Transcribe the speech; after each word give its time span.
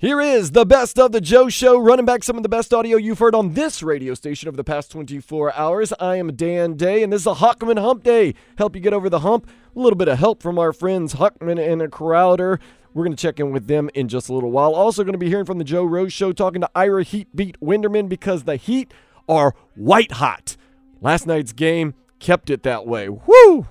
Here 0.00 0.18
is 0.18 0.52
the 0.52 0.64
best 0.64 0.98
of 0.98 1.12
the 1.12 1.20
Joe 1.20 1.50
Show, 1.50 1.78
running 1.78 2.06
back 2.06 2.24
some 2.24 2.38
of 2.38 2.42
the 2.42 2.48
best 2.48 2.72
audio 2.72 2.96
you've 2.96 3.18
heard 3.18 3.34
on 3.34 3.52
this 3.52 3.82
radio 3.82 4.14
station 4.14 4.48
over 4.48 4.56
the 4.56 4.64
past 4.64 4.90
24 4.90 5.54
hours. 5.54 5.92
I 6.00 6.16
am 6.16 6.34
Dan 6.36 6.72
Day, 6.72 7.02
and 7.02 7.12
this 7.12 7.20
is 7.20 7.26
a 7.26 7.34
Hochman 7.34 7.78
Hump 7.78 8.02
Day. 8.02 8.34
Help 8.56 8.74
you 8.74 8.80
get 8.80 8.94
over 8.94 9.10
the 9.10 9.18
hump. 9.18 9.46
A 9.76 9.78
little 9.78 9.98
bit 9.98 10.08
of 10.08 10.18
help 10.18 10.42
from 10.42 10.58
our 10.58 10.72
friends 10.72 11.16
Hochman 11.16 11.60
and 11.60 11.92
Crowder. 11.92 12.58
We're 12.94 13.04
going 13.04 13.14
to 13.14 13.20
check 13.20 13.40
in 13.40 13.52
with 13.52 13.66
them 13.66 13.90
in 13.92 14.08
just 14.08 14.30
a 14.30 14.32
little 14.32 14.50
while. 14.50 14.74
Also, 14.74 15.04
going 15.04 15.12
to 15.12 15.18
be 15.18 15.28
hearing 15.28 15.44
from 15.44 15.58
the 15.58 15.64
Joe 15.64 15.84
Rose 15.84 16.14
Show, 16.14 16.32
talking 16.32 16.62
to 16.62 16.70
Ira 16.74 17.02
Heat 17.02 17.28
Beat 17.36 17.60
Winderman 17.60 18.08
because 18.08 18.44
the 18.44 18.56
Heat 18.56 18.94
are 19.28 19.54
white 19.74 20.12
hot. 20.12 20.56
Last 21.02 21.26
night's 21.26 21.52
game 21.52 21.92
kept 22.20 22.48
it 22.48 22.62
that 22.62 22.86
way. 22.86 23.10
Woo! 23.10 23.66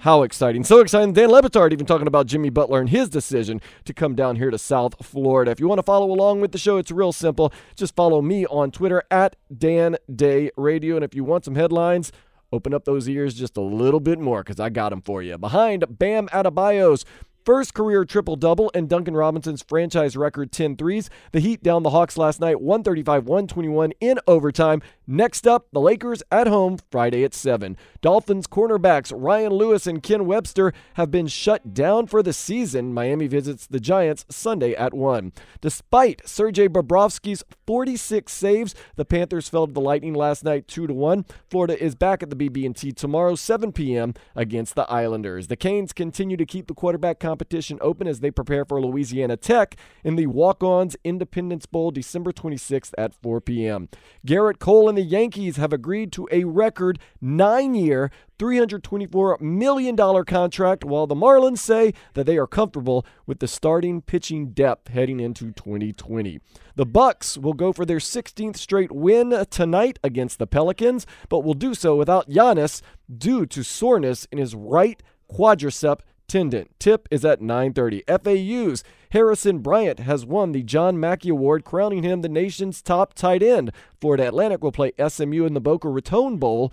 How 0.00 0.22
exciting. 0.22 0.62
So 0.62 0.80
exciting. 0.80 1.14
Dan 1.14 1.30
Le 1.30 1.42
Batard 1.42 1.72
even 1.72 1.86
talking 1.86 2.06
about 2.06 2.26
Jimmy 2.26 2.50
Butler 2.50 2.80
and 2.80 2.88
his 2.88 3.08
decision 3.08 3.60
to 3.86 3.94
come 3.94 4.14
down 4.14 4.36
here 4.36 4.50
to 4.50 4.58
South 4.58 5.04
Florida. 5.04 5.50
If 5.50 5.58
you 5.58 5.68
want 5.68 5.78
to 5.78 5.82
follow 5.82 6.10
along 6.10 6.42
with 6.42 6.52
the 6.52 6.58
show, 6.58 6.76
it's 6.76 6.90
real 6.90 7.12
simple. 7.12 7.52
Just 7.76 7.96
follow 7.96 8.20
me 8.20 8.46
on 8.46 8.70
Twitter 8.70 9.02
at 9.10 9.36
Dan 9.56 9.96
Day 10.14 10.50
Radio. 10.56 10.96
And 10.96 11.04
if 11.04 11.14
you 11.14 11.24
want 11.24 11.44
some 11.46 11.54
headlines, 11.54 12.12
open 12.52 12.74
up 12.74 12.84
those 12.84 13.08
ears 13.08 13.34
just 13.34 13.56
a 13.56 13.62
little 13.62 14.00
bit 14.00 14.18
more 14.18 14.42
because 14.42 14.60
I 14.60 14.68
got 14.68 14.90
them 14.90 15.00
for 15.00 15.22
you. 15.22 15.38
Behind 15.38 15.84
Bam 15.88 16.28
Adebayo's 16.28 17.04
First 17.46 17.74
career 17.74 18.04
triple 18.04 18.34
double 18.34 18.72
and 18.74 18.88
Duncan 18.88 19.14
Robinson's 19.14 19.62
franchise 19.62 20.16
record 20.16 20.50
10 20.50 20.76
threes. 20.76 21.08
The 21.30 21.38
Heat 21.38 21.62
down 21.62 21.84
the 21.84 21.90
Hawks 21.90 22.18
last 22.18 22.40
night 22.40 22.60
135 22.60 23.28
121 23.28 23.92
in 24.00 24.18
overtime. 24.26 24.82
Next 25.06 25.46
up, 25.46 25.68
the 25.72 25.78
Lakers 25.80 26.24
at 26.32 26.48
home 26.48 26.78
Friday 26.90 27.22
at 27.22 27.34
7. 27.34 27.76
Dolphins 28.00 28.48
cornerbacks 28.48 29.12
Ryan 29.14 29.52
Lewis 29.52 29.86
and 29.86 30.02
Ken 30.02 30.26
Webster 30.26 30.72
have 30.94 31.12
been 31.12 31.28
shut 31.28 31.72
down 31.72 32.08
for 32.08 32.20
the 32.20 32.32
season. 32.32 32.92
Miami 32.92 33.28
visits 33.28 33.68
the 33.68 33.78
Giants 33.78 34.26
Sunday 34.28 34.74
at 34.74 34.92
1. 34.92 35.32
Despite 35.60 36.26
Sergei 36.26 36.66
Bobrovsky's 36.66 37.44
46 37.64 38.32
saves, 38.32 38.74
the 38.96 39.04
Panthers 39.04 39.48
fell 39.48 39.68
to 39.68 39.72
the 39.72 39.80
Lightning 39.80 40.14
last 40.14 40.42
night 40.42 40.66
2 40.66 40.88
to 40.88 40.92
1. 40.92 41.24
Florida 41.48 41.80
is 41.80 41.94
back 41.94 42.24
at 42.24 42.30
the 42.30 42.48
BB&T 42.48 42.90
tomorrow 42.90 43.36
7 43.36 43.70
p.m. 43.70 44.14
against 44.34 44.74
the 44.74 44.90
Islanders. 44.90 45.46
The 45.46 45.54
Canes 45.54 45.92
continue 45.92 46.36
to 46.36 46.44
keep 46.44 46.66
the 46.66 46.74
quarterback 46.74 47.20
competition 47.20 47.35
competition 47.36 47.76
open 47.82 48.06
as 48.06 48.20
they 48.20 48.30
prepare 48.30 48.64
for 48.64 48.80
Louisiana 48.80 49.36
Tech 49.36 49.76
in 50.02 50.16
the 50.16 50.26
Walk 50.26 50.62
Ons 50.62 50.96
Independence 51.04 51.66
Bowl 51.66 51.90
December 51.90 52.32
26th 52.32 52.94
at 52.96 53.12
4 53.12 53.42
p.m. 53.42 53.90
Gerrit 54.26 54.58
Cole 54.58 54.88
and 54.88 54.96
the 54.96 55.02
Yankees 55.02 55.56
have 55.58 55.70
agreed 55.70 56.12
to 56.12 56.26
a 56.32 56.44
record 56.44 56.98
nine 57.20 57.74
year, 57.74 58.10
$324 58.38 59.38
million 59.42 60.24
contract, 60.24 60.82
while 60.82 61.06
the 61.06 61.14
Marlins 61.14 61.58
say 61.58 61.92
that 62.14 62.24
they 62.24 62.38
are 62.38 62.46
comfortable 62.46 63.04
with 63.26 63.40
the 63.40 63.48
starting 63.48 64.00
pitching 64.00 64.52
depth 64.52 64.88
heading 64.88 65.20
into 65.20 65.52
2020. 65.52 66.40
The 66.74 66.86
Bucks 66.86 67.36
will 67.36 67.52
go 67.52 67.70
for 67.70 67.84
their 67.84 67.98
16th 67.98 68.56
straight 68.56 68.92
win 68.92 69.44
tonight 69.50 69.98
against 70.02 70.38
the 70.38 70.46
Pelicans, 70.46 71.06
but 71.28 71.40
will 71.40 71.52
do 71.52 71.74
so 71.74 71.96
without 71.96 72.30
Giannis 72.30 72.80
due 73.14 73.44
to 73.44 73.62
soreness 73.62 74.26
in 74.32 74.38
his 74.38 74.54
right 74.54 75.02
quadricep 75.30 76.00
tendon. 76.26 76.68
Tip 76.78 77.08
is 77.10 77.24
at 77.24 77.40
9:30. 77.40 78.02
FAU's 78.06 78.84
Harrison 79.10 79.58
Bryant 79.58 80.00
has 80.00 80.26
won 80.26 80.52
the 80.52 80.62
John 80.62 80.98
Mackey 80.98 81.30
Award, 81.30 81.64
crowning 81.64 82.02
him 82.02 82.20
the 82.20 82.28
nation's 82.28 82.82
top 82.82 83.14
tight 83.14 83.42
end. 83.42 83.72
Florida 84.00 84.28
Atlantic 84.28 84.62
will 84.62 84.72
play 84.72 84.92
SMU 84.98 85.44
in 85.44 85.54
the 85.54 85.60
Boca 85.60 85.88
Raton 85.88 86.36
Bowl 86.36 86.72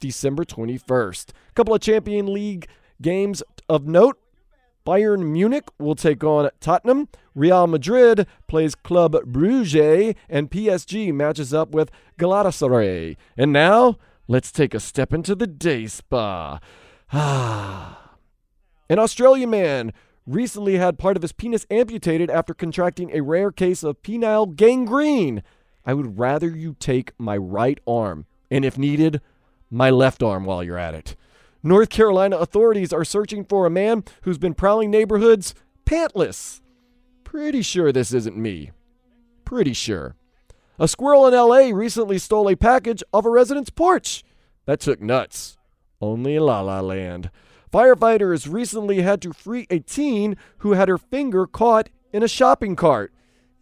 December 0.00 0.44
21st. 0.44 1.30
A 1.30 1.52
couple 1.54 1.74
of 1.74 1.80
Champion 1.80 2.32
League 2.32 2.68
games 3.00 3.42
of 3.68 3.86
note. 3.86 4.18
Bayern 4.86 5.30
Munich 5.30 5.68
will 5.78 5.94
take 5.94 6.24
on 6.24 6.48
Tottenham. 6.60 7.08
Real 7.34 7.66
Madrid 7.66 8.26
plays 8.46 8.74
Club 8.74 9.12
Brugge, 9.12 10.16
and 10.30 10.50
PSG 10.50 11.12
matches 11.12 11.52
up 11.52 11.72
with 11.72 11.90
Galatasaray. 12.18 13.16
And 13.36 13.52
now, 13.52 13.98
let's 14.28 14.50
take 14.50 14.72
a 14.72 14.80
step 14.80 15.12
into 15.12 15.34
the 15.34 15.46
day 15.46 15.86
spa. 15.86 16.60
Ah. 17.10 18.07
An 18.88 18.98
Australian 18.98 19.50
man 19.50 19.92
recently 20.26 20.76
had 20.76 20.98
part 20.98 21.16
of 21.16 21.22
his 21.22 21.32
penis 21.32 21.66
amputated 21.70 22.30
after 22.30 22.54
contracting 22.54 23.10
a 23.12 23.22
rare 23.22 23.50
case 23.52 23.82
of 23.82 24.02
penile 24.02 24.54
gangrene. 24.54 25.42
I 25.84 25.94
would 25.94 26.18
rather 26.18 26.48
you 26.48 26.76
take 26.78 27.12
my 27.18 27.36
right 27.36 27.78
arm, 27.86 28.26
and 28.50 28.64
if 28.64 28.78
needed, 28.78 29.20
my 29.70 29.90
left 29.90 30.22
arm 30.22 30.44
while 30.44 30.62
you're 30.62 30.78
at 30.78 30.94
it. 30.94 31.16
North 31.62 31.90
Carolina 31.90 32.36
authorities 32.36 32.92
are 32.92 33.04
searching 33.04 33.44
for 33.44 33.66
a 33.66 33.70
man 33.70 34.04
who's 34.22 34.38
been 34.38 34.54
prowling 34.54 34.90
neighborhoods 34.90 35.54
pantless. 35.84 36.60
Pretty 37.24 37.62
sure 37.62 37.92
this 37.92 38.12
isn't 38.12 38.36
me. 38.36 38.70
Pretty 39.44 39.72
sure. 39.72 40.14
A 40.78 40.86
squirrel 40.86 41.26
in 41.26 41.34
LA 41.34 41.76
recently 41.76 42.18
stole 42.18 42.48
a 42.48 42.54
package 42.56 43.02
off 43.12 43.24
a 43.24 43.30
resident's 43.30 43.70
porch. 43.70 44.24
That 44.66 44.80
took 44.80 45.00
nuts. 45.00 45.56
Only 46.00 46.38
La 46.38 46.60
La 46.60 46.80
Land. 46.80 47.30
Firefighters 47.70 48.50
recently 48.50 49.02
had 49.02 49.20
to 49.22 49.32
free 49.32 49.66
a 49.70 49.80
teen 49.80 50.36
who 50.58 50.72
had 50.72 50.88
her 50.88 50.98
finger 50.98 51.46
caught 51.46 51.90
in 52.12 52.22
a 52.22 52.28
shopping 52.28 52.76
cart. 52.76 53.12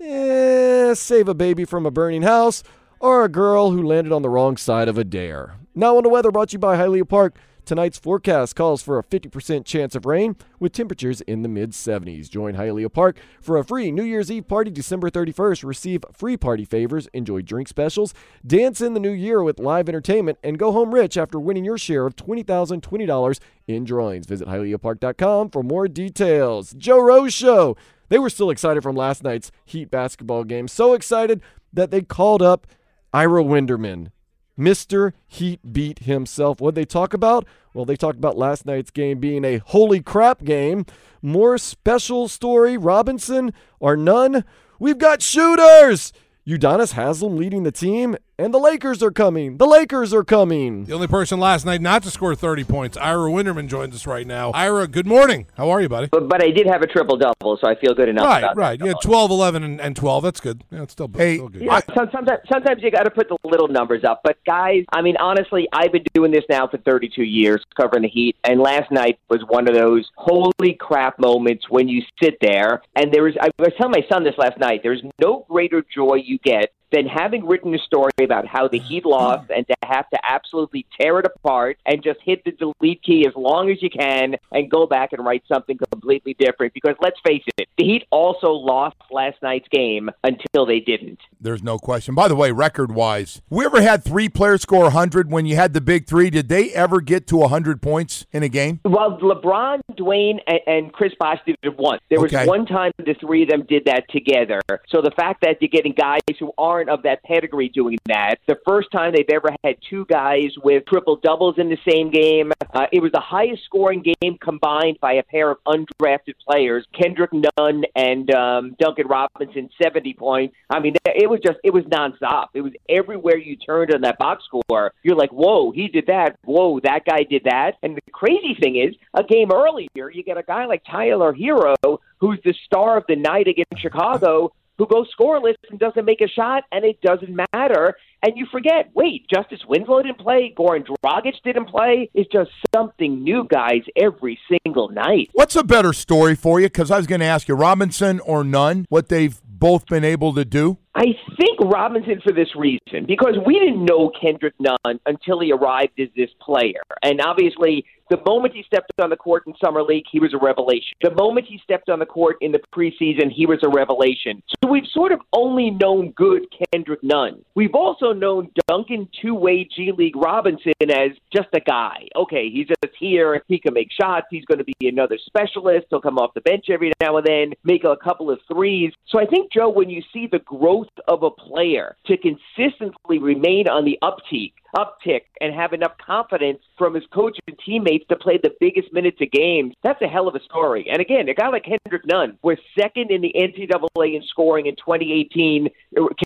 Eh, 0.01 0.95
save 0.95 1.29
a 1.29 1.35
baby 1.35 1.65
from 1.65 1.87
a 1.87 1.91
burning 1.91 2.23
house, 2.23 2.63
or 3.01 3.25
a 3.25 3.29
girl 3.29 3.71
who 3.71 3.83
landed 3.83 4.13
on 4.13 4.23
the 4.23 4.31
wrong 4.31 4.57
side 4.57 4.89
of 4.89 4.99
a 4.99 5.05
dare. 5.05 5.57
Now 5.75 5.97
on 5.97 6.05
the 6.05 6.09
weather 6.09 6.31
brought 6.31 6.51
to 6.51 6.55
you 6.55 6.59
by 6.59 6.77
Hialeah 6.77 7.09
Park. 7.09 7.37
Tonight's 7.67 7.99
forecast 7.99 8.55
calls 8.55 8.81
for 8.81 8.97
a 8.97 9.03
50% 9.03 9.65
chance 9.65 9.97
of 9.97 10.07
rain 10.07 10.37
with 10.61 10.71
temperatures 10.71 11.21
in 11.23 11.43
the 11.43 11.49
mid 11.49 11.73
70s. 11.73 12.31
Join 12.31 12.55
Hialeah 12.55 12.93
Park 12.93 13.19
for 13.41 13.59
a 13.59 13.65
free 13.65 13.91
New 13.91 14.05
Year's 14.05 14.31
Eve 14.31 14.47
party 14.47 14.71
December 14.71 15.11
31st. 15.11 15.65
Receive 15.65 16.05
free 16.13 16.37
party 16.37 16.65
favors, 16.65 17.09
enjoy 17.09 17.43
drink 17.43 17.67
specials, 17.67 18.15
dance 18.47 18.81
in 18.81 18.95
the 18.95 19.01
new 19.01 19.11
year 19.11 19.43
with 19.43 19.59
live 19.59 19.89
entertainment, 19.89 20.39
and 20.45 20.61
go 20.61 20.71
home 20.71 20.95
rich 20.95 21.17
after 21.17 21.41
winning 21.41 21.65
your 21.65 21.77
share 21.77 22.07
of 22.07 22.15
$20,020 22.15 23.41
in 23.67 23.83
drawings. 23.83 24.27
Visit 24.27 24.47
HialeahPark.com 24.47 25.51
for 25.51 25.65
more 25.65 25.89
details. 25.89 26.73
Joe 26.73 27.01
Rose 27.01 27.35
Show. 27.35 27.77
They 28.11 28.21
were 28.21 28.31
still 28.31 28.51
excited 28.51 28.85
from 28.85 28.95
last 28.95 29.25
night's 29.25 29.51
Heat 29.65 29.91
basketball 29.91 30.45
game. 30.45 30.69
So 30.69 30.95
excited 30.95 31.43
that 31.73 31.91
they 31.91 32.03
called 32.03 32.43
up 32.43 32.69
Ira 33.13 33.43
Winderman 33.43 34.13
Mr. 34.59 35.13
Heat 35.27 35.61
beat 35.73 36.01
himself. 36.01 36.61
What 36.61 36.75
they 36.75 36.85
talk 36.85 37.13
about? 37.13 37.47
Well, 37.75 37.85
they 37.85 37.97
talked 37.97 38.19
about 38.19 38.39
last 38.39 38.65
night's 38.65 38.91
game 38.91 39.19
being 39.19 39.45
a 39.45 39.59
holy 39.59 40.01
crap 40.01 40.45
game. 40.45 40.87
More 41.21 41.59
special 41.59 42.29
story, 42.29 42.77
Robinson 42.77 43.53
or 43.81 43.97
none? 43.97 44.45
We've 44.79 44.99
got 44.99 45.23
shooters! 45.23 46.13
Udonis 46.47 46.93
Haslem 46.93 47.37
leading 47.37 47.65
the 47.65 47.73
team, 47.73 48.17
and 48.39 48.53
the 48.53 48.59
Lakers 48.59 49.03
are 49.03 49.11
coming. 49.11 49.57
The 49.57 49.67
Lakers 49.67 50.13
are 50.13 50.25
coming. 50.25 50.85
The 50.85 50.93
only 50.93 51.07
person 51.07 51.41
last 51.41 51.65
night 51.65 51.81
not 51.81 52.03
to 52.03 52.11
score 52.11 52.35
30 52.35 52.65
points, 52.65 52.97
Ira 52.97 53.31
Winderman 53.31 53.67
joins 53.67 53.95
us 53.95 54.07
right 54.07 54.27
now. 54.27 54.51
Ira, 54.51 54.87
good 54.89 55.07
morning. 55.07 55.47
How 55.57 55.71
are 55.71 55.81
you, 55.81 55.89
buddy? 55.89 56.09
But, 56.09 56.29
but 56.29 56.43
I 56.43 56.51
did 56.51 56.67
have 56.67 56.83
a 56.83 56.87
triple 56.87 57.17
double, 57.17 57.59
so 57.59 57.67
I 57.67 57.77
feel 57.77 57.95
good 57.95 58.09
enough. 58.09 58.27
Right, 58.27 58.57
right. 58.57 58.81
Yeah, 58.81 58.93
12, 59.03 59.31
11, 59.31 59.63
and, 59.63 59.81
and 59.81 59.97
12. 59.97 60.23
That's 60.23 60.41
good. 60.41 60.65
Yeah, 60.71 60.83
it's 60.83 60.93
still, 60.93 61.11
hey, 61.17 61.37
still 61.37 61.49
good. 61.49 61.63
Yeah, 61.63 61.81
sometimes, 61.95 62.29
sometimes 62.53 62.83
you 62.83 62.91
got 62.91 63.05
to 63.05 63.11
put 63.11 63.29
the 63.29 63.39
little 63.45 63.69
numbers 63.69 64.05
up. 64.05 64.21
But 64.23 64.37
guys, 64.45 64.85
I 64.93 65.01
mean, 65.01 65.17
honestly, 65.19 65.67
I've 65.73 65.93
been 65.93 66.05
doing 66.13 66.31
this 66.31 66.45
now 66.51 66.69
for 66.69 66.77
32 66.79 67.23
years, 67.23 67.65
covering 67.75 68.03
the 68.03 68.09
Heat, 68.09 68.37
and 68.45 68.61
last 68.61 68.91
night 68.91 69.19
was 69.31 69.43
one 69.49 69.67
of 69.69 69.75
those 69.75 70.11
holy 70.17 70.75
crap 70.79 71.19
moments 71.19 71.71
when 71.71 71.89
you 71.89 72.03
sit 72.23 72.37
there 72.41 72.83
and 72.95 73.13
there 73.13 73.27
is. 73.29 73.35
I 73.41 73.49
was 73.59 73.73
telling 73.79 73.93
my 73.93 74.07
son 74.11 74.25
this 74.25 74.35
last 74.37 74.59
night. 74.59 74.81
There's 74.83 75.03
no 75.21 75.47
greater 75.49 75.83
joy 75.95 76.17
you 76.17 76.39
get 76.39 76.73
than 76.93 77.07
having 77.07 77.47
written 77.47 77.75
a 77.75 77.79
story 77.79 78.11
about 78.23 78.47
how 78.47 78.69
the 78.69 78.79
Heat 78.79 79.05
lost 79.05 79.51
and 79.51 79.67
to 79.67 79.75
have 79.85 80.09
to 80.11 80.19
absolutely 80.25 80.87
tear 81.01 81.19
it 81.19 81.27
apart 81.27 81.79
and 81.87 82.03
just 82.03 82.21
hit 82.25 82.45
the 82.45 82.53
delete 82.53 83.03
key 83.03 83.27
as 83.27 83.35
long 83.37 83.71
as 83.71 83.83
you 83.83 83.91
can 83.91 84.37
and 84.53 84.71
go 84.71 84.87
back 84.87 85.13
and 85.13 85.25
write 85.25 85.43
something 85.49 85.79
completely 85.93 86.35
different. 86.39 86.73
Because 86.75 86.95
let's 87.01 87.19
face 87.27 87.43
it, 87.59 87.69
the 87.79 87.85
Heat 87.85 88.05
also 88.11 88.51
lost 88.53 88.97
last 89.11 89.37
night's 89.43 89.69
game 89.69 90.11
until 90.25 90.67
they 90.67 90.81
didn't. 90.81 91.19
There's 91.41 91.63
no 91.63 91.79
question. 91.79 92.15
By 92.15 92.29
the 92.29 92.37
way, 92.37 92.51
record 92.53 92.93
wise, 92.93 93.43
we 93.51 93.65
ever 93.65 93.81
had 93.83 94.05
three 94.05 94.29
players 94.29 94.63
score 94.63 94.85
100 94.85 95.31
when 95.31 95.47
you 95.47 95.57
had 95.57 95.73
the 95.75 95.81
big 95.81 96.07
three? 96.07 96.31
Did 96.31 96.49
they 96.49 96.71
ever 96.73 97.01
get 97.01 97.27
to 97.29 97.37
100 97.37 97.83
points 97.83 98.27
in 98.33 98.43
a 98.43 98.49
game? 98.49 98.81
Well, 98.85 99.19
LeBron, 99.19 99.81
Dwyane, 99.93 100.39
and, 100.47 100.61
and 100.67 100.93
Chris 100.93 101.13
Bosh 101.19 101.39
did 101.47 101.57
it 101.63 101.77
once. 101.79 102.01
There 102.11 102.21
was 102.21 102.33
Okay. 102.33 102.47
one 102.47 102.67
time 102.67 102.93
the 102.99 103.15
three 103.21 103.43
of 103.43 103.49
them 103.49 103.65
did 103.69 103.85
that 103.87 104.05
together. 104.11 104.61
So 104.89 105.01
the 105.01 105.13
fact 105.17 105.43
that 105.43 105.57
you're 105.61 105.69
getting 105.69 105.93
guys 105.93 106.21
who 106.39 106.53
aren't 106.77 106.91
of 106.91 107.03
that 107.03 107.23
pedigree 107.25 107.69
doing 107.71 107.99
that, 108.07 108.37
the 108.47 108.59
first 108.67 108.91
time 108.93 109.13
they've 109.15 109.25
ever 109.31 109.49
had 109.65 109.77
two 109.89 110.05
guys 110.07 110.51
with 110.63 110.85
triple 110.87 111.17
doubles 111.17 111.57
in 111.59 111.69
the 111.69 111.79
same 111.89 112.11
game, 112.11 112.53
uh, 112.75 112.87
it 112.93 113.03
was 113.03 113.13
the 113.13 113.21
highest 113.21 113.65
scoring 113.65 114.03
game 114.03 114.37
combined 114.39 114.99
by 115.01 115.15
a 115.15 115.23
pair 115.23 115.51
of 115.51 115.59
undrafted 115.67 116.35
players, 116.47 116.87
Kendrick 116.99 117.31
Nunn 117.33 117.85
and 117.95 118.33
um, 118.35 118.77
Duncan 118.79 119.07
Robinson, 119.07 119.71
70 119.83 120.15
points. 120.15 120.55
I 120.69 120.81
mean, 120.81 120.97
it 121.07 121.29
was 121.31 121.41
just, 121.45 121.59
it 121.65 121.73
was 121.73 121.85
nonstop. 121.85 122.49
It 122.55 122.61
was 122.61 122.73
everywhere 122.89 123.39
you 123.39 123.57
turned 123.57 123.95
on 123.95 124.03
that 124.03 124.19
box 124.19 124.45
score. 124.45 124.93
You're 125.03 125.17
like, 125.17 125.31
whoa, 125.31 125.71
he 125.71 125.89
did 125.89 126.07
that. 126.09 126.37
Whoa, 126.45 126.81
that 126.81 127.05
guy 127.07 127.23
did 127.29 127.45
that. 127.45 127.73
And 127.83 127.97
the 127.97 128.11
crazy 128.13 128.57
thing 128.61 128.77
is, 128.77 128.95
a 129.15 129.25
game 129.25 129.51
earlier, 129.53 130.11
you 130.11 130.23
get 130.23 130.37
a 130.37 130.43
guy 130.43 130.67
like 130.67 130.83
Tyler 130.85 131.33
Herro, 131.33 131.99
who's 132.19 132.39
the 132.45 132.55
star 132.65 132.99
of 132.99 133.05
the 133.09 133.17
night 133.17 133.49
against 133.49 133.81
Chicago, 133.81 134.53
who 134.79 134.87
goes 134.87 135.09
scoreless 135.19 135.55
and 135.71 135.79
doesn't 135.79 136.05
make 136.05 136.21
a 136.21 136.29
shot, 136.29 136.65
and 136.73 136.85
it 136.85 137.01
doesn't 137.01 137.35
matter. 137.53 137.97
And 138.23 138.37
you 138.37 138.47
forget, 138.51 138.91
wait, 138.95 139.29
Justice 139.33 139.61
Winslow 139.69 140.03
didn't 140.03 140.19
play, 140.19 140.55
Goran 140.57 140.87
Dragic 140.87 141.35
didn't 141.45 141.67
play. 141.67 142.11
It's 142.15 142.31
just 142.31 142.51
something 142.75 143.23
new, 143.23 143.47
guys, 143.49 143.83
every 143.95 144.39
single 144.49 144.89
night. 144.89 145.31
What's 145.33 145.57
a 145.57 145.65
better 145.65 145.93
story 145.93 146.35
for 146.35 146.59
you? 146.61 146.67
Because 146.67 146.91
I 146.91 146.97
was 146.97 147.07
going 147.07 147.21
to 147.21 147.27
ask 147.27 147.49
you, 147.49 147.55
Robinson 147.55 148.21
or 148.21 148.43
Nunn, 148.43 148.87
what 148.89 149.09
they've 149.09 149.41
both 149.45 149.87
been 149.87 150.05
able 150.05 150.35
to 150.35 150.45
do? 150.45 150.79
I 150.97 151.13
think 151.39 151.61
Robinson 151.61 152.23
for 152.25 152.33
this 152.33 152.49
reason, 152.57 153.05
because 153.07 153.37
we 153.45 153.59
didn't 153.59 153.85
know 153.85 154.11
Kendrick 154.19 154.55
Nunn 154.59 154.99
until 155.05 155.41
he 155.41 155.53
arrived 155.53 156.01
as 156.01 156.09
this 156.17 156.31
player. 156.41 156.81
And 157.03 157.21
obviously, 157.21 157.85
the 158.09 158.19
moment 158.25 158.55
he 158.55 158.63
stepped 158.63 158.93
on 159.03 159.11
the 159.11 159.17
court 159.17 159.43
in 159.47 159.55
Summer 159.63 159.83
League, 159.83 160.05
he 160.11 160.21
was 160.21 160.33
a 160.33 160.39
revelation. 160.39 160.97
The 161.03 161.15
moment 161.15 161.47
he 161.49 161.61
stepped 161.63 161.91
on 161.91 161.99
the 161.99 162.07
court 162.07 162.37
in 162.41 162.53
the 162.53 162.61
preseason, 162.75 163.31
he 163.31 163.47
was 163.47 163.59
a 163.63 163.69
revelation. 163.69 164.43
So 164.63 164.71
we've 164.71 164.87
sort 164.95 165.13
of 165.13 165.21
only 165.33 165.71
known 165.71 166.13
good 166.13 166.47
Kendrick 166.73 167.03
Nunn. 167.03 167.45
We've 167.57 167.75
also 167.75 168.13
known 168.13 168.49
Duncan 168.69 169.09
two 169.21 169.35
way 169.35 169.69
G 169.75 169.93
League 169.93 170.17
Robinson 170.17 170.73
as 170.83 171.11
just 171.35 171.49
a 171.53 171.61
guy. 171.61 172.07
Okay, 172.15 172.49
he's 172.49 172.69
just 172.69 172.95
here. 172.99 173.43
He 173.49 173.59
can 173.59 173.75
make 173.75 173.89
shots. 174.01 174.27
He's 174.31 174.45
going 174.45 174.59
to 174.59 174.65
be 174.65 174.89
another 174.89 175.19
specialist. 175.27 175.87
He'll 175.91 176.01
come 176.01 176.19
off 176.19 176.33
the 176.35 176.41
bench 176.43 176.67
every 176.71 176.93
now 177.01 177.17
and 177.17 177.27
then, 177.27 177.53
make 177.65 177.83
a 177.85 177.97
couple 177.97 178.31
of 178.31 178.39
threes. 178.51 178.93
So 179.09 179.19
I 179.19 179.27
think, 179.27 179.53
Joe, 179.53 179.69
when 179.69 179.91
you 179.91 180.03
see 180.13 180.29
the 180.31 180.39
growth 180.39 180.86
of 181.09 181.23
a 181.23 181.31
player 181.31 181.97
to 182.07 182.17
consistently 182.17 183.19
remain 183.19 183.69
on 183.69 183.85
the 183.85 183.99
uptick, 184.03 184.53
uptick 184.77 185.23
and 185.41 185.55
have 185.55 185.73
enough 185.73 185.93
confidence 186.05 186.61
from 186.77 186.95
his 186.95 187.05
coach 187.13 187.39
and 187.49 187.59
teammates 187.65 188.05
to 188.09 188.17
play 188.17 188.39
the 188.43 188.55
biggest 188.61 188.93
minutes 188.93 189.19
of 189.21 189.31
games, 189.31 189.75
that's 189.83 190.01
a 190.03 190.07
hell 190.07 190.29
of 190.29 190.35
a 190.35 190.41
story. 190.41 190.87
And 190.91 191.01
again, 191.01 191.29
a 191.29 191.35
guy 191.35 191.49
like 191.49 191.65
Kendrick 191.65 192.07
Nunn 192.07 192.39
was 192.43 192.59
second 192.79 193.11
in 193.11 193.23
the 193.23 193.33
NCAA 193.35 194.15
in 194.15 194.23
scoring 194.29 194.67
in 194.67 194.77
2018. 194.77 195.69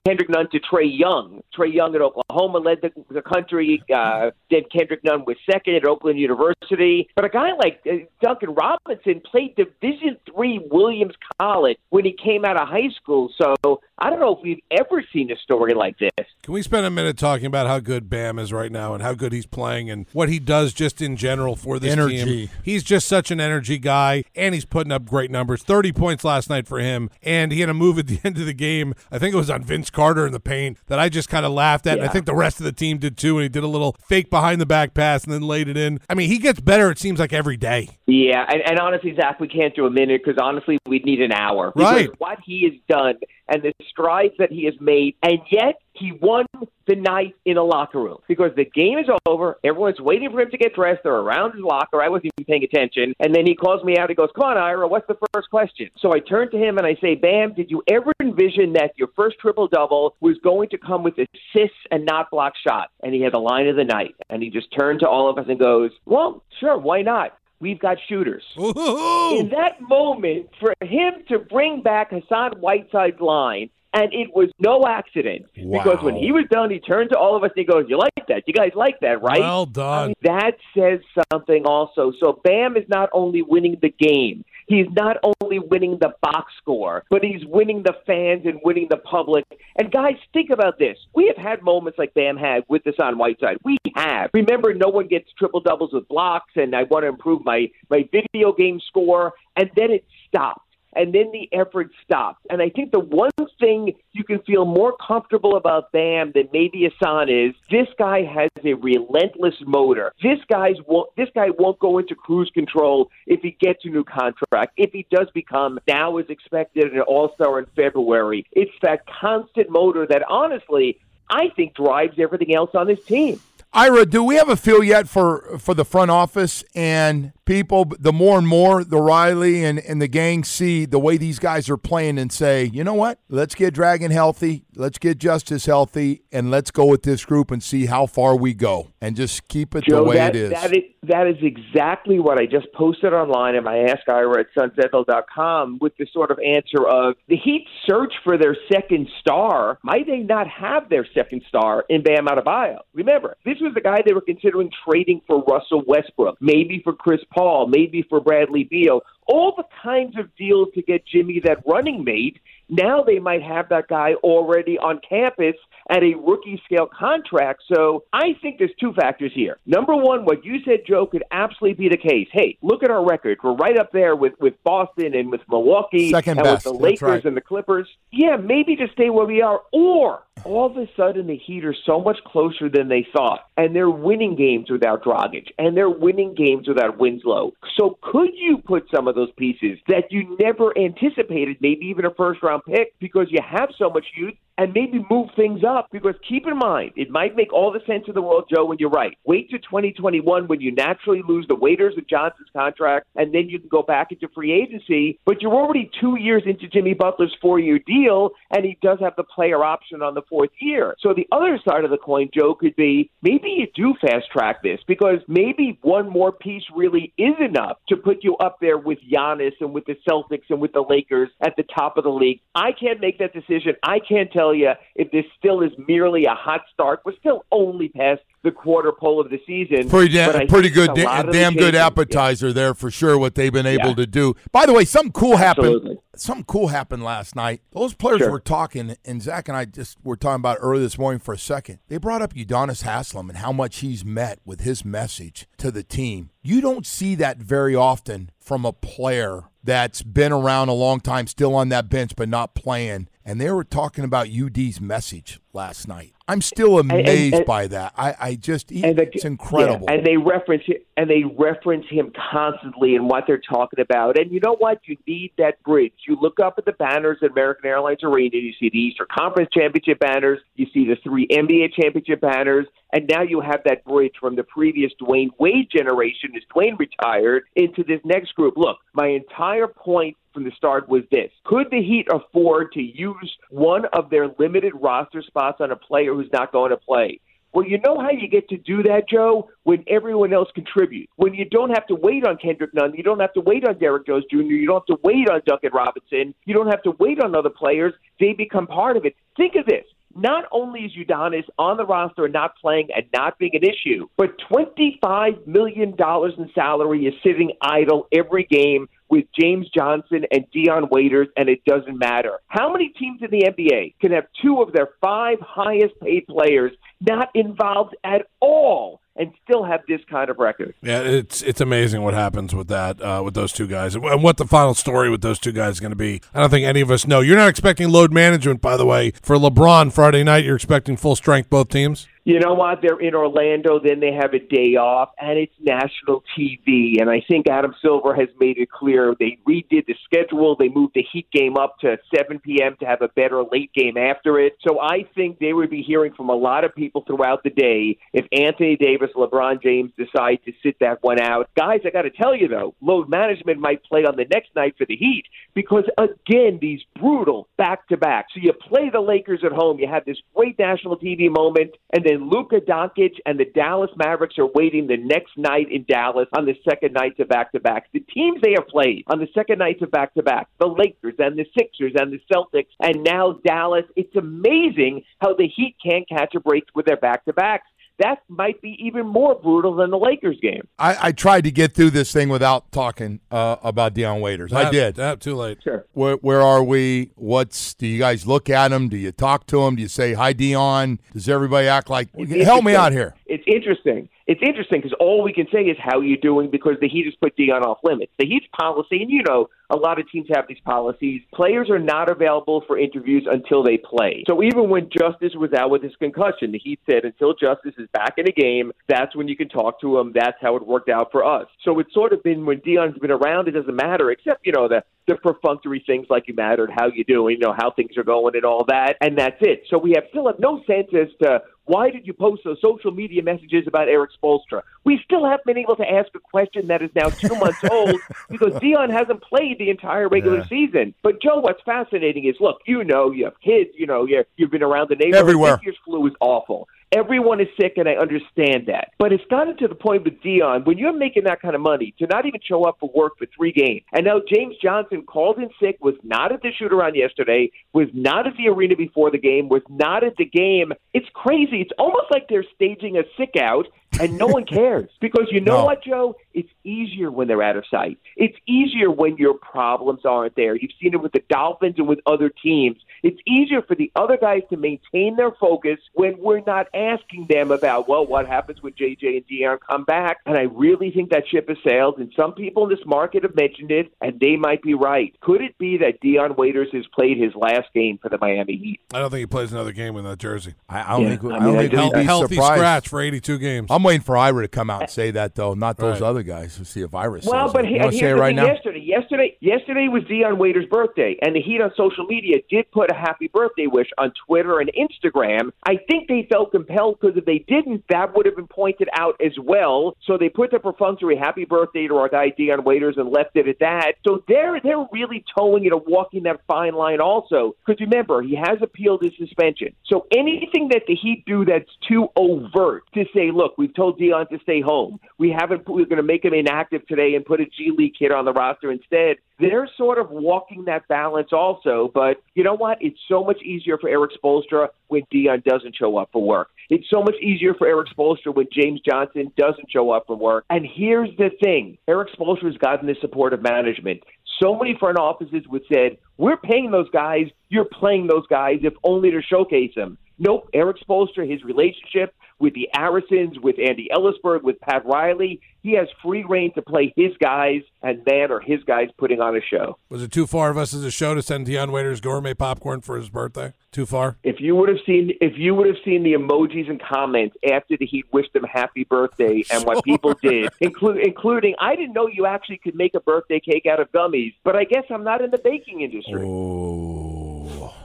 Kendrick 0.05 0.29
Nunn 0.29 0.49
to 0.51 0.61
Trae 0.61 0.91
Young. 0.91 1.43
Trae 1.57 1.73
Young 1.73 1.95
at 1.95 2.01
Oklahoma 2.01 2.59
led 2.59 2.79
the, 2.83 2.91
the 3.11 3.23
country. 3.23 3.83
Uh, 3.95 4.31
then 4.51 4.63
Kendrick 4.73 5.05
Nunn 5.05 5.25
was 5.27 5.37
second 5.51 5.75
at 5.77 5.85
Oakland 5.85 6.19
University. 6.19 7.09
But 7.15 7.25
a 7.25 7.29
guy 7.29 7.53
like 7.53 7.81
uh, 7.87 8.05
Duncan 8.21 8.55
Robinson 8.55 9.21
played 9.21 9.55
Division 9.57 10.17
three 10.33 10.61
Williams 10.71 11.15
College 11.41 11.79
when 11.91 12.05
he 12.05 12.13
came 12.13 12.45
out 12.45 12.61
of 12.61 12.69
high 12.69 12.91
school. 13.01 13.33
So 13.41 13.81
I 13.99 14.11
don't 14.11 14.21
know 14.21 14.37
if 14.37 14.43
we've 14.43 14.63
ever 14.71 15.05
seen 15.13 15.31
a 15.31 15.37
story 15.37 15.75
like 15.75 15.99
this. 15.99 16.27
Can 16.43 16.55
we 16.55 16.63
spend 16.63 16.87
a 16.87 16.91
minute 16.91 17.19
talking 17.19 17.47
about 17.47 17.67
how 17.67 17.79
good 17.79 18.09
Bam 18.09 18.39
is 18.41 18.53
right 18.53 18.73
now 18.73 18.95
and 18.95 19.03
how 19.03 19.15
good 19.15 19.33
he's 19.33 19.47
playing 19.47 19.91
and 19.91 20.07
what 20.13 20.29
he 20.29 20.39
does 20.39 20.73
just 20.73 21.01
in 21.01 21.17
general 21.17 21.55
for 21.57 21.79
this 21.79 21.93
Energy. 21.93 22.25
team? 22.25 22.49
He's 22.65 22.83
just 22.83 23.07
such 23.07 23.31
an 23.31 23.41
energy 23.41 23.79
guy, 23.79 24.25
and 24.35 24.55
he's 24.55 24.65
putting 24.65 24.91
up 24.93 25.05
great 25.05 25.31
numbers. 25.31 25.63
30 25.63 25.93
points 25.93 26.25
last 26.25 26.51
night 26.51 26.67
for 26.67 26.79
him, 26.81 27.11
and 27.23 27.53
he 27.53 27.61
had 27.61 27.69
a 27.69 27.75
move 27.75 27.99
at 27.99 28.07
the 28.07 28.19
end 28.25 28.39
of 28.39 28.47
the 28.47 28.53
game. 28.55 28.95
I 29.13 29.19
think 29.19 29.35
it 29.35 29.37
was 29.39 29.51
on 29.51 29.63
Vince 29.63 29.91
Carter 29.91 30.27
in 30.27 30.33
the 30.33 30.41
paint 30.41 30.79
that 30.87 30.99
I 30.99 31.09
just 31.09 31.29
kind 31.29 31.47
of 31.47 31.53
laughed 31.53 31.87
at, 31.87 31.99
and 31.99 32.07
I 32.09 32.13
think 32.13 32.27
the 32.27 32.35
rest 32.35 32.59
of 32.59 32.65
the 32.65 32.73
team 32.73 32.99
did 32.99 33.17
too, 33.17 33.37
and 33.37 33.43
he 33.43 33.49
did 33.49 33.63
a 33.63 33.69
little 33.69 33.95
fake 34.07 34.31
behind 34.31 34.61
the 34.61 34.67
back 34.67 34.95
pass 34.95 35.25
and 35.25 35.33
then 35.33 35.43
laid 35.43 35.69
it 35.69 35.77
in. 35.77 36.01
I 36.09 36.15
mean, 36.15 36.29
he 36.29 36.39
gets 36.39 36.61
better, 36.61 36.91
it 36.91 36.99
seems 36.99 37.21
like, 37.21 37.33
every 37.33 37.57
day. 37.57 37.89
Yeah, 38.07 38.45
and, 38.49 38.63
and 38.67 38.79
honestly, 38.81 39.15
Zach, 39.15 39.39
we 39.41 39.49
can't 39.49 39.75
do 39.75 39.87
a 39.87 39.91
minute 39.91 40.23
because 40.25 40.39
honestly, 40.43 40.79
we'd 40.87 41.05
need 41.05 41.21
an 41.21 41.33
hour. 41.33 41.73
Because 41.75 41.93
Right. 41.93 42.11
what 42.19 42.39
he 42.45 42.65
has 42.65 42.73
done 42.89 43.15
and 43.49 43.63
the 43.63 43.73
strides 43.89 44.35
that 44.39 44.51
he 44.53 44.65
has 44.65 44.75
made, 44.81 45.15
and 45.23 45.39
yet 45.51 45.75
he 46.01 46.13
won 46.13 46.47
the 46.87 46.97
night 46.97 47.37
in 47.45 47.57
a 47.57 47.63
locker 47.63 48.01
room 48.01 48.19
because 48.27 48.51
the 48.57 48.65
game 48.65 48.99
is 48.99 49.07
over. 49.27 49.59
Everyone's 49.63 50.01
waiting 50.01 50.31
for 50.31 50.41
him 50.41 50.51
to 50.51 50.59
get 50.59 50.75
dressed. 50.75 51.03
They're 51.05 51.15
around 51.15 51.53
his 51.53 51.63
locker. 51.63 52.03
I 52.03 52.09
wasn't 52.09 52.33
even 52.39 52.47
paying 52.47 52.65
attention. 52.65 53.15
And 53.21 53.35
then 53.35 53.47
he 53.47 53.55
calls 53.55 53.85
me 53.85 53.97
out. 53.99 54.09
He 54.09 54.17
goes, 54.17 54.31
Come 54.35 54.45
on, 54.45 54.57
Ira, 54.57 54.89
what's 54.89 55.07
the 55.07 55.19
first 55.35 55.51
question? 55.51 55.91
So 55.99 56.13
I 56.13 56.19
turn 56.19 56.51
to 56.51 56.57
him 56.57 56.79
and 56.79 56.87
I 56.87 56.97
say, 57.01 57.15
Bam, 57.15 57.55
did 57.55 57.71
you 57.71 57.83
ever 57.89 58.13
envision 58.21 58.73
that 58.73 58.93
your 58.97 59.09
first 59.15 59.39
triple 59.39 59.69
double 59.69 60.17
was 60.21 60.37
going 60.43 60.71
to 60.71 60.79
come 60.79 61.03
with 61.03 61.15
assists 61.15 61.77
and 61.91 62.05
not 62.07 62.31
block 62.31 62.55
shots? 62.67 62.93
And 63.03 63.15
he 63.15 63.21
had 63.21 63.35
the 63.35 63.39
line 63.39 63.69
of 63.69 63.77
the 63.77 63.85
night. 63.85 64.17
And 64.31 64.43
he 64.43 64.51
just 64.51 64.69
turned 64.77 65.01
to 65.01 65.09
all 65.09 65.29
of 65.29 65.39
us 65.39 65.47
and 65.49 65.59
goes, 65.59 65.91
Well, 66.07 66.43
sure, 66.59 66.79
why 66.79 67.03
not? 67.03 67.37
We've 67.61 67.79
got 67.79 67.99
shooters. 68.09 68.43
Ooh. 68.59 69.39
In 69.39 69.51
that 69.51 69.83
moment, 69.83 70.49
for 70.59 70.73
him 70.81 71.13
to 71.29 71.39
bring 71.39 71.83
back 71.83 72.11
Hassan 72.11 72.53
Whiteside's 72.59 73.21
line, 73.21 73.69
and 73.93 74.13
it 74.13 74.29
was 74.35 74.51
no 74.59 74.85
accident 74.87 75.47
because 75.55 76.03
when 76.03 76.15
he 76.15 76.33
was 76.33 76.45
done, 76.51 76.71
he 76.71 76.79
turned 76.79 77.11
to 77.11 77.19
all 77.19 77.37
of 77.37 77.43
us 77.43 77.51
and 77.57 77.67
he 77.67 77.71
goes, 77.71 77.87
"You 77.89 77.99
like 77.99 78.27
that? 78.29 78.45
You 78.47 78.55
guys 78.55 78.73
like 78.75 79.01
that, 79.01 79.23
right?" 79.23 79.41
Well 79.41 79.63
I 79.63 79.73
done. 79.73 80.07
mean, 80.09 80.15
that 80.23 80.53
says 80.77 81.01
something 81.33 81.65
also. 81.67 82.13
So 82.21 82.41
Bam 82.45 82.77
is 82.77 82.89
not 82.89 83.11
only 83.13 83.43
winning 83.43 83.77
the 83.83 83.91
game, 83.91 84.45
he's 84.69 84.87
not 84.93 85.17
only 85.23 85.59
winning 85.59 85.99
the 86.01 86.15
box 86.23 86.53
score, 86.59 87.05
but 87.11 87.23
he's 87.25 87.45
winning 87.47 87.83
the 87.83 87.95
fans 88.07 88.43
and 88.47 88.61
winning 88.65 88.87
the 88.89 88.97
public. 88.97 89.45
And 89.77 89.91
guys, 89.91 90.15
think 90.33 90.51
about 90.51 90.79
this. 90.79 90.97
We 91.15 91.27
have 91.27 91.37
had 91.37 91.63
moments 91.63 91.99
like 91.99 92.15
Bam 92.15 92.37
had 92.37 92.63
with 92.69 92.83
Hassan 92.85 93.19
Whiteside. 93.19 93.59
We 93.65 93.77
have. 93.97 94.31
Remember, 94.33 94.73
no 94.73 94.89
one 94.89 95.09
gets 95.09 95.29
triple 95.39 95.61
doubles 95.61 95.93
with 95.93 96.07
blocks, 96.09 96.53
and 96.55 96.75
I 96.75 96.85
want 96.85 97.03
to 97.05 97.09
improve 97.09 97.45
my, 97.45 97.71
my 97.91 98.09
video 98.13 98.53
game 98.53 98.81
score, 98.87 99.33
and 99.57 99.71
then 99.77 99.91
it 99.91 100.05
stopped. 100.29 100.70
And 100.95 101.15
then 101.15 101.31
the 101.33 101.49
effort 101.53 101.91
stopped. 102.05 102.47
And 102.51 102.61
I 102.61 102.69
think 102.69 102.91
the 102.91 103.01
one 103.01 103.31
thing 103.61 103.93
you 104.13 104.25
can 104.25 104.41
feel 104.41 104.65
more 104.65 104.95
comfortable 105.07 105.57
about 105.57 105.93
Bam 105.93 106.33
than 106.35 106.49
maybe 106.53 106.89
Hassan 106.89 107.29
is 107.29 107.55
this 107.71 107.87
guy 107.99 108.23
has 108.23 108.51
a 108.65 108.75
relentless 108.75 109.55
motor. 109.67 110.13
This 110.23 110.39
guy's 110.49 110.77
won't, 110.87 111.15
this 111.17 111.29
guy 111.35 111.51
won't 111.59 111.79
go 111.79 111.99
into 111.99 112.15
cruise 112.15 112.51
control 112.53 113.11
if 113.27 113.41
he 113.41 113.57
gets 113.61 113.85
a 113.85 113.89
new 113.89 114.05
contract. 114.05 114.73
If 114.77 114.93
he 114.93 115.07
does 115.11 115.29
become 115.33 115.79
now 115.87 116.17
as 116.17 116.27
expected 116.29 116.93
an 116.93 117.01
All 117.03 117.33
Star 117.35 117.59
in 117.59 117.67
February, 117.77 118.47
it's 118.53 118.73
that 118.83 119.05
constant 119.07 119.71
motor 119.71 120.07
that 120.07 120.23
honestly 120.29 120.99
I 121.29 121.49
think 121.55 121.75
drives 121.75 122.19
everything 122.19 122.55
else 122.55 122.71
on 122.75 122.89
this 122.89 123.05
team. 123.05 123.41
Ira, 123.73 124.05
do 124.05 124.25
we 124.25 124.35
have 124.35 124.49
a 124.49 124.57
feel 124.57 124.83
yet 124.83 125.09
for 125.09 125.59
for 125.59 125.75
the 125.75 125.85
front 125.85 126.11
office 126.11 126.65
and 126.75 127.33
people? 127.51 127.85
The 127.99 128.13
more 128.13 128.39
and 128.39 128.47
more 128.47 128.85
the 128.85 129.01
Riley 129.01 129.65
and, 129.65 129.81
and 129.81 130.01
the 130.01 130.07
gang 130.07 130.45
see 130.45 130.85
the 130.85 131.01
way 131.01 131.17
these 131.17 131.41
guys 131.41 131.69
are 131.69 131.77
playing 131.77 132.17
and 132.17 132.33
say, 132.33 132.71
you 132.73 132.85
know 132.85 132.95
what? 132.95 133.19
Let's 133.29 133.57
get 133.57 133.75
Dragon 133.75 134.13
healthy. 134.13 134.65
Let's 134.77 134.99
get 134.99 135.19
Justice 135.19 135.67
healthy, 135.67 136.23
and 136.31 136.51
let's 136.51 136.71
go 136.71 136.87
with 136.87 137.03
this 137.03 137.25
group 137.25 137.51
and 137.51 137.63
see 137.63 137.87
how 137.87 138.07
far 138.07 138.37
we 138.37 138.55
go, 138.55 138.93
and 139.01 139.17
just 139.17 139.49
keep 139.49 139.75
it 139.75 139.85
the 139.87 140.03
way 140.03 140.17
that, 140.17 140.37
it 140.37 140.43
is. 140.43 140.51
That 140.53 140.77
is 140.77 140.83
that 141.03 141.27
is 141.27 141.37
exactly 141.43 142.21
what 142.21 142.39
I 142.39 142.47
just 142.47 142.73
posted 142.75 143.13
online 143.13 143.55
in 143.55 143.65
my 143.65 143.79
Ask 143.79 144.09
Ira 144.09 144.41
at 144.41 144.47
sun-sentinel.com 144.55 145.79
with 145.81 145.97
the 145.99 146.07
sort 146.13 146.31
of 146.31 146.39
answer 146.39 146.87
of 146.87 147.15
the 147.27 147.37
Heat 147.37 147.67
search 147.87 148.13
for 148.23 148.37
their 148.37 148.57
second 148.71 149.09
star. 149.21 149.79
Might 149.83 150.07
they 150.07 150.19
not 150.19 150.47
have 150.49 150.89
their 150.91 151.07
second 151.15 151.43
star 151.49 151.85
in 151.89 152.03
Bam 152.03 152.27
Adebayo? 152.27 152.81
Remember, 152.93 153.37
this 153.45 153.57
was 153.61 153.73
the 153.75 153.81
guy 153.81 153.99
they 154.07 154.13
were 154.13 154.21
considering 154.21 154.71
trading 154.87 155.23
for 155.27 155.43
Russell 155.43 155.83
Westbrook, 155.87 156.37
maybe 156.41 156.81
for 156.85 156.93
Chris 156.93 157.21
Paul, 157.33 157.40
maybe 157.67 158.03
for 158.03 158.21
Bradley 158.21 158.65
Beal. 158.65 159.03
All 159.27 159.55
the 159.57 159.65
kinds 159.83 160.19
of 160.19 160.35
deals 160.37 160.69
to 160.75 160.83
get 160.83 161.07
Jimmy 161.07 161.41
that 161.45 161.63
running 161.67 162.05
mate. 162.05 162.39
Now 162.69 163.03
they 163.03 163.19
might 163.19 163.43
have 163.43 163.69
that 163.71 163.89
guy 163.89 164.15
already 164.23 164.79
on 164.79 165.01
campus 165.07 165.57
at 165.89 166.05
a 166.05 166.15
rookie 166.15 166.61
scale 166.65 166.87
contract. 166.87 167.63
So 167.73 168.05
I 168.13 168.37
think 168.41 168.59
there's 168.59 168.71
two 168.79 168.93
factors 168.93 169.33
here. 169.35 169.59
Number 169.67 169.97
one, 169.97 170.25
what 170.25 170.45
you 170.45 170.59
said, 170.65 170.81
Joe, 170.87 171.07
could 171.07 171.25
absolutely 171.33 171.89
be 171.89 171.89
the 171.89 171.97
case. 171.97 172.29
Hey, 172.33 172.59
look 172.63 172.85
at 172.85 172.91
our 172.91 173.05
record. 173.05 173.39
We're 173.43 173.55
right 173.55 173.77
up 173.77 173.91
there 173.93 174.15
with, 174.15 174.35
with 174.39 174.55
Boston 174.63 175.15
and 175.17 175.31
with 175.33 175.41
Milwaukee 175.49 176.13
Second 176.13 176.39
and 176.39 176.45
best. 176.45 176.65
with 176.65 176.75
the 176.75 176.81
Lakers 176.81 177.03
right. 177.03 177.25
and 177.25 177.37
the 177.37 177.41
Clippers. 177.41 177.89
Yeah, 178.13 178.37
maybe 178.37 178.77
just 178.77 178.93
stay 178.93 179.11
where 179.11 179.27
we 179.27 179.43
are. 179.43 179.63
Or 179.73 180.23
all 180.45 180.67
of 180.67 180.77
a 180.77 180.87
sudden 180.97 181.27
the 181.27 181.37
Heat 181.37 181.65
are 181.65 181.75
so 181.87 182.01
much 182.01 182.19
closer 182.25 182.69
than 182.69 182.89
they 182.89 183.07
thought, 183.13 183.49
and 183.57 183.75
they're 183.75 183.91
winning 183.91 184.37
games 184.37 184.71
without 184.71 185.03
Dragic, 185.03 185.49
and 185.59 185.77
they're 185.77 185.91
winning 185.91 186.35
games 186.35 186.69
without 186.69 186.99
Winslow. 186.99 187.53
So 187.79 187.99
could 188.01 188.31
you 188.35 188.59
put 188.59 188.87
some 188.95 189.09
of 189.11 189.17
those 189.17 189.31
pieces 189.37 189.79
that 189.89 190.11
you 190.11 190.37
never 190.41 190.77
anticipated, 190.79 191.59
maybe 191.61 191.87
even 191.87 192.07
a 192.07 192.15
first 192.15 192.43
round 192.43 192.63
pick, 192.67 192.99
because 192.99 193.27
you 193.31 193.41
have 193.47 193.69
so 193.77 193.91
much 193.91 194.07
youth, 194.17 194.35
and 194.61 194.75
maybe 194.75 195.05
move 195.11 195.31
things 195.35 195.63
up? 195.67 195.89
Because 195.91 196.15
keep 196.29 196.47
in 196.47 196.59
mind, 196.59 196.93
it 196.95 197.11
might 197.11 197.35
make 197.35 197.51
all 197.51 197.73
the 197.73 197.81
sense 197.87 198.05
in 198.07 198.15
the 198.15 198.21
world, 198.21 198.45
Joe, 198.55 198.67
when 198.67 198.77
you're 198.79 198.91
right. 198.91 199.17
Wait 199.25 199.49
to 199.51 199.59
2021 199.59 200.49
when 200.49 200.61
you 200.61 200.71
naturally 200.73 201.23
lose 201.27 201.47
the 201.49 201.55
Waiters 201.55 201.95
and 201.97 202.07
Johnson's 202.07 202.49
contract, 202.55 203.07
and 203.17 203.35
then 203.35 203.49
you 203.49 203.59
can 203.59 203.71
go 203.71 203.83
back 203.83 204.13
into 204.13 204.29
free 204.35 204.53
agency. 204.53 205.19
But 205.25 205.41
you're 205.41 205.55
already 205.55 205.91
two 205.99 206.19
years 206.21 206.43
into 206.45 206.69
Jimmy 206.69 206.93
Butler's 206.93 207.35
four 207.41 207.59
year 207.59 207.79
deal, 207.79 208.33
and 208.55 208.67
he 208.67 208.77
does 208.83 208.99
have 209.01 209.15
the 209.17 209.25
player 209.25 209.65
option 209.65 210.03
on 210.03 210.13
the 210.13 210.23
fourth 210.29 210.51
year. 210.61 210.95
So 211.01 211.15
the 211.15 211.27
other 211.33 211.59
side 211.67 211.85
of 211.85 211.91
the 211.91 211.97
coin, 211.97 212.29
Joe, 212.35 212.55
could 212.55 212.77
be 212.77 213.11
maybe 213.23 213.49
you 213.49 213.67
do 213.75 213.95
fast 213.99 214.31
track 214.31 214.63
this 214.63 214.81
because 214.87 215.21
maybe 215.27 215.79
one 215.81 216.11
more 216.11 216.33
piece 216.33 216.65
really 216.77 217.15
is 217.17 217.35
enough 217.41 217.79
to 217.89 217.97
put 217.97 218.23
you 218.23 218.37
up 218.37 218.59
there 218.61 218.77
with 218.77 218.99
Giannis 219.11 219.53
and 219.61 219.73
with 219.73 219.87
the 219.87 219.97
Celtics 220.07 220.51
and 220.51 220.61
with 220.61 220.73
the 220.73 220.85
Lakers 220.87 221.31
at 221.41 221.57
the 221.57 221.65
top 221.75 221.97
of 221.97 222.05
the 222.05 222.11
league. 222.11 222.41
I 222.55 222.73
can't 222.79 223.01
make 223.01 223.19
that 223.21 223.33
decision. 223.33 223.75
I 223.83 224.01
can't 224.07 224.31
tell 224.31 224.50
you 224.55 224.73
if 224.95 225.11
this 225.11 225.25
still 225.39 225.63
is 225.63 225.71
merely 225.89 226.25
a 226.27 226.35
hot 226.35 226.63
start. 226.73 227.01
We're 227.05 227.17
still 227.19 227.45
only 227.53 227.89
past 227.89 228.21
the 228.43 228.51
quarter 228.51 228.91
pole 228.91 229.21
of 229.21 229.29
the 229.31 229.39
season. 229.47 229.91
Pretty, 229.91 230.15
da- 230.15 230.27
but 230.33 230.37
I 230.37 230.47
pretty 230.47 230.71
good, 230.71 230.91
a 230.91 230.95
da- 230.95 231.05
lot 231.05 231.29
of 231.29 231.33
damn 231.35 231.55
good 231.55 231.75
appetizer 231.75 232.53
there 232.55 232.73
for 232.75 232.91
sure. 232.91 233.19
What 233.19 233.35
they've 233.35 233.53
been 233.53 233.67
able 233.67 233.89
Yeah. 233.91 233.95
to 233.97 234.07
do. 234.07 234.35
By 234.51 234.65
the 234.67 234.73
way, 234.73 234.85
something 234.87 235.13
cool 235.13 235.37
happened. 235.37 235.67
Absolutely. 235.67 235.99
Something 236.17 236.45
cool 236.45 236.69
happened 236.69 237.05
last 237.05 237.37
night. 237.37 237.61
Those 237.73 237.95
players 237.95 238.19
Sure. 238.21 238.31
were 238.31 238.41
talking, 238.41 238.97
and 239.05 239.23
Zach 239.23 239.49
and 239.49 239.57
I 239.57 239.65
just 239.67 239.99
were 240.03 240.17
talking 240.17 240.41
about 240.41 240.59
earlier 240.61 240.83
this 240.83 240.99
morning 240.99 241.19
for 241.21 241.35
a 241.35 241.39
second. 241.39 241.79
They 241.89 241.99
brought 241.99 242.21
up 242.23 242.35
Udonis 242.35 242.83
Haslem 242.83 243.29
and 243.29 243.39
how 243.39 243.53
much 243.53 243.79
he's 243.81 244.05
met 244.05 244.39
with 244.45 244.61
his 244.63 244.85
message 244.85 245.47
to 245.59 245.71
the 245.71 245.83
team. 245.83 246.31
You 246.43 246.61
don't 246.61 246.87
see 246.87 247.15
that 247.17 247.39
very 247.39 247.75
often 247.75 248.31
from 248.51 248.65
a 248.65 248.73
player 248.73 249.45
that's 249.63 250.03
been 250.03 250.33
around 250.33 250.69
a 250.69 250.73
long 250.73 250.99
time, 250.99 251.29
still 251.29 251.55
on 251.55 251.69
that 251.69 251.89
bench 251.89 252.17
but 252.17 252.29
not 252.29 252.53
playing. 252.53 253.07
And 253.25 253.41
they 253.41 253.49
were 253.53 253.63
talking 253.63 254.03
about 254.03 254.27
UD's 254.29 254.81
message 254.81 255.39
last 255.53 255.87
night. 255.87 256.15
I'm 256.27 256.41
still 256.43 256.81
amazed 256.81 257.37
and- 257.37 257.47
by 257.47 257.69
that. 257.69 257.93
I, 257.97 258.17
I 258.19 258.35
just, 258.35 258.73
and 258.73 258.99
the- 258.99 259.09
it's 259.15 259.25
incredible. 259.25 259.87
yeah, 259.89 259.95
and 259.95 260.05
they 260.05 260.17
reference 260.17 260.65
and 260.97 261.09
they 261.09 261.23
reference 261.39 261.87
him 261.89 262.13
constantly 262.33 262.97
in 262.97 263.07
what 263.07 263.23
they're 263.29 263.39
talking 263.39 263.79
about. 263.79 264.19
And 264.19 264.33
you 264.33 264.41
know 264.41 264.57
what? 264.59 264.81
You 264.83 264.97
need 265.07 265.31
that 265.39 265.63
bridge. 265.63 265.93
You 266.09 266.17
look 266.21 266.41
up 266.41 266.55
at 266.59 266.65
the 266.65 266.73
banners 266.73 267.19
at 267.23 267.31
American 267.31 267.67
Airlines 267.67 268.03
Arena. 268.03 268.37
You 268.37 268.53
see 268.59 268.69
the 268.69 268.79
Eastern 268.79 269.07
Conference 269.17 269.51
Championship 269.53 270.01
banners. 270.01 270.41
You 270.57 270.67
see 270.75 270.89
the 270.89 270.97
three 271.05 271.29
NBA 271.29 271.75
Championship 271.81 272.21
banners. 272.21 272.67
And 272.93 273.09
now 273.09 273.23
you 273.23 273.41
have 273.41 273.61
that 273.65 273.85
bridge 273.85 274.15
from 274.21 274.37
the 274.37 274.43
previous 274.43 274.93
Dwyane 275.01 275.31
Wade 275.39 275.69
generation, 275.71 276.31
as 276.37 276.43
Dwyane 276.55 276.79
retired, 276.79 277.45
into 277.57 277.85
this 277.85 278.01
next 278.05 278.35
group. 278.35 278.55
Look, 278.57 278.79
my 278.93 279.09
entire 279.09 279.69
point 279.69 280.17
from 280.33 280.45
the 280.45 280.53
start 280.57 280.89
was 280.89 281.03
this. 281.11 281.31
Could 281.45 281.69
the 281.71 281.83
Heat 281.83 282.07
afford 282.13 282.73
to 282.73 282.81
use 282.81 283.37
one 283.51 283.85
of 283.93 284.11
their 284.11 284.29
limited 284.39 284.73
roster 284.75 285.23
spots 285.23 285.61
on 285.61 285.71
a 285.71 285.77
player 285.77 286.15
who's 286.15 286.31
not 286.33 286.53
going 286.53 286.71
to 286.71 286.77
play? 286.77 287.21
Well, 287.53 287.67
you 287.67 287.79
know 287.85 287.99
how 287.99 288.11
you 288.11 288.29
get 288.29 288.49
to 288.51 288.57
do 288.57 288.85
that, 288.85 289.09
Joe? 289.09 289.51
When 289.65 289.83
everyone 289.89 290.33
else 290.33 290.49
contributes. 290.55 291.13
When 291.17 291.35
you 291.35 291.45
don't 291.45 291.71
have 291.71 291.87
to 291.89 291.97
wait 291.97 292.25
on 292.25 292.37
Kendrick 292.37 292.73
Nunn, 292.75 292.95
you 292.95 293.03
don't 293.03 293.19
have 293.19 293.33
to 293.33 293.41
wait 293.41 293.69
on 293.69 293.77
Derrick 293.79 294.07
Jones 294.07 294.25
Jr., 294.31 294.43
you 294.43 294.67
don't 294.67 294.85
have 294.89 294.97
to 294.97 295.03
wait 295.03 295.29
on 295.29 295.41
Duncan 295.47 295.71
Robinson, 295.73 296.33
you 296.45 296.55
don't 296.55 296.69
have 296.69 296.83
to 296.85 296.93
wait 297.01 297.21
on 297.21 297.35
other 297.35 297.51
players. 297.51 297.93
They 298.21 298.35
become 298.35 298.69
part 298.69 298.97
of 298.97 299.05
it. 299.05 299.17
Think 299.37 299.57
of 299.57 299.67
this. 299.67 299.85
Not 300.15 300.45
only 300.51 300.81
is 300.81 300.93
Udonis 300.97 301.45
on 301.59 301.77
the 301.77 301.87
roster 301.87 302.25
and 302.25 302.33
not 302.33 302.57
playing 302.57 302.89
and 302.95 303.07
not 303.15 303.39
being 303.39 303.55
an 303.55 303.63
issue, 303.63 304.09
but 304.17 304.37
$25 304.51 305.47
million 305.47 305.95
in 305.99 306.51
salary 306.55 307.07
is 307.07 307.15
sitting 307.23 307.53
idle 307.63 308.09
every 308.13 308.45
game 308.45 308.89
with 309.09 309.25
James 309.39 309.69
Johnson 309.77 310.25
and 310.31 310.47
Dion 310.53 310.89
Waiters, 310.91 311.29
and 311.37 311.49
it 311.49 311.65
doesn't 311.65 311.99
matter. 311.99 312.39
How 312.47 312.73
many 312.73 312.89
teams 312.89 313.21
in 313.23 313.31
the 313.31 313.45
NBA 313.47 313.95
can 314.01 314.13
have 314.13 314.27
two 314.41 314.63
of 314.63 314.73
their 314.73 314.91
five 315.01 315.39
highest 315.41 315.95
paid 316.01 316.27
players 316.27 316.73
not 317.01 317.29
involved 317.35 317.97
at 318.05 318.27
all 318.41 319.01
and 319.21 319.33
still 319.45 319.63
have 319.65 319.83
this 319.87 320.01
kind 320.11 320.31
of 320.31 320.39
record? 320.39 320.75
Yeah, 320.83 321.01
it's 321.01 321.43
it's 321.43 321.61
amazing 321.61 322.03
what 322.03 322.15
happens 322.15 322.55
with 322.55 322.69
that 322.69 323.01
uh, 323.03 323.23
with 323.23 323.35
those 323.35 323.53
two 323.53 323.67
guys 323.67 323.95
and 323.95 324.23
what 324.23 324.39
the 324.39 324.47
final 324.47 324.73
story 324.75 325.11
with 325.11 325.21
those 325.21 325.39
two 325.39 325.53
guys 325.53 325.75
is 325.75 325.81
going 325.81 325.93
to 325.93 325.97
be. 325.97 326.23
I 326.35 326.41
don't 326.41 326.51
think 326.51 326.67
any 326.67 326.81
of 326.81 326.91
us 326.91 327.07
know. 327.07 327.21
You're 327.21 327.37
not 327.37 327.49
expecting 327.49 327.91
load 327.91 328.13
management, 328.13 328.63
by 328.63 328.77
the 328.79 328.87
way, 328.87 329.13
for 329.23 329.37
LeBron 329.37 329.93
Friday 329.93 330.25
night. 330.25 330.45
You're 330.45 330.57
expecting 330.57 330.97
full 330.97 331.15
strength 331.15 331.51
both 331.51 331.69
teams. 331.69 332.09
You 332.25 332.39
know 332.39 332.53
what? 332.53 332.81
They're 332.83 333.01
in 333.01 333.15
Orlando, 333.15 333.81
then 333.81 334.01
they 334.01 334.13
have 334.13 334.35
a 334.35 334.39
day 334.39 334.77
off, 334.77 335.11
and 335.19 335.39
it's 335.39 335.55
national 335.59 336.23
TV. 336.37 337.01
And 337.01 337.09
I 337.09 337.23
think 337.27 337.49
Adam 337.49 337.75
Silver 337.81 338.15
has 338.15 338.29
made 338.39 338.59
it 338.59 338.71
clear 338.71 339.15
they 339.19 339.39
redid 339.49 339.87
the 339.87 339.95
schedule. 340.05 340.55
They 340.55 340.69
moved 340.69 340.93
the 340.95 341.05
Heat 341.11 341.29
game 341.33 341.57
up 341.57 341.79
to 341.81 341.97
7 342.15 342.39
p.m. 342.41 342.77
to 342.81 342.87
have 342.87 343.01
a 343.01 343.09
better 343.09 343.43
late 343.43 343.73
game 343.73 343.97
after 343.97 344.39
it. 344.39 344.59
So 344.61 344.81
I 344.81 345.07
think 345.15 345.39
they 345.39 345.55
would 345.55 345.71
be 345.71 345.83
hearing 345.83 346.13
from 346.13 346.29
a 346.29 346.35
lot 346.35 346.65
of 346.65 346.75
people 346.75 347.05
throughout 347.07 347.43
the 347.43 347.51
day 347.51 347.99
if 348.13 348.27
Anthony 348.33 348.77
Davis, 348.77 349.11
LeBron 349.17 349.63
James 349.63 349.91
decide 349.97 350.41
to 350.45 350.53
sit 350.63 350.79
that 350.81 351.03
one 351.03 351.21
out. 351.21 351.49
Guys, 351.57 351.81
I 351.87 351.91
got 351.91 352.03
to 352.03 352.11
tell 352.11 352.37
you, 352.37 352.49
though, 352.49 352.75
load 352.83 353.09
management 353.09 353.61
might 353.61 353.83
play 353.85 354.05
on 354.05 354.17
the 354.17 354.27
next 354.31 354.55
night 354.55 354.75
for 354.77 354.85
the 354.85 354.97
Heat 354.97 355.25
because, 355.55 355.85
again, 355.97 356.59
these 356.61 356.81
brutal 356.99 357.49
back 357.57 357.89
to 357.89 357.97
back. 357.97 358.27
So 358.35 358.41
you 358.43 358.53
play 358.53 358.91
the 358.91 359.01
Lakers 359.01 359.41
at 359.45 359.53
home, 359.53 359.79
you 359.79 359.89
have 359.89 360.05
this 360.05 360.19
great 360.35 360.59
national 360.59 360.99
TV 360.99 361.31
moment, 361.31 361.71
and 361.93 362.05
then 362.11 362.29
Luka 362.29 362.61
Doncic 362.61 363.17
and 363.27 363.39
the 363.39 363.45
Dallas 363.45 363.91
Mavericks 363.97 364.39
are 364.39 364.49
waiting 364.55 364.87
the 364.87 364.97
next 364.97 365.37
night 365.37 365.71
in 365.71 365.85
Dallas 365.89 366.27
on 366.37 366.45
the 366.45 366.55
second 366.69 366.93
nights 366.93 367.21
of 367.21 367.29
back 367.29 367.53
to 367.53 367.61
back. 367.61 367.87
The 367.93 368.01
teams 368.01 368.41
they 368.43 368.53
have 368.59 368.67
played 368.69 369.05
on 369.07 369.19
the 369.19 369.29
second 369.35 369.59
nights 369.59 369.83
of 369.83 369.91
back 369.91 370.15
to 370.15 370.23
back, 370.23 370.49
the 370.59 370.67
Lakers 370.67 371.15
and 371.19 371.39
the 371.39 371.47
Sixers 371.57 371.93
and 371.95 372.13
the 372.13 372.21
Celtics, 372.33 372.69
and 372.81 373.05
now 373.05 373.39
Dallas. 373.47 373.85
It's 373.97 374.15
amazing 374.17 375.03
how 375.21 375.35
the 375.35 375.47
Heat 375.47 375.77
can't 375.85 376.09
catch 376.09 376.35
a 376.35 376.41
break 376.41 376.65
with 376.75 376.87
their 376.87 376.97
back 376.97 377.25
to 377.27 377.33
backs. 377.33 377.67
That 378.01 378.23
might 378.29 378.61
be 378.63 378.77
even 378.83 379.07
more 379.07 379.35
brutal 379.35 379.75
than 379.77 379.91
the 379.91 379.99
Lakers 379.99 380.39
game. 380.41 380.67
I, 380.79 381.09
I 381.09 381.13
tried 381.13 381.45
to 381.45 381.51
get 381.51 381.75
through 381.75 381.91
this 381.91 382.13
thing 382.13 382.29
without 382.31 382.73
talking 382.73 383.21
uh, 383.31 383.57
about 383.63 383.95
Dion 383.95 384.21
Waiters. 384.21 384.53
I 384.53 384.65
Ah, 384.65 384.71
did. 384.71 384.99
ah, 384.99 385.15
too 385.17 385.35
late. 385.37 385.59
Sure. 385.63 385.85
Where, 385.93 386.15
where 386.17 386.41
are 386.41 386.63
we? 386.65 387.13
What's 387.17 387.75
do 387.75 387.87
you 387.87 387.99
guys 387.99 388.27
look 388.27 388.49
at 388.51 388.73
him? 388.73 388.89
Do 388.89 388.97
you 388.97 389.13
talk 389.13 389.47
to 389.49 389.63
him? 389.67 389.77
Do 389.77 389.83
you 389.83 389.89
say 389.89 390.15
hi, 390.15 390.33
Dion? 390.33 390.99
Does 391.13 391.29
everybody 391.29 391.69
act 391.69 391.91
like 391.91 392.09
help 392.29 392.65
me 392.65 392.75
out 392.75 392.93
here? 392.93 393.15
It's 393.31 393.45
interesting. 393.47 394.09
It's 394.27 394.41
interesting 394.45 394.81
because 394.81 394.97
all 394.99 395.23
we 395.23 395.33
can 395.33 395.47
say 395.53 395.61
is 395.63 395.77
how 395.81 396.01
you 396.01 396.17
doing 396.17 396.51
because 396.51 396.75
the 396.81 396.89
Heat 396.89 397.05
has 397.05 397.15
put 397.15 397.37
Dion 397.37 397.63
off 397.63 397.79
limits. 397.85 398.13
The 398.19 398.27
Heat's 398.27 398.47
policy, 398.59 399.03
and 399.03 399.11
you 399.11 399.23
know, 399.23 399.49
a 399.71 399.77
lot 399.77 400.01
of 400.01 400.11
teams 400.11 400.27
have 400.35 400.47
these 400.49 400.59
policies. 400.65 401.23
Players 401.33 401.71
are 401.71 401.79
not 401.79 402.11
available 402.11 402.65
for 402.67 402.77
interviews 402.77 403.29
until 403.31 403.63
they 403.63 403.79
play. 403.79 404.25
So 404.29 404.43
even 404.43 404.69
when 404.69 404.91
Justice 404.91 405.35
was 405.37 405.53
out 405.53 405.71
with 405.71 405.85
his 405.85 405.95
concussion, 405.97 406.51
the 406.51 406.59
Heat 406.59 406.81
said 406.91 407.05
until 407.05 407.35
Justice 407.35 407.75
is 407.79 407.89
back 407.93 408.15
in 408.19 408.25
the 408.25 408.33
game, 408.33 408.73
that's 408.89 409.15
when 409.15 409.29
you 409.29 409.37
can 409.37 409.49
talk 409.49 409.81
to 409.81 409.99
him. 409.99 410.11
That's 410.13 410.37
how 410.41 410.57
it 410.57 410.67
worked 410.67 410.89
out 410.89 411.13
for 411.13 411.25
us. 411.25 411.47
So 411.65 411.79
it's 411.79 411.95
sort 411.95 412.13
of 412.13 412.21
been 412.25 412.47
when 412.47 412.61
Dion's 412.65 412.99
been 412.99 413.13
around, 413.13 413.47
it 413.47 413.53
doesn't 413.53 413.77
matter, 413.77 414.11
except 414.11 414.45
you 414.45 414.53
know 414.53 414.67
the 414.67 414.83
the 415.11 415.17
perfunctory 415.17 415.83
things 415.85 416.07
like 416.09 416.29
you 416.29 416.35
mattered, 416.35 416.71
how 416.71 416.87
you 416.87 417.05
doing, 417.05 417.37
you 417.41 417.47
know 417.47 417.55
how 417.57 417.71
things 417.71 417.97
are 417.97 418.05
going, 418.05 418.37
and 418.37 418.45
all 418.45 418.65
that, 418.69 418.97
and 419.01 419.19
that's 419.19 419.37
it. 419.41 419.65
So 419.69 419.77
we 419.79 419.93
have 419.93 420.05
still 420.11 420.27
have 420.29 420.39
no 420.39 420.63
sense 420.67 420.89
as 420.95 421.09
to 421.23 421.43
why 421.65 421.91
did 421.91 422.07
you 422.07 422.13
post 422.13 422.43
those 422.45 422.61
social 422.61 422.91
media 422.91 423.23
messages 423.23 423.65
about 423.67 423.89
Erik 423.89 424.11
Spoelstra? 424.21 424.63
We 424.85 425.01
still 425.05 425.25
haven't 425.25 425.47
been 425.47 425.59
able 425.59 425.77
to 425.77 425.89
ask 425.89 426.09
a 426.15 426.21
question 426.21 426.69
that 426.69 426.83
is 426.83 426.91
now 426.95 427.11
two 427.11 427.35
months 427.39 427.63
old 427.71 427.97
because 428.29 428.59
Dion 428.61 428.91
hasn't 428.91 429.23
played 429.23 429.59
the 429.59 429.71
entire 429.71 430.09
regular 430.09 430.45
season. 430.47 430.95
But 431.03 431.21
Joe, 431.21 431.41
what's 431.41 431.63
fascinating 431.63 432.25
is, 432.27 432.37
look, 432.41 432.59
you 432.67 432.83
know, 432.85 433.11
you 433.11 433.25
have 433.25 433.41
kids, 433.41 433.71
you 433.77 433.87
know, 433.87 434.05
you 434.05 434.25
you've 434.37 434.51
been 434.51 434.63
around 434.63 434.89
the 434.91 434.97
neighborhood. 434.97 435.21
Everywhere. 435.21 435.53
This 435.57 435.65
year's 435.65 435.79
flu 435.85 436.07
is 436.07 436.15
awful. 436.21 436.69
Everyone 436.93 437.41
is 437.41 437.47
sick, 437.61 437.75
and 437.77 437.89
I 437.89 437.93
understand 437.93 438.67
that. 438.67 438.89
But 438.99 439.13
it's 439.13 439.23
gotten 439.31 439.57
to 439.59 439.69
the 439.69 439.77
point 439.77 440.03
with 440.05 440.21
Dion 440.23 440.65
when 440.65 440.77
you're 440.77 440.93
making 440.93 441.23
that 441.25 441.41
kind 441.41 441.55
of 441.55 441.61
money 441.61 441.95
to 442.01 442.07
not 442.09 442.27
even 442.27 442.41
show 442.45 442.65
up 442.65 442.79
for 442.81 442.91
work 442.93 443.17
for 443.17 443.27
three 443.37 443.53
games. 443.53 443.83
And 443.93 444.05
now 444.05 444.21
James 444.29 444.57
Johnson 444.61 445.03
called 445.03 445.39
in 445.39 445.51
sick, 445.63 445.79
was 445.81 445.95
not 446.03 446.33
at 446.33 446.43
the 446.43 446.51
shoot 446.59 446.73
around 446.73 446.97
yesterday, 446.97 447.53
was 447.73 447.87
not 447.95 448.27
at 448.27 448.33
the 448.37 448.49
arena 448.49 448.75
before 448.75 449.13
the 449.13 449.19
game, 449.19 449.49
was 449.49 449.63
not 449.69 450.03
at 450.03 450.17
the 450.17 450.25
game. 450.25 450.73
It's 450.93 451.07
crazy. 451.15 451.61
It's 451.61 451.71
almost 451.79 452.07
like 452.11 452.27
they're 452.29 452.45
staging 452.57 452.97
a 452.97 453.03
sick 453.17 453.35
out 453.41 453.67
and 454.01 454.19
no 454.19 454.27
one 454.27 454.45
cares 454.53 454.91
because 455.01 455.29
you 455.31 455.41
know 455.41 455.59
No. 455.59 455.65
what, 455.67 455.85
Joe? 455.85 456.17
It's 456.35 456.49
easier 456.65 457.11
when 457.11 457.29
they're 457.29 457.43
out 457.43 457.57
of 457.57 457.65
sight. 457.71 457.99
It's 458.17 458.37
easier 458.47 458.91
when 458.91 459.17
your 459.17 459.35
problems 459.35 460.01
aren't 460.05 460.37
there. 460.37 460.55
You've 460.55 460.71
seen 460.81 460.95
it 460.95 461.01
with 461.03 461.13
the 461.13 461.23
Dolphins 461.29 461.75
and 461.79 461.89
with 461.89 461.99
other 462.07 462.29
teams. 462.31 462.77
It's 463.03 463.19
easier 463.27 463.63
for 463.63 463.75
the 463.75 463.91
other 463.97 464.17
guys 464.17 464.43
to 464.51 464.57
maintain 464.57 465.17
their 465.17 465.33
focus 465.33 465.79
when 465.95 466.17
we're 466.19 466.43
not 466.47 466.67
asking 466.75 467.27
them 467.29 467.51
about, 467.51 467.89
well, 467.89 468.07
what 468.07 468.27
happens 468.27 468.63
when 468.63 468.73
JJ 468.75 469.17
and 469.17 469.27
Dion 469.27 469.59
come 469.69 469.85
back? 469.85 470.19
And 470.27 470.37
I 470.37 470.43
really 470.43 470.91
think 470.91 471.11
that 471.11 471.25
ship 471.29 471.49
has 471.49 471.59
sailed. 471.67 471.99
And 471.99 472.13
some 472.17 472.33
people 472.35 472.65
in 472.65 472.71
this 472.71 472.85
market 472.87 473.23
have 473.23 473.35
mentioned 473.35 473.71
it, 473.71 473.93
and 474.01 474.21
they 474.21 474.37
might 474.37 474.63
be 474.63 474.75
right. 474.75 475.15
Could 475.21 475.41
it 475.43 475.57
be 475.59 475.79
that 475.79 476.01
Dion 476.01 476.37
Waiters 476.37 476.69
has 476.73 476.85
played 476.95 477.19
his 477.19 477.35
last 477.35 477.69
game 477.75 477.99
for 478.01 478.09
the 478.09 478.19
Miami 478.21 478.57
Heat? 478.57 478.81
I 478.93 478.99
don't 479.01 479.11
think 479.11 479.21
he 479.21 479.27
plays 479.27 479.53
another 479.53 479.73
game 479.73 479.97
in 479.97 480.05
that 480.05 480.19
jersey. 480.19 480.55
I, 480.69 480.81
I 480.81 480.93
don't 480.97 481.03
Yeah, 481.03 481.09
think, 481.17 481.25
I 481.25 481.37
I 481.37 481.39
don't 481.41 481.57
I 481.57 481.61
think 481.61 481.73
just- 481.73 481.85
we'd 481.95 481.99
be 482.01 482.05
Healthy 482.05 482.35
surprised. 482.37 482.55
scratch 482.61 482.89
for 482.89 483.01
82 483.01 483.39
games. 483.39 483.67
I'm 483.71 483.83
waiting 483.83 484.03
for 484.03 484.17
Ira 484.17 484.43
to 484.43 484.49
come 484.49 484.71
out 484.71 484.83
and 484.83 484.91
say 484.91 485.11
that 485.13 485.35
though, 485.35 485.55
not 485.55 485.77
those 485.77 486.01
Uh, 486.03 486.07
other 486.11 486.20
guys. 486.23 486.57
who 486.57 486.65
see 486.65 486.83
a 486.83 486.87
virus. 486.89 487.25
Well, 487.27 487.53
but 487.53 487.65
he, 487.67 487.75
You 487.75 487.81
want 487.81 487.93
to 487.93 487.99
here's 487.99 488.01
say 488.01 488.11
it 488.11 488.15
the 488.15 488.21
right 488.21 488.29
thing 488.29 488.37
now? 488.37 488.45
yesterday, 488.47 488.70
yesterday, 488.91 489.37
yesterday 489.41 489.89
was 489.89 490.03
Dion 490.09 490.39
Waiters' 490.39 490.67
birthday, 490.71 491.17
and 491.23 491.35
the 491.35 491.41
Heat 491.41 491.61
on 491.61 491.71
social 491.77 492.05
media 492.07 492.39
did 492.51 492.71
put 492.73 492.91
a 492.91 492.95
happy 492.95 493.29
birthday 493.33 493.67
wish 493.67 493.89
on 493.99 494.13
Twitter 494.27 494.59
and 494.59 494.71
Instagram. 494.75 495.53
I 495.65 495.77
think 495.89 496.09
they 496.09 496.27
felt 496.31 496.53
compelled 496.53 496.99
because 497.01 497.17
if 497.17 497.25
they 497.25 497.39
didn't, 497.39 497.85
that 497.89 498.15
would 498.15 498.27
have 498.27 498.37
been 498.37 498.49
pointed 498.49 498.89
out 498.97 499.21
as 499.25 499.33
well. 499.39 499.97
So 500.07 500.19
they 500.19 500.29
put 500.29 500.51
the 500.51 500.59
perfunctory 500.59 501.17
happy 501.17 501.45
birthday 501.45 501.87
to 501.87 501.97
our 501.97 502.09
guy 502.09 502.31
Dion 502.37 502.65
Waiters 502.65 502.97
and 502.97 503.11
left 503.11 503.37
it 503.37 503.49
at 503.49 503.61
that. 503.61 503.93
So 504.07 504.25
they're 504.27 504.61
they're 504.63 504.87
really 504.93 505.25
towing 505.37 505.65
it 505.65 505.73
and 505.73 505.83
walking 505.87 506.25
that 506.25 506.41
fine 506.47 506.75
line 506.75 507.01
also. 507.01 507.55
Because 507.65 507.81
remember, 507.81 508.23
he 508.23 508.35
has 508.35 508.59
appealed 508.61 509.03
his 509.03 509.13
suspension. 509.17 509.75
So 509.87 510.07
anything 510.13 510.69
that 510.69 510.83
the 510.87 510.95
Heat 510.95 511.25
do 511.27 511.45
that's 511.45 511.71
too 511.87 512.09
overt 512.17 512.85
to 512.95 513.05
say, 513.15 513.31
look, 513.33 513.57
we've 513.57 513.75
told 513.75 513.99
Dion 513.99 514.27
to 514.29 514.39
stay 514.43 514.61
home. 514.61 514.99
We 515.19 515.31
haven't. 515.31 515.69
We're 515.69 515.87
going 515.87 515.99
to 515.99 516.03
make 516.03 516.25
him 516.25 516.35
inactive 516.35 516.87
today 516.87 517.15
and 517.15 517.25
put 517.25 517.41
a 517.41 517.45
G 517.45 517.71
League 517.77 517.95
kid 517.99 518.11
on 518.11 518.25
the 518.25 518.33
roster 518.33 518.73
instead. 518.81 519.17
They're 519.39 519.69
sort 519.77 519.99
of 519.99 520.11
walking 520.11 520.65
that 520.67 520.87
balance 520.89 521.29
also. 521.33 521.91
But 521.93 522.23
you 522.35 522.45
know 522.45 522.55
what? 522.55 522.79
It's 522.81 522.99
so 523.09 523.25
much 523.25 523.43
easier 523.43 523.79
for 523.79 523.89
Erik 523.89 524.13
Spoelstra 524.23 524.69
when 524.89 525.03
Dion 525.11 525.43
doesn't 525.47 525.77
show 525.77 525.97
up 525.97 526.11
for 526.13 526.23
work. 526.23 526.49
It's 526.69 526.89
so 526.89 527.03
much 527.03 527.17
easier 527.21 527.55
for 527.55 527.67
Erik 527.67 527.89
Spoelstra 527.89 528.35
when 528.35 528.47
James 528.53 528.81
Johnson 528.81 529.33
doesn't 529.37 529.71
show 529.71 529.91
up 529.91 530.07
for 530.07 530.17
work. 530.17 530.45
And 530.51 530.67
here's 530.67 531.11
the 531.17 531.31
thing: 531.43 531.79
Erik 531.89 532.09
Spoelstra 532.13 532.45
has 532.45 532.57
gotten 532.59 532.87
the 532.87 532.97
support 533.01 533.33
of 533.33 533.43
management. 533.43 534.03
So 534.43 534.57
many 534.57 534.77
front 534.79 534.99
offices 534.99 535.47
would 535.49 535.63
said, 535.73 535.99
"We're 536.17 536.37
paying 536.37 536.71
those 536.71 536.89
guys. 536.91 537.27
You're 537.49 537.65
playing 537.65 538.07
those 538.07 538.27
guys, 538.29 538.61
if 538.63 538.75
only 538.85 539.11
to 539.11 539.21
showcase 539.23 539.75
them." 539.75 539.99
Nope. 540.21 540.51
Erik 540.53 540.77
Spoelstra, 540.87 541.29
his 541.29 541.43
relationship 541.43 542.15
with 542.39 542.55
the 542.55 542.69
Arisons, 542.77 543.39
with 543.39 543.57
Andy 543.59 543.89
Elisburg, 543.93 544.43
with 544.43 544.61
Pat 544.61 544.85
Riley, 544.87 545.41
he 545.63 545.73
has 545.73 545.89
free 546.03 546.25
reign 546.27 546.53
to 546.55 546.63
play 546.63 546.93
his 546.97 547.13
guys, 547.21 547.61
and 547.83 548.03
that 548.07 548.31
are 548.31 548.41
his 548.41 548.63
guys 548.65 548.89
putting 548.97 549.21
on 549.21 549.37
a 549.37 549.41
show. 549.41 549.77
Was 549.91 550.03
it 550.03 550.11
too 550.11 550.27
far 550.27 550.51
of 550.51 550.57
us 550.57 550.73
as 550.73 550.85
a 550.85 550.91
show 550.91 551.15
to 551.15 551.23
send 551.23 551.47
Dion 551.47 551.71
Waiters 551.71 552.01
gourmet 552.01 552.35
popcorn 552.35 552.81
for 552.81 552.97
his 552.97 553.11
birthday? 553.11 553.53
Too 553.73 553.85
far? 553.85 554.17
If 554.23 554.41
you 554.41 554.57
would 554.57 554.69
have 554.71 554.79
seen, 554.87 555.13
if 555.21 555.35
you 555.37 555.55
would 555.55 555.67
have 555.67 555.77
seen 555.85 556.03
the 556.03 556.15
emojis 556.15 556.69
and 556.69 556.81
comments 556.81 557.37
after 557.51 557.77
the 557.77 557.87
Heat 557.87 558.07
wished 558.13 558.35
him 558.35 558.45
happy 558.45 558.85
birthday, 558.85 559.43
and 559.51 559.65
what 559.65 559.85
people 559.85 560.15
did, 560.15 560.51
include, 560.61 560.99
including, 561.07 561.55
I 561.59 561.77
didn't 561.77 561.93
know 561.93 562.09
you 562.09 562.27
actually 562.27 562.59
could 562.59 562.75
make 562.75 562.95
a 562.95 563.01
birthday 563.01 563.41
cake 563.41 563.67
out 563.67 563.81
of 563.81 563.93
gummies, 563.93 564.35
but 564.45 564.57
I 564.57 564.65
guess 564.65 564.85
I'm 564.91 565.05
not 565.05 565.21
in 565.21 565.31
the 565.31 565.39
baking 565.39 565.83
industry. 565.83 566.23
Oh, 566.25 567.10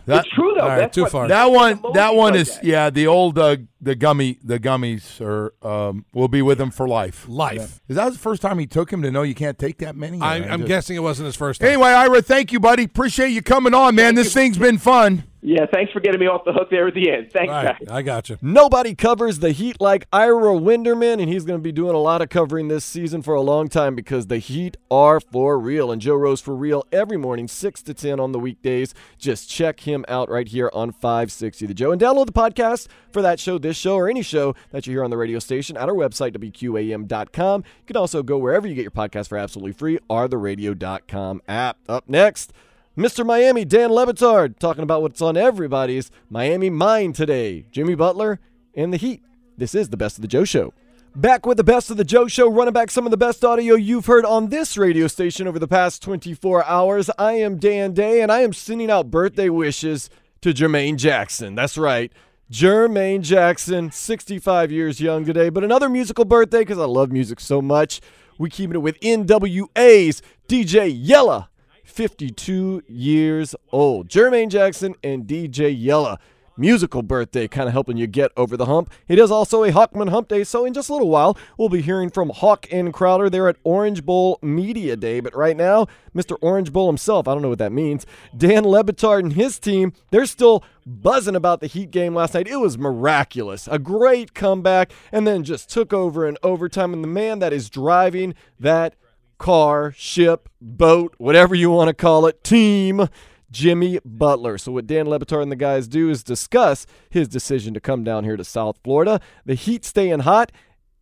that, 0.06 0.26
it's 0.26 0.36
true 0.36 0.54
though. 0.56 0.62
all 0.64 0.68
right, 0.70 0.78
That's 0.80 0.96
too 0.96 1.04
what- 1.04 1.12
far. 1.12 1.28
that 1.28 1.46
one, 1.52 1.82
that 1.94 2.16
one 2.16 2.34
like 2.34 2.42
is 2.42 2.56
that. 2.56 2.64
yeah. 2.64 2.90
The 2.90 3.08
old 3.08 3.38
uh, 3.40 3.58
the 3.82 3.96
gummy, 3.96 4.40
the 4.44 4.60
gummies 4.60 5.20
are 5.22 5.54
um, 5.68 6.06
will 6.14 6.28
be 6.28 6.42
with 6.42 6.60
him 6.60 6.72
for 6.72 6.88
life. 6.88 7.26
Life. 7.28 7.82
Is 7.88 7.96
that 7.96 8.12
the 8.14 8.20
first 8.20 8.42
time 8.42 8.60
he 8.60 8.68
took 8.68 8.92
him 8.92 9.02
to 9.02 9.12
know 9.12 9.22
you 9.24 9.36
can't 9.36 9.58
take 9.60 9.78
that 9.80 9.96
many? 9.96 10.20
I, 10.22 10.36
I'm 10.38 10.62
just- 10.62 10.68
guessing 10.68 10.96
it 10.96 11.00
wasn't 11.02 11.26
his 11.28 11.36
first 11.36 11.62
time. 11.62 11.70
Anyway, 11.70 11.90
Ira, 11.90 12.22
thank 12.22 12.52
you, 12.52 12.60
buddy. 12.60 12.84
Appreciate 12.84 13.30
you 13.30 13.42
coming 13.42 13.74
on, 13.74 13.96
man. 13.96 14.16
this 14.16 14.34
thing's 14.34 14.58
been 14.58 14.78
fun. 14.78 15.24
Yeah, 15.48 15.68
thanks 15.72 15.92
for 15.92 16.00
getting 16.00 16.20
me 16.20 16.26
off 16.26 16.44
the 16.44 16.54
hook 16.54 16.72
there 16.72 16.88
at 16.88 16.96
the 16.96 17.12
end. 17.12 17.32
Thanks, 17.32 17.52
right, 17.52 17.78
guys. 17.78 17.88
I 17.88 18.02
got 18.02 18.30
you. 18.30 18.38
Nobody 18.42 18.96
covers 18.96 19.38
the 19.38 19.52
Heat 19.52 19.80
like 19.80 20.08
Ira 20.12 20.56
Winderman, 20.56 21.22
and 21.22 21.30
he's 21.30 21.46
going 21.46 21.60
to 21.60 21.64
be 21.64 21.72
doing 21.72 21.94
a 21.94 22.00
lot 22.00 22.24
of 22.24 22.30
covering 22.30 22.68
this 22.68 22.84
season 22.84 23.22
for 23.22 23.36
a 23.36 23.42
long 23.42 23.68
time 23.68 23.94
because 23.94 24.26
the 24.26 24.40
Heat 24.40 24.76
are 24.90 25.20
for 25.20 25.60
real. 25.60 25.92
And 25.92 26.02
Joe 26.02 26.16
Rose 26.16 26.42
for 26.42 26.56
real 26.56 26.84
every 26.92 27.18
morning, 27.18 27.48
6 27.48 27.84
to 27.84 27.94
10 27.94 28.20
on 28.20 28.32
the 28.32 28.40
weekdays. 28.40 28.96
Just 29.20 29.48
check 29.48 29.82
him 29.82 30.04
out 30.08 30.32
right 30.32 30.48
here 30.48 30.72
on 30.74 30.92
560 30.92 31.68
The 31.68 31.76
Joe. 31.76 31.92
And 31.92 32.02
download 32.02 32.26
the 32.26 32.32
podcast 32.32 32.88
for 33.12 33.22
that 33.22 33.40
show, 33.40 33.60
this 33.60 33.78
show, 33.78 33.98
or 33.98 34.10
any 34.10 34.24
show 34.24 34.56
that 34.72 34.88
you 34.88 34.94
hear 34.94 35.04
on 35.04 35.12
the 35.12 35.18
radio 35.18 35.38
station 35.38 35.78
at 35.78 35.88
our 35.88 35.96
website, 35.96 36.36
WQAM.com. 36.36 37.64
You 37.64 37.86
can 37.86 37.98
also 37.98 38.24
go 38.24 38.40
wherever 38.40 38.66
you 38.66 38.74
get 38.74 38.82
your 38.82 38.90
podcast 38.90 39.28
for 39.28 39.38
absolutely 39.38 39.74
free, 39.74 40.00
or 40.10 40.28
the 40.28 40.40
radio.com 40.40 41.44
app. 41.48 41.78
Up 41.88 42.10
next, 42.10 42.52
Mr. 42.98 43.26
Miami, 43.26 43.66
Dan 43.66 43.92
Le 43.92 44.06
Batard, 44.06 44.58
talking 44.58 44.84
about 44.84 45.02
what's 45.02 45.22
on 45.22 45.36
everybody's 45.36 46.10
Miami 46.30 46.70
mind 46.70 47.14
today. 47.14 47.66
Jimmy 47.70 47.94
Butler 47.94 48.40
and 48.74 48.94
the 48.94 48.98
Heat. 48.98 49.22
This 49.58 49.76
is 49.76 49.90
the 49.90 49.98
Best 49.98 50.18
of 50.18 50.22
the 50.22 50.30
Joe 50.30 50.46
Show. 50.46 50.74
Back 51.14 51.46
with 51.46 51.58
the 51.58 51.64
Best 51.66 51.92
of 51.92 51.98
the 51.98 52.06
Joe 52.06 52.30
Show, 52.30 52.50
running 52.50 52.74
back 52.74 52.90
some 52.90 53.04
of 53.06 53.12
the 53.12 53.18
best 53.18 53.44
audio 53.44 53.76
you've 53.76 54.06
heard 54.06 54.24
on 54.24 54.48
this 54.48 54.78
radio 54.78 55.08
station 55.08 55.46
over 55.46 55.60
the 55.60 55.68
past 55.68 56.02
24 56.04 56.64
hours. 56.64 57.10
I 57.18 57.34
am 57.34 57.58
Dan 57.58 57.92
Day, 57.92 58.22
and 58.22 58.32
I 58.32 58.40
am 58.40 58.54
sending 58.54 58.90
out 58.90 59.12
birthday 59.12 59.50
wishes 59.50 60.10
to 60.40 60.54
Jermaine 60.54 60.96
Jackson. 60.96 61.54
That's 61.54 61.78
right. 61.78 62.14
Jermaine 62.50 63.24
Jackson, 63.24 63.92
65 63.92 64.72
years 64.72 65.02
young 65.02 65.26
today, 65.26 65.50
but 65.50 65.66
another 65.66 65.90
musical 65.90 66.24
birthday 66.24 66.60
because 66.60 66.80
I 66.80 66.86
love 66.86 67.12
music 67.12 67.42
so 67.42 67.62
much. 67.62 68.00
We 68.38 68.50
keeping 68.50 68.76
it 68.76 68.82
with 68.82 68.98
NWA's 69.02 70.22
DJ 70.48 70.94
Yella. 70.96 71.50
52 71.86 72.84
years 72.88 73.56
old. 73.72 74.10
Jermaine 74.10 74.50
Jackson 74.50 74.96
and 75.04 75.26
DJ 75.26 75.74
Yella. 75.78 76.20
Musical 76.58 77.04
birthday, 77.04 77.50
kind 77.50 77.68
of 77.68 77.74
helping 77.74 77.98
you 77.98 78.08
get 78.08 78.32
over 78.38 78.56
the 78.56 78.66
hump. 78.66 78.90
It 79.10 79.20
is 79.20 79.30
also 79.30 79.66
a 79.66 79.74
Hochman 79.74 80.10
Hump 80.10 80.30
Day, 80.30 80.46
so 80.46 80.64
in 80.64 80.74
just 80.74 80.88
a 80.88 80.94
little 80.94 81.10
while, 81.10 81.38
we'll 81.58 81.68
be 81.68 81.82
hearing 81.82 82.10
from 82.10 82.30
Hawk 82.30 82.66
and 82.72 82.94
Crowder 82.94 83.30
there 83.30 83.50
at 83.50 83.58
Orange 83.66 84.06
Bowl 84.06 84.40
Media 84.42 84.96
Day. 84.96 85.20
But 85.20 85.36
right 85.36 85.58
now, 85.58 85.88
Mr. 86.16 86.38
Orange 86.40 86.72
Bowl 86.72 86.88
himself, 86.88 87.28
I 87.28 87.34
don't 87.34 87.42
know 87.42 87.50
what 87.50 87.58
that 87.58 87.74
means, 87.74 88.06
Dan 88.38 88.64
Le 88.64 88.86
Batard 88.86 89.20
and 89.20 89.34
his 89.34 89.60
team, 89.60 89.92
they're 90.12 90.26
still 90.26 90.64
buzzing 90.86 91.36
about 91.36 91.60
the 91.60 91.68
Heat 91.68 91.92
game 91.92 92.16
last 92.16 92.34
night. 92.34 92.48
It 92.48 92.62
was 92.62 92.78
miraculous. 92.78 93.68
A 93.70 93.78
great 93.78 94.34
comeback, 94.34 94.94
and 95.12 95.28
then 95.28 95.44
just 95.44 95.70
took 95.70 95.92
over 95.92 96.26
in 96.26 96.38
overtime. 96.42 96.94
And 96.94 97.04
the 97.04 97.10
man 97.10 97.40
that 97.40 97.52
is 97.52 97.70
driving 97.70 98.34
that 98.62 98.96
car, 99.38 99.92
ship, 99.92 100.50
boat, 100.62 101.16
whatever 101.18 101.56
you 101.56 101.72
want 101.72 101.90
to 101.90 101.94
call 101.94 102.26
it, 102.26 102.44
team, 102.44 103.08
Jimmy 103.52 104.00
Butler. 104.04 104.58
So, 104.58 104.72
what 104.72 104.88
Dan 104.88 105.08
Le 105.08 105.20
Batard 105.20 105.44
and 105.44 105.52
the 105.52 105.56
guys 105.56 105.88
do 105.88 106.10
is 106.10 106.24
discuss 106.24 106.86
his 107.10 107.28
decision 107.28 107.74
to 107.74 107.80
come 107.80 108.04
down 108.04 108.24
here 108.24 108.38
to 108.38 108.44
South 108.44 108.78
Florida, 108.84 109.22
the 109.46 109.56
Heat 109.56 109.86
staying 109.86 110.20
hot, 110.20 110.52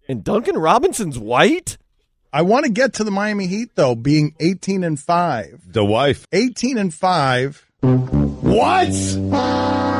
and 0.07 0.23
Duncan 0.23 0.57
Robinson's 0.57 1.17
white. 1.17 1.77
I 2.31 2.41
want 2.41 2.65
to 2.65 2.71
get 2.71 2.93
to 2.93 3.03
the 3.03 3.11
Miami 3.11 3.47
Heat 3.47 3.71
though, 3.75 3.95
being 3.95 4.35
18 4.39 4.83
and 4.83 4.99
5. 4.99 5.73
The 5.73 5.85
wife. 5.85 6.27
18 6.31 6.77
and 6.77 6.93
5. 6.93 7.65
What? 7.81 9.92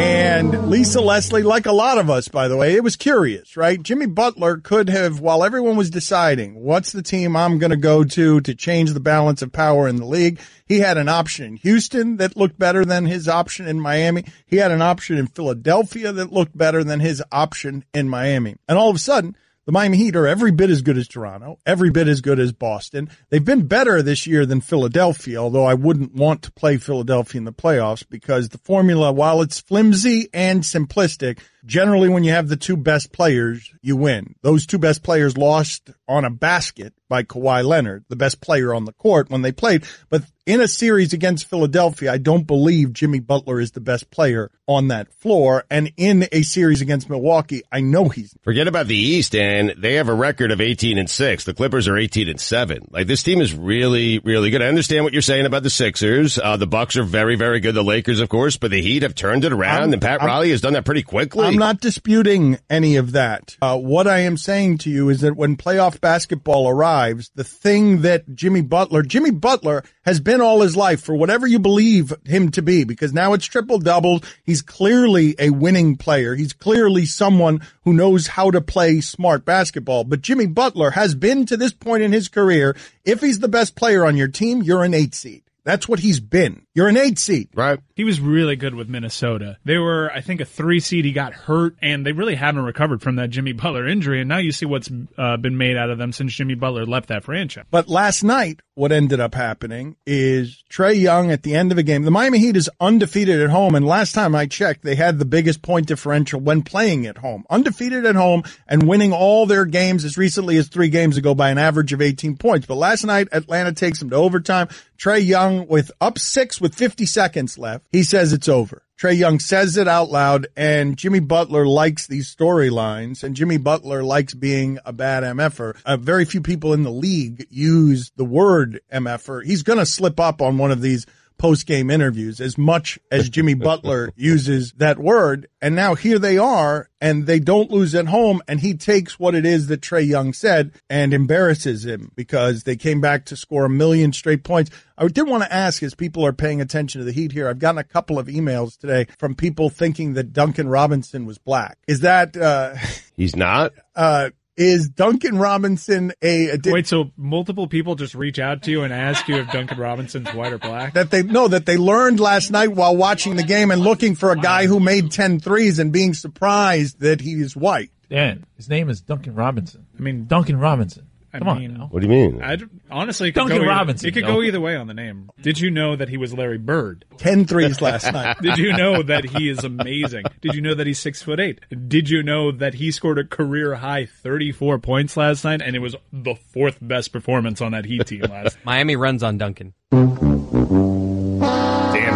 And 0.00 0.70
Lisa 0.70 1.02
Leslie, 1.02 1.42
like 1.42 1.66
a 1.66 1.72
lot 1.72 1.98
of 1.98 2.08
us, 2.08 2.26
by 2.28 2.48
the 2.48 2.56
way, 2.56 2.74
it 2.74 2.82
was 2.82 2.96
curious, 2.96 3.54
right? 3.54 3.80
Jimmy 3.82 4.06
Butler 4.06 4.56
could 4.56 4.88
have, 4.88 5.20
while 5.20 5.44
everyone 5.44 5.76
was 5.76 5.90
deciding 5.90 6.54
what's 6.54 6.92
the 6.92 7.02
team 7.02 7.36
I'm 7.36 7.58
going 7.58 7.70
to 7.70 7.76
go 7.76 8.02
to 8.04 8.40
to 8.40 8.54
change 8.54 8.94
the 8.94 9.00
balance 9.00 9.42
of 9.42 9.52
power 9.52 9.86
in 9.86 9.96
the 9.96 10.06
league, 10.06 10.40
he 10.66 10.78
had 10.78 10.96
an 10.96 11.10
option 11.10 11.44
in 11.44 11.56
Houston 11.56 12.16
that 12.16 12.34
looked 12.34 12.58
better 12.58 12.82
than 12.82 13.04
his 13.04 13.28
option 13.28 13.66
in 13.66 13.78
Miami. 13.78 14.24
He 14.46 14.56
had 14.56 14.70
an 14.70 14.80
option 14.80 15.18
in 15.18 15.26
Philadelphia 15.26 16.12
that 16.12 16.32
looked 16.32 16.56
better 16.56 16.82
than 16.82 17.00
his 17.00 17.22
option 17.30 17.84
in 17.92 18.08
Miami. 18.08 18.56
And 18.66 18.78
all 18.78 18.88
of 18.88 18.96
a 18.96 19.00
sudden, 19.00 19.36
the 19.70 19.74
Miami 19.74 19.98
Heat 19.98 20.16
are 20.16 20.26
every 20.26 20.50
bit 20.50 20.68
as 20.68 20.82
good 20.82 20.98
as 20.98 21.06
Toronto, 21.06 21.60
every 21.64 21.90
bit 21.90 22.08
as 22.08 22.20
good 22.20 22.40
as 22.40 22.50
Boston. 22.50 23.08
They've 23.28 23.44
been 23.44 23.68
better 23.68 24.02
this 24.02 24.26
year 24.26 24.44
than 24.44 24.60
Philadelphia, 24.60 25.36
although 25.36 25.64
I 25.64 25.74
wouldn't 25.74 26.12
want 26.12 26.42
to 26.42 26.50
play 26.50 26.76
Philadelphia 26.76 27.38
in 27.38 27.44
the 27.44 27.52
playoffs 27.52 28.04
because 28.10 28.48
the 28.48 28.58
formula, 28.58 29.12
while 29.12 29.40
it's 29.42 29.60
flimsy 29.60 30.28
and 30.34 30.64
simplistic, 30.64 31.38
generally 31.64 32.08
when 32.08 32.24
you 32.24 32.32
have 32.32 32.48
the 32.48 32.56
two 32.56 32.76
best 32.76 33.12
players, 33.12 33.70
you 33.80 33.94
win. 33.94 34.34
Those 34.42 34.66
two 34.66 34.78
best 34.78 35.04
players 35.04 35.38
lost 35.38 35.90
on 36.08 36.24
a 36.24 36.30
basket 36.30 36.92
by 37.08 37.22
Kawhi 37.22 37.64
Leonard, 37.64 38.04
the 38.08 38.16
best 38.16 38.40
player 38.40 38.74
on 38.74 38.86
the 38.86 38.92
court 38.92 39.30
when 39.30 39.42
they 39.42 39.52
played. 39.52 39.84
But 40.08 40.24
in 40.50 40.60
a 40.60 40.66
series 40.66 41.12
against 41.12 41.48
Philadelphia, 41.48 42.12
I 42.12 42.18
don't 42.18 42.44
believe 42.44 42.92
Jimmy 42.92 43.20
Butler 43.20 43.60
is 43.60 43.70
the 43.70 43.80
best 43.80 44.10
player 44.10 44.50
on 44.66 44.88
that 44.88 45.12
floor. 45.14 45.64
And 45.70 45.92
in 45.96 46.26
a 46.32 46.42
series 46.42 46.80
against 46.80 47.08
Milwaukee, 47.08 47.62
I 47.70 47.80
know 47.80 48.08
he's 48.08 48.34
Forget 48.42 48.66
about 48.66 48.88
the 48.88 48.96
East, 48.96 49.36
and 49.36 49.74
they 49.78 49.94
have 49.94 50.08
a 50.08 50.14
record 50.14 50.50
of 50.50 50.60
18 50.60 50.98
and 50.98 51.08
6. 51.08 51.44
The 51.44 51.54
Clippers 51.54 51.86
are 51.86 51.96
18 51.96 52.28
and 52.28 52.40
7. 52.40 52.88
Like, 52.90 53.06
this 53.06 53.22
team 53.22 53.40
is 53.40 53.54
really, 53.54 54.18
really 54.18 54.50
good. 54.50 54.60
I 54.60 54.66
understand 54.66 55.04
what 55.04 55.12
you're 55.12 55.22
saying 55.22 55.46
about 55.46 55.62
the 55.62 55.70
Sixers. 55.70 56.36
Uh, 56.36 56.56
the 56.56 56.66
Bucks 56.66 56.96
are 56.96 57.04
very, 57.04 57.36
very 57.36 57.60
good. 57.60 57.76
The 57.76 57.84
Lakers, 57.84 58.18
of 58.18 58.28
course, 58.28 58.56
but 58.56 58.72
the 58.72 58.82
Heat 58.82 59.04
have 59.04 59.14
turned 59.14 59.44
it 59.44 59.52
around, 59.52 59.82
I'm- 59.82 59.92
and 59.92 60.02
Pat 60.02 60.20
I'm- 60.20 60.26
Riley 60.26 60.50
has 60.50 60.60
done 60.60 60.72
that 60.72 60.84
pretty 60.84 61.02
quickly. 61.02 61.46
I'm 61.46 61.56
not 61.58 61.80
disputing 61.80 62.58
any 62.68 62.96
of 62.96 63.12
that. 63.12 63.56
Uh, 63.62 63.78
what 63.78 64.08
I 64.08 64.20
am 64.20 64.36
saying 64.36 64.78
to 64.78 64.90
you 64.90 65.10
is 65.10 65.20
that 65.20 65.36
when 65.36 65.56
playoff 65.56 66.00
basketball 66.00 66.68
arrives, 66.68 67.30
the 67.36 67.44
thing 67.44 68.02
that 68.02 68.34
Jimmy 68.34 68.62
Butler, 68.62 69.02
Jimmy 69.02 69.30
Butler 69.30 69.84
has 70.04 70.18
been 70.18 70.39
all 70.42 70.60
his 70.60 70.76
life 70.76 71.02
for 71.02 71.14
whatever 71.14 71.46
you 71.46 71.58
believe 71.58 72.12
him 72.24 72.50
to 72.52 72.62
be, 72.62 72.84
because 72.84 73.12
now 73.12 73.32
it's 73.32 73.46
triple 73.46 73.78
doubles. 73.78 74.22
He's 74.44 74.62
clearly 74.62 75.34
a 75.38 75.50
winning 75.50 75.96
player. 75.96 76.34
He's 76.34 76.52
clearly 76.52 77.06
someone 77.06 77.60
who 77.84 77.92
knows 77.92 78.28
how 78.28 78.50
to 78.50 78.60
play 78.60 79.00
smart 79.00 79.44
basketball. 79.44 80.04
But 80.04 80.22
Jimmy 80.22 80.46
Butler 80.46 80.90
has 80.90 81.14
been 81.14 81.46
to 81.46 81.56
this 81.56 81.72
point 81.72 82.02
in 82.02 82.12
his 82.12 82.28
career. 82.28 82.76
If 83.04 83.20
he's 83.20 83.40
the 83.40 83.48
best 83.48 83.76
player 83.76 84.04
on 84.04 84.16
your 84.16 84.28
team, 84.28 84.62
you're 84.62 84.84
an 84.84 84.94
eight 84.94 85.14
seed. 85.14 85.42
That's 85.64 85.88
what 85.88 86.00
he's 86.00 86.20
been. 86.20 86.66
You're 86.74 86.88
an 86.88 86.96
eight 86.96 87.18
seed. 87.18 87.48
Right. 87.54 87.78
He 87.94 88.04
was 88.04 88.20
really 88.20 88.56
good 88.56 88.74
with 88.74 88.88
Minnesota. 88.88 89.58
They 89.64 89.78
were, 89.78 90.10
I 90.12 90.20
think, 90.20 90.40
a 90.40 90.44
three 90.44 90.80
seed. 90.80 91.04
He 91.04 91.12
got 91.12 91.32
hurt, 91.32 91.76
and 91.82 92.06
they 92.06 92.12
really 92.12 92.34
haven't 92.34 92.62
recovered 92.62 93.02
from 93.02 93.16
that 93.16 93.30
Jimmy 93.30 93.52
Butler 93.52 93.86
injury. 93.86 94.20
And 94.20 94.28
now 94.28 94.38
you 94.38 94.52
see 94.52 94.66
what's 94.66 94.90
uh, 95.18 95.36
been 95.36 95.58
made 95.58 95.76
out 95.76 95.90
of 95.90 95.98
them 95.98 96.12
since 96.12 96.32
Jimmy 96.32 96.54
Butler 96.54 96.86
left 96.86 97.08
that 97.08 97.24
franchise. 97.24 97.64
But 97.70 97.88
last 97.88 98.22
night, 98.24 98.60
what 98.74 98.92
ended 98.92 99.20
up 99.20 99.34
happening 99.34 99.96
is 100.06 100.64
Trae 100.70 100.98
Young 100.98 101.30
at 101.30 101.42
the 101.42 101.54
end 101.54 101.70
of 101.70 101.76
the 101.76 101.82
game. 101.82 102.04
The 102.04 102.10
Miami 102.10 102.38
Heat 102.38 102.56
is 102.56 102.70
undefeated 102.80 103.42
at 103.42 103.50
home, 103.50 103.74
and 103.74 103.86
last 103.86 104.14
time 104.14 104.34
I 104.34 104.46
checked, 104.46 104.82
they 104.82 104.94
had 104.94 105.18
the 105.18 105.26
biggest 105.26 105.60
point 105.60 105.86
differential 105.86 106.40
when 106.40 106.62
playing 106.62 107.04
at 107.06 107.18
home. 107.18 107.44
Undefeated 107.50 108.06
at 108.06 108.14
home 108.14 108.42
and 108.66 108.88
winning 108.88 109.12
all 109.12 109.44
their 109.44 109.66
games 109.66 110.06
as 110.06 110.16
recently 110.16 110.56
as 110.56 110.68
three 110.68 110.88
games 110.88 111.18
ago 111.18 111.34
by 111.34 111.50
an 111.50 111.58
average 111.58 111.92
of 111.92 112.00
18 112.00 112.38
points. 112.38 112.66
But 112.66 112.76
last 112.76 113.04
night, 113.04 113.28
Atlanta 113.32 113.72
takes 113.72 113.98
them 113.98 114.08
to 114.10 114.16
overtime. 114.16 114.68
Trae 114.96 115.24
Young 115.24 115.59
with 115.68 115.90
up 116.00 116.18
six 116.18 116.60
with 116.60 116.74
50 116.74 117.06
seconds 117.06 117.58
left. 117.58 117.86
He 117.92 118.02
says 118.02 118.32
it's 118.32 118.48
over. 118.48 118.82
Trae 119.00 119.16
Young 119.16 119.38
says 119.38 119.78
it 119.78 119.88
out 119.88 120.10
loud, 120.10 120.48
and 120.58 120.94
Jimmy 120.94 121.20
Butler 121.20 121.66
likes 121.66 122.06
these 122.06 122.34
storylines, 122.34 123.24
and 123.24 123.34
Jimmy 123.34 123.56
Butler 123.56 124.04
likes 124.04 124.34
being 124.34 124.78
a 124.84 124.92
bad 124.92 125.22
MFer. 125.22 125.80
Uh, 125.86 125.96
very 125.96 126.26
few 126.26 126.42
people 126.42 126.74
in 126.74 126.82
the 126.82 126.90
league 126.90 127.46
use 127.48 128.12
the 128.16 128.26
word 128.26 128.82
MFer. 128.92 129.42
He's 129.42 129.62
going 129.62 129.78
to 129.78 129.86
slip 129.86 130.20
up 130.20 130.42
on 130.42 130.58
one 130.58 130.70
of 130.70 130.82
these 130.82 131.06
post 131.40 131.66
game 131.66 131.90
interviews 131.90 132.38
as 132.38 132.58
much 132.58 132.98
as 133.10 133.30
Jimmy 133.30 133.54
Butler 133.54 134.12
uses 134.16 134.72
that 134.72 134.98
word. 134.98 135.48
And 135.62 135.74
now 135.74 135.94
here 135.94 136.18
they 136.18 136.36
are 136.36 136.90
and 137.00 137.26
they 137.26 137.40
don't 137.40 137.70
lose 137.70 137.94
at 137.94 138.08
home. 138.08 138.42
And 138.46 138.60
he 138.60 138.74
takes 138.74 139.18
what 139.18 139.34
it 139.34 139.46
is 139.46 139.68
that 139.68 139.80
Trae 139.80 140.06
Young 140.06 140.34
said 140.34 140.72
and 140.90 141.14
embarrasses 141.14 141.86
him 141.86 142.12
because 142.14 142.64
they 142.64 142.76
came 142.76 143.00
back 143.00 143.24
to 143.24 143.36
score 143.36 143.64
a 143.64 143.70
million 143.70 144.12
straight 144.12 144.44
points. 144.44 144.70
I 144.98 145.08
did 145.08 145.26
want 145.26 145.42
to 145.42 145.52
ask 145.52 145.82
as 145.82 145.94
people 145.94 146.26
are 146.26 146.34
paying 146.34 146.60
attention 146.60 146.98
to 147.00 147.06
the 147.06 147.12
Heat 147.12 147.32
here, 147.32 147.48
I've 147.48 147.58
gotten 147.58 147.78
a 147.78 147.84
couple 147.84 148.18
of 148.18 148.26
emails 148.26 148.78
today 148.78 149.06
from 149.18 149.34
people 149.34 149.70
thinking 149.70 150.12
that 150.14 150.34
Duncan 150.34 150.68
Robinson 150.68 151.24
was 151.24 151.38
black. 151.38 151.78
Is 151.88 152.00
that, 152.00 152.36
uh, 152.36 152.76
He's 153.16 153.34
not? 153.34 153.72
uh, 153.96 154.28
is 154.56 154.88
Duncan 154.88 155.38
Robinson 155.38 156.12
a, 156.22 156.50
a 156.50 156.58
Wait, 156.64 156.86
so 156.86 157.10
multiple 157.16 157.66
people 157.66 157.94
just 157.94 158.14
reach 158.14 158.38
out 158.38 158.62
to 158.64 158.70
you 158.70 158.82
and 158.82 158.92
ask 158.92 159.26
you 159.28 159.36
if 159.36 159.50
Duncan 159.50 159.78
Robinson's 159.78 160.28
white 160.34 160.52
or 160.52 160.58
black? 160.58 160.94
that 160.94 161.10
they 161.10 161.22
know 161.22 161.48
that 161.48 161.66
they 161.66 161.76
learned 161.76 162.20
last 162.20 162.50
night 162.50 162.72
while 162.72 162.96
watching 162.96 163.36
the 163.36 163.42
game 163.42 163.70
and 163.70 163.82
looking 163.82 164.14
for 164.14 164.32
a 164.32 164.36
guy 164.36 164.66
who 164.66 164.80
made 164.80 165.10
10 165.10 165.40
threes 165.40 165.78
and 165.78 165.92
being 165.92 166.14
surprised 166.14 167.00
that 167.00 167.20
he 167.20 167.32
is 167.32 167.56
white. 167.56 167.90
Dan, 168.08 168.44
his 168.56 168.68
name 168.68 168.88
is 168.88 169.00
Duncan 169.00 169.34
Robinson. 169.34 169.86
I 169.98 170.02
mean, 170.02 170.26
Duncan 170.26 170.58
Robinson. 170.58 171.06
I 171.32 171.38
Come 171.38 171.48
on 171.48 171.74
now. 171.74 171.86
What 171.90 172.02
do 172.02 172.08
you 172.08 172.12
mean? 172.12 172.42
I 172.42 172.56
honestly 172.90 173.28
it 173.28 173.32
could 173.32 173.40
Duncan 173.40 173.56
go 173.58 173.62
either- 173.62 173.70
Robinson, 173.70 174.08
It 174.08 174.12
could 174.12 174.24
no. 174.24 174.34
go 174.34 174.42
either 174.42 174.60
way 174.60 174.74
on 174.76 174.88
the 174.88 174.94
name. 174.94 175.30
Did 175.40 175.60
you 175.60 175.70
know 175.70 175.94
that 175.94 176.08
he 176.08 176.16
was 176.16 176.34
Larry 176.34 176.58
Bird? 176.58 177.04
10 177.18 177.44
threes 177.44 177.80
last 177.80 178.12
night. 178.12 178.36
Did 178.42 178.58
you 178.58 178.72
know 178.72 179.02
that 179.04 179.24
he 179.24 179.48
is 179.48 179.62
amazing? 179.62 180.24
Did 180.40 180.54
you 180.54 180.60
know 180.60 180.74
that 180.74 180.86
he's 180.88 180.98
six 180.98 181.22
foot 181.22 181.38
eight? 181.38 181.60
Did 181.88 182.10
you 182.10 182.24
know 182.24 182.50
that 182.50 182.74
he 182.74 182.90
scored 182.90 183.18
a 183.18 183.24
career 183.24 183.76
high 183.76 184.06
thirty 184.06 184.50
four 184.52 184.78
points 184.80 185.16
last 185.16 185.44
night, 185.44 185.62
and 185.62 185.76
it 185.76 185.80
was 185.80 185.94
the 186.12 186.34
fourth 186.34 186.78
best 186.82 187.12
performance 187.12 187.60
on 187.60 187.70
that 187.72 187.84
Heat 187.84 188.06
team 188.06 188.22
last? 188.22 188.58
Miami 188.64 188.96
runs 188.96 189.22
on 189.22 189.38
Duncan. 189.38 189.72
Damn 189.92 190.08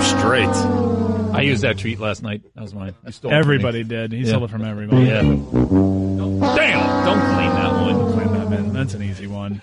straight. 0.02 0.48
I 1.34 1.40
used 1.42 1.62
that 1.62 1.78
tweet 1.78 1.98
last 1.98 2.22
night. 2.22 2.42
That 2.54 2.62
was 2.62 2.74
mine. 2.74 2.94
You 3.04 3.12
stole 3.12 3.30
it 3.30 3.32
from 3.32 3.32
me. 3.32 3.38
Everybody 3.54 3.84
did. 3.84 4.12
He 4.12 4.18
Yeah. 4.20 4.28
stole 4.28 4.44
it 4.44 4.50
from 4.50 4.64
everybody. 4.64 5.02
Yeah. 5.06 5.22
Damn! 5.22 5.44
Don't 7.04 7.20
claim 7.20 7.50
that 7.50 7.72
one. 7.72 8.13
Claim. 8.92 9.00
That's 9.08 9.18
an 9.18 9.24
easy 9.24 9.26
one. 9.26 9.60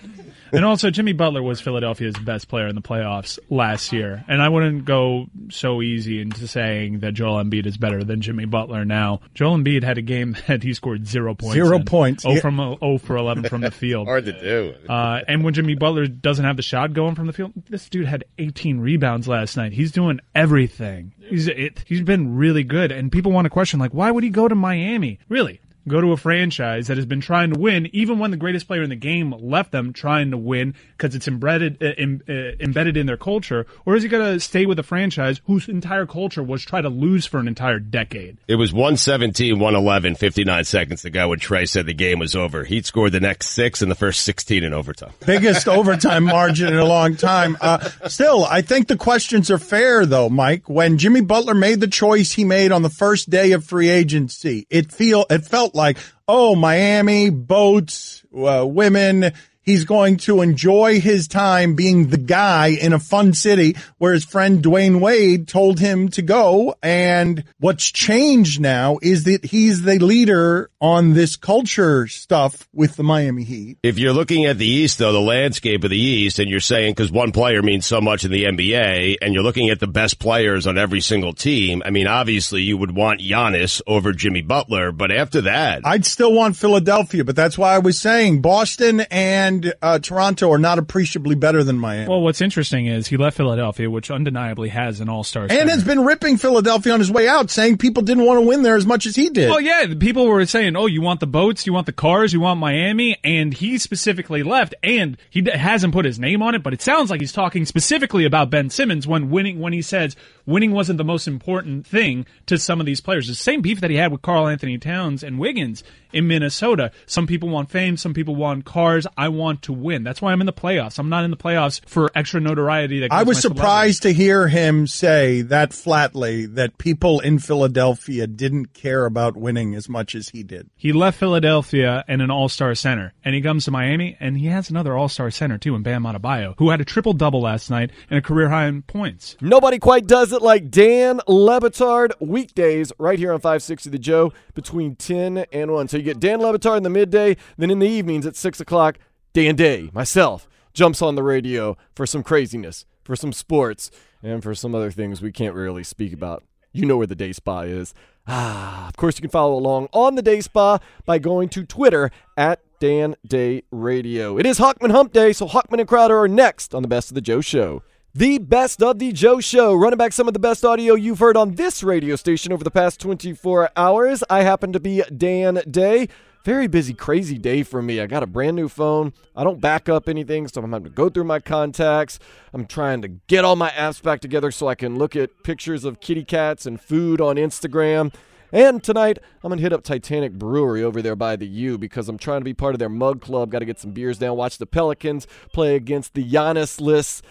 And 0.54 0.66
also, 0.66 0.90
Jimmy 0.90 1.14
Butler 1.14 1.42
was 1.42 1.62
Philadelphia's 1.62 2.14
best 2.14 2.46
player 2.46 2.66
in 2.66 2.74
the 2.74 2.82
playoffs 2.82 3.38
last 3.48 3.90
year. 3.90 4.22
And 4.28 4.42
I 4.42 4.50
wouldn't 4.50 4.84
go 4.84 5.28
so 5.50 5.80
easy 5.80 6.20
into 6.20 6.46
saying 6.46 6.98
that 7.00 7.14
Joel 7.14 7.42
Embiid 7.42 7.64
is 7.64 7.78
better 7.78 8.04
than 8.04 8.20
Jimmy 8.20 8.44
Butler 8.44 8.84
now. 8.84 9.20
Joel 9.32 9.56
Embiid 9.56 9.82
had 9.82 9.96
a 9.96 10.02
game 10.02 10.36
that 10.48 10.62
he 10.62 10.74
scored 10.74 11.06
zero 11.06 11.34
points. 11.34 11.54
Zero 11.54 11.76
in. 11.76 11.84
points. 11.86 12.26
Oh 12.26 12.32
Yeah. 12.34 12.40
from 12.40 12.60
oh 12.60 12.98
for 12.98 13.16
eleven 13.16 13.44
from 13.44 13.62
the 13.62 13.70
field. 13.82 14.06
Hard 14.08 14.26
to 14.26 14.38
do. 14.38 14.74
Uh, 14.86 15.20
and 15.26 15.42
when 15.42 15.54
Jimmy 15.54 15.74
Butler 15.74 16.06
doesn't 16.06 16.44
have 16.44 16.56
the 16.56 16.62
shot 16.62 16.92
going 16.92 17.14
from 17.14 17.26
the 17.28 17.32
field, 17.32 17.52
this 17.70 17.88
dude 17.88 18.06
had 18.06 18.24
18 18.36 18.78
rebounds 18.78 19.26
last 19.26 19.56
night. 19.56 19.72
He's 19.72 19.90
doing 19.90 20.20
everything. 20.34 21.14
He's 21.18 21.48
it, 21.48 21.82
he's 21.86 22.02
been 22.02 22.36
really 22.36 22.62
good. 22.62 22.92
And 22.92 23.10
people 23.10 23.32
want 23.32 23.46
to 23.46 23.50
question 23.50 23.80
like, 23.80 23.94
why 23.94 24.10
would 24.10 24.22
he 24.22 24.28
go 24.30 24.48
to 24.48 24.54
Miami? 24.54 25.18
Really? 25.30 25.60
Go 25.88 26.00
to 26.00 26.12
a 26.12 26.16
franchise 26.16 26.86
that 26.86 26.96
has 26.96 27.06
been 27.06 27.20
trying 27.20 27.52
to 27.52 27.58
win, 27.58 27.88
even 27.92 28.18
when 28.18 28.30
the 28.30 28.36
greatest 28.36 28.68
player 28.68 28.82
in 28.82 28.90
the 28.90 28.96
game 28.96 29.32
left 29.32 29.72
them 29.72 29.92
trying 29.92 30.30
to 30.30 30.36
win 30.36 30.74
because 30.96 31.14
it's 31.16 31.26
embedded 31.26 31.82
uh, 31.82 31.86
em, 31.98 32.22
uh, 32.28 32.32
embedded 32.60 32.96
in 32.96 33.06
their 33.06 33.16
culture, 33.16 33.66
or 33.84 33.96
is 33.96 34.02
he 34.02 34.08
going 34.08 34.34
to 34.34 34.38
stay 34.38 34.64
with 34.64 34.78
a 34.78 34.84
franchise 34.84 35.40
whose 35.46 35.68
entire 35.68 36.06
culture 36.06 36.42
was 36.42 36.62
try 36.62 36.80
to 36.80 36.88
lose 36.88 37.26
for 37.26 37.40
an 37.40 37.48
entire 37.48 37.80
decade? 37.80 38.36
It 38.46 38.54
was 38.54 38.72
117, 38.72 39.58
111, 39.58 40.14
59 40.14 40.64
seconds 40.64 41.02
to 41.02 41.10
go 41.10 41.28
when 41.28 41.40
Trae 41.40 41.68
said 41.68 41.86
the 41.86 41.94
game 41.94 42.20
was 42.20 42.36
over. 42.36 42.62
He'd 42.62 42.86
scored 42.86 43.12
the 43.12 43.20
next 43.20 43.48
six 43.48 43.82
in 43.82 43.88
the 43.88 43.94
first 43.96 44.22
16 44.22 44.62
in 44.62 44.72
overtime. 44.72 45.12
Biggest 45.26 45.66
overtime 45.66 46.24
margin 46.24 46.68
in 46.68 46.78
a 46.78 46.84
long 46.84 47.16
time. 47.16 47.56
Uh, 47.60 47.90
still, 48.06 48.44
I 48.44 48.62
think 48.62 48.86
the 48.86 48.96
questions 48.96 49.50
are 49.50 49.58
fair 49.58 50.06
though, 50.06 50.28
Mike. 50.28 50.68
When 50.68 50.98
Jimmy 50.98 51.22
Butler 51.22 51.54
made 51.54 51.80
the 51.80 51.88
choice 51.88 52.32
he 52.32 52.44
made 52.44 52.70
on 52.70 52.82
the 52.82 52.90
first 52.90 53.30
day 53.30 53.52
of 53.52 53.64
free 53.64 53.88
agency, 53.88 54.66
it 54.70 54.92
feel, 54.92 55.26
it 55.28 55.44
felt 55.44 55.71
like, 55.74 55.98
oh, 56.28 56.54
Miami, 56.54 57.30
boats, 57.30 58.24
uh, 58.36 58.64
women, 58.66 59.32
He's 59.62 59.84
going 59.84 60.16
to 60.18 60.40
enjoy 60.40 61.00
his 61.00 61.28
time 61.28 61.74
being 61.74 62.08
the 62.08 62.18
guy 62.18 62.68
in 62.68 62.92
a 62.92 62.98
fun 62.98 63.32
city 63.32 63.76
where 63.98 64.12
his 64.12 64.24
friend 64.24 64.62
Dwyane 64.62 65.00
Wade 65.00 65.46
told 65.46 65.78
him 65.78 66.08
to 66.10 66.22
go. 66.22 66.74
And 66.82 67.44
what's 67.60 67.90
changed 67.90 68.60
now 68.60 68.98
is 69.02 69.24
that 69.24 69.44
he's 69.44 69.82
the 69.82 70.00
leader 70.00 70.68
on 70.80 71.12
this 71.12 71.36
culture 71.36 72.08
stuff 72.08 72.68
with 72.72 72.96
the 72.96 73.04
Miami 73.04 73.44
Heat. 73.44 73.78
If 73.84 74.00
you're 74.00 74.12
looking 74.12 74.46
at 74.46 74.58
the 74.58 74.66
East, 74.66 74.98
though, 74.98 75.12
the 75.12 75.20
landscape 75.20 75.84
of 75.84 75.90
the 75.90 75.98
East, 75.98 76.40
and 76.40 76.50
you're 76.50 76.58
saying 76.58 76.94
because 76.94 77.12
one 77.12 77.30
player 77.30 77.62
means 77.62 77.86
so 77.86 78.00
much 78.00 78.24
in 78.24 78.32
the 78.32 78.44
NBA, 78.44 79.18
and 79.22 79.32
you're 79.32 79.44
looking 79.44 79.70
at 79.70 79.78
the 79.78 79.86
best 79.86 80.18
players 80.18 80.66
on 80.66 80.76
every 80.76 81.00
single 81.00 81.32
team, 81.32 81.82
I 81.84 81.90
mean, 81.90 82.08
obviously 82.08 82.62
you 82.62 82.76
would 82.76 82.96
want 82.96 83.20
Giannis 83.20 83.80
over 83.86 84.12
Jimmy 84.12 84.42
Butler, 84.42 84.90
but 84.90 85.12
after 85.12 85.42
that, 85.42 85.82
I'd 85.84 86.04
still 86.04 86.32
want 86.32 86.56
Philadelphia, 86.56 87.24
but 87.24 87.36
that's 87.36 87.56
why 87.56 87.74
I 87.74 87.78
was 87.78 87.98
saying 87.98 88.42
Boston 88.42 89.02
and 89.10 89.51
uh, 89.82 89.98
Toronto 89.98 90.50
are 90.52 90.58
not 90.58 90.78
appreciably 90.78 91.34
better 91.34 91.62
than 91.64 91.78
Miami. 91.78 92.08
Well, 92.08 92.20
what's 92.20 92.40
interesting 92.40 92.86
is 92.86 93.06
he 93.08 93.16
left 93.16 93.36
Philadelphia, 93.36 93.90
which 93.90 94.10
undeniably 94.10 94.68
has 94.70 95.00
an 95.00 95.08
all-star. 95.08 95.44
and 95.44 95.52
center. 95.52 95.70
has 95.70 95.84
been 95.84 96.04
ripping 96.04 96.36
Philadelphia 96.36 96.92
on 96.92 97.00
his 97.00 97.10
way 97.10 97.28
out, 97.28 97.50
saying 97.50 97.78
people 97.78 98.02
didn't 98.02 98.24
want 98.24 98.38
to 98.40 98.46
win 98.46 98.62
there 98.62 98.76
as 98.76 98.86
much 98.86 99.06
as 99.06 99.14
he 99.16 99.28
did. 99.30 99.48
Well, 99.50 99.60
yeah, 99.60 99.86
the 99.86 99.96
people 99.96 100.26
were 100.26 100.44
saying, 100.46 100.76
"Oh, 100.76 100.86
you 100.86 101.02
want 101.02 101.20
the 101.20 101.26
boats, 101.26 101.66
you 101.66 101.72
want 101.72 101.86
the 101.86 101.92
cars, 101.92 102.32
you 102.32 102.40
want 102.40 102.60
Miami," 102.60 103.16
and 103.24 103.52
he 103.54 103.78
specifically 103.78 104.42
left, 104.42 104.74
and 104.82 105.16
he 105.30 105.40
d- 105.42 105.50
hasn't 105.50 105.92
put 105.92 106.04
his 106.04 106.18
name 106.18 106.42
on 106.42 106.54
it, 106.54 106.62
but 106.62 106.72
it 106.72 106.82
sounds 106.82 107.10
like 107.10 107.20
he's 107.20 107.32
talking 107.32 107.64
specifically 107.66 108.24
about 108.24 108.50
Ben 108.50 108.70
Simmons 108.70 109.06
when 109.06 109.30
winning. 109.30 109.58
When 109.60 109.72
he 109.72 109.82
says 109.82 110.16
winning 110.46 110.72
wasn't 110.72 110.98
the 110.98 111.04
most 111.04 111.28
important 111.28 111.86
thing 111.86 112.26
to 112.46 112.58
some 112.58 112.80
of 112.80 112.86
these 112.86 113.00
players, 113.00 113.28
the 113.28 113.34
same 113.34 113.62
beef 113.62 113.80
that 113.80 113.90
he 113.90 113.96
had 113.96 114.12
with 114.12 114.22
Karl-Anthony 114.22 114.78
Towns 114.78 115.22
and 115.22 115.38
Wiggins 115.38 115.82
in 116.12 116.26
Minnesota. 116.26 116.92
Some 117.06 117.26
people 117.26 117.48
want 117.48 117.70
fame, 117.70 117.96
some 117.96 118.14
people 118.14 118.36
want 118.36 118.64
cars. 118.64 119.06
I 119.16 119.28
want 119.28 119.62
to 119.62 119.72
win. 119.72 120.04
That's 120.04 120.20
why 120.20 120.32
I'm 120.32 120.40
in 120.40 120.46
the 120.46 120.52
playoffs. 120.52 120.98
I'm 120.98 121.08
not 121.08 121.24
in 121.24 121.30
the 121.30 121.36
playoffs 121.36 121.80
for 121.86 122.10
extra 122.14 122.40
notoriety. 122.40 123.00
That 123.00 123.12
I 123.12 123.22
was 123.22 123.38
my 123.38 123.40
celebrity. 123.40 123.60
surprised 123.60 124.02
to 124.02 124.12
hear 124.12 124.48
him 124.48 124.86
say 124.86 125.42
that 125.42 125.72
flatly 125.72 126.46
that 126.46 126.76
people 126.78 127.20
in 127.20 127.38
Philadelphia 127.38 128.26
didn't 128.26 128.74
care 128.74 129.06
about 129.06 129.36
winning 129.36 129.74
as 129.74 129.88
much 129.88 130.14
as 130.14 130.30
he 130.30 130.42
did. 130.42 130.68
He 130.76 130.92
left 130.92 131.18
Philadelphia 131.18 132.04
and 132.08 132.20
an 132.20 132.30
all-star 132.30 132.74
center, 132.74 133.14
and 133.24 133.34
he 133.34 133.40
comes 133.40 133.64
to 133.64 133.70
Miami, 133.70 134.16
and 134.20 134.36
he 134.36 134.46
has 134.46 134.68
another 134.68 134.96
all-star 134.96 135.30
center 135.30 135.56
too 135.56 135.74
in 135.74 135.82
Bam 135.82 136.04
Adebayo, 136.04 136.54
who 136.58 136.70
had 136.70 136.80
a 136.80 136.84
triple-double 136.84 137.40
last 137.40 137.70
night 137.70 137.90
and 138.10 138.18
a 138.18 138.22
career 138.22 138.48
high 138.48 138.66
in 138.66 138.82
points. 138.82 139.36
Nobody 139.40 139.78
quite 139.78 140.06
does 140.06 140.31
it 140.32 140.42
like 140.42 140.70
Dan 140.70 141.20
Le 141.26 141.60
Batard 141.60 142.12
weekdays 142.20 142.92
right 142.98 143.18
here 143.18 143.32
on 143.32 143.40
560 143.40 143.90
The 143.90 143.98
Joe 143.98 144.32
between 144.54 144.96
10 144.96 145.46
and 145.52 145.70
1. 145.70 145.88
So 145.88 145.96
you 145.96 146.02
get 146.02 146.20
Dan 146.20 146.40
Lebitard 146.40 146.78
in 146.78 146.82
the 146.82 146.90
midday, 146.90 147.36
then 147.56 147.70
in 147.70 147.78
the 147.78 147.88
evenings 147.88 148.26
at 148.26 148.36
6 148.36 148.60
o'clock, 148.60 148.98
Dan 149.32 149.56
Day, 149.56 149.90
myself, 149.92 150.48
jumps 150.74 151.02
on 151.02 151.14
the 151.14 151.22
radio 151.22 151.76
for 151.94 152.06
some 152.06 152.22
craziness, 152.22 152.84
for 153.02 153.16
some 153.16 153.32
sports, 153.32 153.90
and 154.22 154.42
for 154.42 154.54
some 154.54 154.74
other 154.74 154.90
things 154.90 155.20
we 155.20 155.32
can't 155.32 155.54
really 155.54 155.84
speak 155.84 156.12
about. 156.12 156.44
You 156.72 156.86
know 156.86 156.96
where 156.96 157.06
the 157.06 157.14
Day 157.14 157.32
Spa 157.32 157.60
is. 157.62 157.92
Ah, 158.26 158.88
of 158.88 158.96
course, 158.96 159.18
you 159.18 159.22
can 159.22 159.30
follow 159.30 159.54
along 159.54 159.88
on 159.92 160.14
the 160.14 160.22
Day 160.22 160.40
Spa 160.40 160.78
by 161.04 161.18
going 161.18 161.48
to 161.50 161.64
Twitter 161.64 162.10
at 162.36 162.60
Dan 162.80 163.16
Day 163.26 163.62
Radio. 163.70 164.38
It 164.38 164.46
is 164.46 164.58
Hochman 164.58 164.90
Hump 164.90 165.12
Day, 165.12 165.32
so 165.32 165.46
Hochman 165.46 165.80
and 165.80 165.88
Crowder 165.88 166.18
are 166.18 166.28
next 166.28 166.74
on 166.74 166.82
the 166.82 166.88
Best 166.88 167.10
of 167.10 167.14
the 167.14 167.20
Joe 167.20 167.40
Show. 167.40 167.82
The 168.14 168.36
best 168.36 168.82
of 168.82 168.98
the 168.98 169.10
Joe 169.10 169.40
Show, 169.40 169.72
running 169.72 169.96
back 169.96 170.12
some 170.12 170.28
of 170.28 170.34
the 170.34 170.38
best 170.38 170.66
audio 170.66 170.94
you've 170.94 171.18
heard 171.18 171.34
on 171.34 171.54
this 171.54 171.82
radio 171.82 172.14
station 172.14 172.52
over 172.52 172.62
the 172.62 172.70
past 172.70 173.00
24 173.00 173.70
hours. 173.74 174.22
I 174.28 174.42
happen 174.42 174.70
to 174.74 174.80
be 174.80 175.02
Dan 175.16 175.62
Day. 175.70 176.10
Very 176.44 176.66
busy, 176.66 176.92
crazy 176.92 177.38
day 177.38 177.62
for 177.62 177.80
me. 177.80 178.00
I 178.00 178.06
got 178.06 178.22
a 178.22 178.26
brand 178.26 178.54
new 178.54 178.68
phone. 178.68 179.14
I 179.34 179.44
don't 179.44 179.62
back 179.62 179.88
up 179.88 180.10
anything, 180.10 180.46
so 180.46 180.62
I'm 180.62 180.72
having 180.72 180.84
to 180.84 180.90
go 180.90 181.08
through 181.08 181.24
my 181.24 181.40
contacts. 181.40 182.18
I'm 182.52 182.66
trying 182.66 183.00
to 183.00 183.08
get 183.08 183.46
all 183.46 183.56
my 183.56 183.70
apps 183.70 184.02
back 184.02 184.20
together 184.20 184.50
so 184.50 184.68
I 184.68 184.74
can 184.74 184.98
look 184.98 185.16
at 185.16 185.42
pictures 185.42 185.86
of 185.86 186.00
kitty 186.00 186.24
cats 186.24 186.66
and 186.66 186.78
food 186.78 187.18
on 187.18 187.36
Instagram. 187.36 188.14
And 188.52 188.84
tonight, 188.84 189.20
I'm 189.42 189.48
going 189.48 189.56
to 189.56 189.62
hit 189.62 189.72
up 189.72 189.84
Titanic 189.84 190.34
Brewery 190.34 190.84
over 190.84 191.00
there 191.00 191.16
by 191.16 191.36
the 191.36 191.46
U 191.46 191.78
because 191.78 192.10
I'm 192.10 192.18
trying 192.18 192.42
to 192.42 192.44
be 192.44 192.52
part 192.52 192.74
of 192.74 192.78
their 192.78 192.90
mug 192.90 193.22
club. 193.22 193.50
Got 193.50 193.60
to 193.60 193.64
get 193.64 193.80
some 193.80 193.92
beers 193.92 194.18
down, 194.18 194.36
watch 194.36 194.58
the 194.58 194.66
Pelicans 194.66 195.26
play 195.54 195.76
against 195.76 196.12
the 196.12 196.30
Giannis-less 196.30 197.22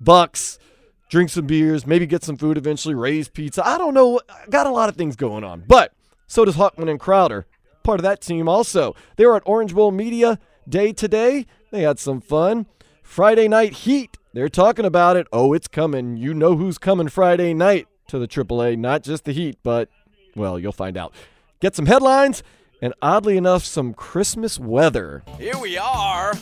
Bucks, 0.00 0.58
drink 1.08 1.30
some 1.30 1.46
beers, 1.46 1.86
maybe 1.86 2.06
get 2.06 2.22
some 2.22 2.36
food 2.36 2.56
eventually, 2.58 2.94
raise 2.94 3.28
pizza. 3.28 3.66
I 3.66 3.78
don't 3.78 3.94
know. 3.94 4.20
Got 4.50 4.66
a 4.66 4.72
lot 4.72 4.88
of 4.88 4.96
things 4.96 5.16
going 5.16 5.44
on. 5.44 5.64
But 5.66 5.92
so 6.26 6.44
does 6.44 6.56
Hochman 6.56 6.90
and 6.90 7.00
Crowder, 7.00 7.46
part 7.82 8.00
of 8.00 8.04
that 8.04 8.20
team 8.20 8.48
also. 8.48 8.94
They 9.16 9.26
were 9.26 9.36
at 9.36 9.42
Orange 9.46 9.74
Bowl 9.74 9.90
Media 9.90 10.38
Day 10.68 10.92
today. 10.92 11.46
They 11.70 11.82
had 11.82 11.98
some 11.98 12.20
fun. 12.20 12.66
Friday 13.02 13.46
Night 13.46 13.72
Heat, 13.72 14.18
they're 14.32 14.48
talking 14.48 14.84
about 14.84 15.16
it. 15.16 15.28
Oh, 15.32 15.52
it's 15.52 15.68
coming. 15.68 16.16
You 16.16 16.34
know 16.34 16.56
who's 16.56 16.76
coming 16.76 17.08
Friday 17.08 17.54
night 17.54 17.86
to 18.08 18.18
the 18.18 18.26
AAA, 18.26 18.76
not 18.76 19.02
just 19.02 19.24
the 19.24 19.32
Heat, 19.32 19.58
but, 19.62 19.88
well, 20.34 20.58
you'll 20.58 20.72
find 20.72 20.96
out. 20.96 21.14
Get 21.60 21.76
some 21.76 21.86
headlines 21.86 22.42
and, 22.82 22.92
oddly 23.00 23.36
enough, 23.36 23.64
some 23.64 23.94
Christmas 23.94 24.58
weather. 24.58 25.22
Here 25.38 25.56
we 25.56 25.78
are. 25.78 26.34